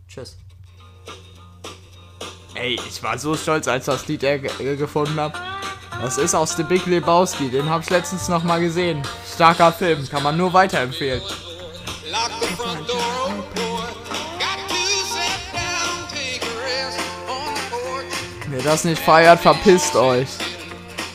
tschüss. 0.09 0.39
Ey, 2.55 2.79
ich 2.89 3.03
war 3.03 3.19
so 3.19 3.37
stolz, 3.37 3.67
als 3.67 3.87
das 3.87 4.07
Lied 4.07 4.23
er 4.23 4.35
äh, 4.61 4.77
gefunden 4.77 5.19
hab. 5.19 5.41
Das 6.01 6.19
ist 6.19 6.35
aus 6.35 6.57
The 6.57 6.63
Big 6.63 6.87
Lebowski, 6.87 7.49
den 7.49 7.69
hab 7.69 7.83
ich 7.83 7.91
letztens 7.91 8.29
noch 8.29 8.45
mal 8.45 8.61
gesehen. 8.61 9.03
Starker 9.33 9.73
Film, 9.73 10.09
kann 10.09 10.23
man 10.23 10.37
nur 10.37 10.53
weiterempfehlen. 10.53 11.23
Wer 18.49 18.63
das 18.63 18.85
nicht 18.85 19.03
feiert, 19.03 19.41
verpisst 19.41 19.97
euch. 19.97 20.29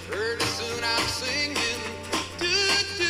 Pretty 0.10 0.46
soon 0.46 0.84
I'm 0.84 1.08
singing. 1.08 1.56
Do, 2.38 2.46
do, 2.98 3.06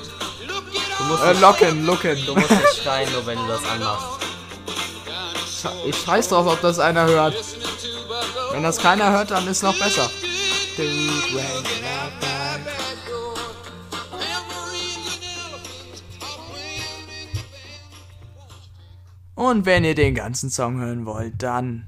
Musst, 1.09 1.23
Äh, 1.23 1.33
Locken, 1.41 1.87
Locken. 1.87 2.17
du 2.27 2.35
musst 2.35 2.51
nicht 2.51 2.83
schreien, 2.83 3.11
nur 3.13 3.25
wenn 3.27 3.39
du 3.39 3.47
das 3.47 3.65
anmachst. 3.65 4.07
Ich 5.87 5.97
scheiß 5.97 6.29
drauf, 6.29 6.47
ob 6.47 6.61
das 6.61 6.79
einer 6.79 7.07
hört. 7.07 7.35
Wenn 8.53 8.63
das 8.63 8.79
keiner 8.79 9.11
hört, 9.13 9.31
dann 9.31 9.47
ist 9.49 9.63
noch 9.63 9.77
besser. 9.79 10.09
Und 19.35 19.67
wenn 19.67 19.85
ihr 19.85 19.95
den 19.95 20.15
ganzen 20.15 20.51
Song 20.51 20.81
hören 20.81 21.07
wollt, 21.07 21.43
dann 21.43 21.87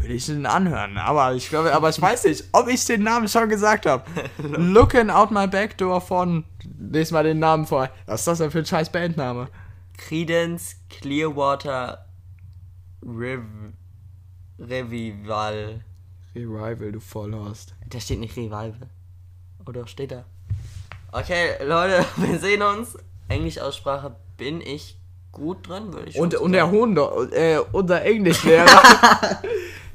würde 0.00 0.14
ich 0.14 0.28
ihn 0.28 0.44
anhören. 0.46 0.98
Aber 0.98 1.34
ich 1.34 1.48
glaube, 1.48 1.74
aber 1.74 1.88
ich 1.88 2.00
weiß 2.00 2.24
nicht, 2.24 2.44
ob 2.52 2.68
ich 2.68 2.84
den 2.84 3.02
Namen 3.02 3.28
schon 3.28 3.48
gesagt 3.48 3.86
habe. 3.86 4.04
Looking 4.38 5.10
Out 5.10 5.30
My 5.30 5.46
Backdoor 5.46 6.00
von. 6.00 6.44
Lies 6.90 7.10
mal 7.10 7.24
den 7.24 7.38
Namen 7.38 7.66
vor. 7.66 7.90
Was 8.06 8.20
ist 8.20 8.28
das 8.28 8.38
denn 8.38 8.50
für 8.50 8.58
ein 8.58 8.66
scheiß 8.66 8.90
Bandname? 8.90 9.48
Credence 9.96 10.76
Clearwater 10.88 12.06
Rev 13.02 13.42
Revival. 14.58 15.84
Revival, 16.34 16.92
du 16.92 17.00
Vollhorst. 17.00 17.74
Da 17.88 18.00
steht 18.00 18.20
nicht 18.20 18.36
Revival. 18.36 18.88
Oder 19.66 19.86
steht 19.86 20.12
da? 20.12 20.24
Okay, 21.12 21.62
Leute, 21.64 22.04
wir 22.16 22.38
sehen 22.38 22.62
uns. 22.62 22.96
Englischaussprache 23.28 24.16
bin 24.36 24.60
ich 24.60 24.98
gut 25.32 25.68
drin, 25.68 25.92
würde 25.92 26.08
ich 26.08 26.18
Und, 26.18 26.34
und 26.36 26.52
der 26.52 26.70
Hunde, 26.70 27.02
äh, 27.32 27.58
unser 27.72 28.02
Englischlehrer, 28.02 28.66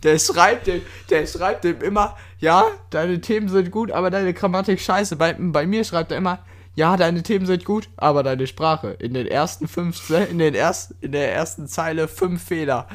der 0.03 0.19
schreibt 0.19 0.67
dem, 0.67 0.81
der 1.09 1.25
schreibt 1.25 1.63
dem 1.63 1.81
immer, 1.81 2.17
ja, 2.39 2.65
deine 2.89 3.21
Themen 3.21 3.49
sind 3.49 3.71
gut, 3.71 3.91
aber 3.91 4.09
deine 4.09 4.33
Grammatik 4.33 4.79
scheiße. 4.79 5.15
Bei, 5.15 5.33
bei 5.33 5.65
mir 5.65 5.83
schreibt 5.83 6.11
er 6.11 6.17
immer, 6.17 6.39
ja, 6.75 6.95
deine 6.95 7.23
Themen 7.23 7.45
sind 7.45 7.65
gut, 7.65 7.89
aber 7.97 8.23
deine 8.23 8.47
Sprache. 8.47 8.91
In 8.91 9.13
den 9.13 9.27
ersten 9.27 9.67
fünf, 9.67 10.09
in 10.09 10.39
den 10.39 10.55
ersten, 10.55 10.95
in 11.01 11.11
der 11.11 11.33
ersten 11.33 11.67
Zeile 11.67 12.07
fünf 12.07 12.43
Fehler. 12.43 12.87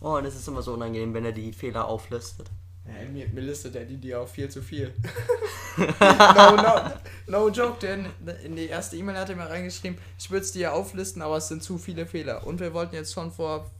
Oh, 0.00 0.16
und 0.16 0.24
es 0.24 0.34
ist 0.34 0.48
immer 0.48 0.62
so 0.62 0.74
unangenehm, 0.74 1.14
wenn 1.14 1.24
er 1.24 1.32
die 1.32 1.52
Fehler 1.52 1.86
auflistet. 1.86 2.50
Ja, 2.84 3.08
mir, 3.08 3.28
mir 3.28 3.40
listet 3.40 3.76
der 3.76 3.84
die 3.84 3.96
dir 3.96 4.20
auch 4.20 4.28
viel 4.28 4.48
zu 4.48 4.60
viel. 4.60 4.92
no, 5.76 6.56
no, 6.56 6.90
no 7.28 7.48
joke, 7.48 7.78
der 7.80 7.94
in, 7.94 8.06
in 8.44 8.56
die 8.56 8.66
erste 8.66 8.96
E-Mail 8.96 9.16
hat 9.16 9.30
er 9.30 9.36
mir 9.36 9.48
reingeschrieben, 9.48 9.96
ich 10.18 10.30
würde 10.30 10.44
es 10.44 10.52
dir 10.52 10.72
auflisten, 10.72 11.22
aber 11.22 11.36
es 11.36 11.48
sind 11.48 11.62
zu 11.62 11.78
viele 11.78 12.06
Fehler. 12.06 12.44
Und 12.46 12.58
wir 12.58 12.74
wollten 12.74 12.96
jetzt 12.96 13.12
schon 13.12 13.30
vor 13.30 13.70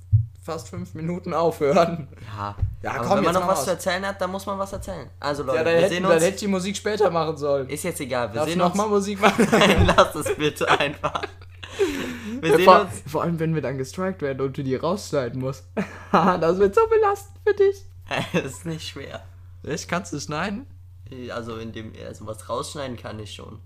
fast 0.42 0.68
fünf 0.68 0.94
Minuten 0.94 1.32
aufhören. 1.34 2.08
Ja, 2.36 2.56
Ja, 2.82 2.98
komm, 2.98 3.18
wenn 3.18 3.24
man 3.24 3.34
noch 3.34 3.46
was 3.46 3.58
raus. 3.60 3.64
zu 3.64 3.70
erzählen 3.70 4.04
hat, 4.06 4.20
dann 4.20 4.30
muss 4.30 4.44
man 4.44 4.58
was 4.58 4.72
erzählen. 4.72 5.08
Also 5.20 5.44
Leute, 5.44 5.58
Ja, 5.58 5.64
dann 5.64 5.74
wir 5.74 5.80
hätte, 5.82 5.94
sehen 5.94 6.02
dann 6.02 6.12
uns. 6.12 6.22
hätte 6.22 6.34
ich 6.34 6.40
die 6.40 6.48
Musik 6.48 6.76
später 6.76 7.10
machen 7.10 7.36
sollen. 7.36 7.68
Ist 7.68 7.84
jetzt 7.84 8.00
egal, 8.00 8.28
wir 8.30 8.34
Darf 8.40 8.46
ich 8.48 8.54
sehen 8.54 8.58
nochmal 8.58 8.86
uns. 8.86 8.94
Musik 8.94 9.20
machen? 9.20 9.46
Nein, 9.52 9.86
lass 9.96 10.14
es 10.16 10.34
bitte 10.36 10.68
einfach. 10.68 11.22
Wir 12.40 12.56
sehen 12.56 12.64
vor, 12.64 12.80
uns. 12.82 12.90
vor 13.06 13.22
allem, 13.22 13.38
wenn 13.38 13.54
wir 13.54 13.62
dann 13.62 13.78
gestrikt 13.78 14.20
werden 14.20 14.40
und 14.40 14.56
du 14.58 14.62
die 14.64 14.74
rausschneiden 14.76 15.40
musst. 15.40 15.64
das 16.12 16.58
wird 16.58 16.74
so 16.74 16.80
belastend 16.88 17.38
für 17.46 17.54
dich. 17.54 17.84
Das 18.32 18.44
ist 18.52 18.66
nicht 18.66 18.86
schwer. 18.88 19.22
Echt? 19.62 19.88
Kannst 19.88 20.12
du 20.12 20.18
schneiden? 20.18 20.66
Also 21.32 21.56
in 21.56 21.72
dem, 21.72 21.92
also 22.06 22.26
was 22.26 22.48
rausschneiden 22.48 22.96
kann 22.96 23.18
ich 23.20 23.32
schon. 23.34 23.60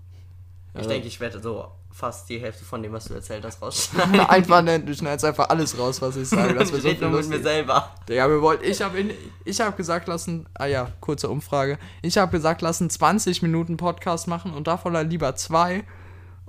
Ich 0.75 0.85
denke, 0.85 1.07
ich 1.07 1.19
werde 1.19 1.39
so 1.41 1.71
fast 1.97 2.29
die 2.29 2.37
Hälfte 2.39 2.63
von 2.63 2.83
dem, 2.83 2.93
was 2.93 3.05
du 3.05 3.15
erzählt 3.15 3.43
hast, 3.43 3.61
rausschneiden. 3.61 4.19
einfach, 4.29 4.61
ne, 4.61 4.79
du 4.79 4.93
schneidest 4.93 5.25
einfach 5.25 5.49
alles 5.49 5.77
raus, 5.77 5.99
was 6.01 6.15
ich 6.15 6.29
sage. 6.29 6.53
Das 6.53 6.71
wird 6.71 6.83
so 6.83 6.89
viel 6.89 6.99
nur 7.09 7.19
mit 7.19 7.27
mir 7.27 7.41
selber. 7.41 7.91
Ja, 8.07 8.29
wir 8.29 8.41
wollten, 8.41 8.63
ich 8.65 8.81
habe 8.81 9.03
hab 9.47 9.77
gesagt 9.77 10.07
lassen, 10.07 10.45
ah 10.53 10.67
ja, 10.67 10.91
kurze 11.01 11.27
Umfrage. 11.27 11.79
Ich 12.03 12.17
habe 12.17 12.31
gesagt 12.31 12.61
lassen, 12.61 12.89
20 12.89 13.41
Minuten 13.41 13.77
Podcast 13.77 14.27
machen 14.27 14.53
und 14.53 14.67
davon 14.67 14.93
dann 14.93 15.09
lieber 15.09 15.35
zwei. 15.35 15.83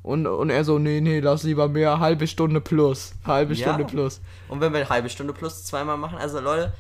Und, 0.03 0.27
und 0.27 0.51
er 0.51 0.65
so, 0.65 0.79
nee, 0.79 1.01
nee, 1.01 1.21
lass 1.21 1.43
lieber 1.45 1.69
mehr, 1.69 1.99
halbe 1.99 2.27
Stunde 2.27 2.61
plus. 2.61 3.15
Halbe 3.27 3.55
Ja. 3.55 3.69
Stunde 3.69 3.85
plus. 3.85 4.21
Und 4.49 4.61
wenn 4.61 4.73
wir 4.73 4.81
eine 4.81 4.89
halbe 4.89 5.09
Stunde 5.09 5.33
plus 5.33 5.65
zweimal 5.65 5.97
machen, 5.97 6.19
also 6.19 6.41
Leute, 6.41 6.73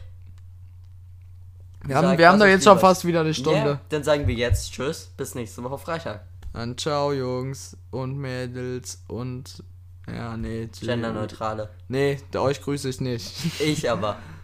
Wir 1.86 1.96
haben, 1.96 2.18
wir 2.18 2.28
haben 2.28 2.40
euch 2.42 2.50
jetzt 2.50 2.64
schon 2.64 2.78
fast 2.78 3.06
wieder 3.06 3.20
eine 3.20 3.32
Stunde. 3.32 3.68
ja, 3.70 3.80
dann 3.88 4.04
sagen 4.04 4.26
wir 4.26 4.34
jetzt 4.34 4.72
Tschüss, 4.72 5.10
bis 5.16 5.34
nächste 5.34 5.64
Woche 5.64 5.78
Freitag. 5.78 6.20
Dann 6.58 6.76
ciao, 6.76 7.12
Jungs 7.12 7.76
und 7.92 8.18
Mädels 8.18 9.04
und. 9.06 9.62
Ja, 10.08 10.36
nee. 10.36 10.68
Genderneutrale. 10.80 11.70
Nee, 11.86 12.18
euch 12.34 12.60
grüße 12.60 12.88
ich 12.88 13.00
nicht. 13.00 13.60
Ich 13.60 13.88
aber. 13.88 14.18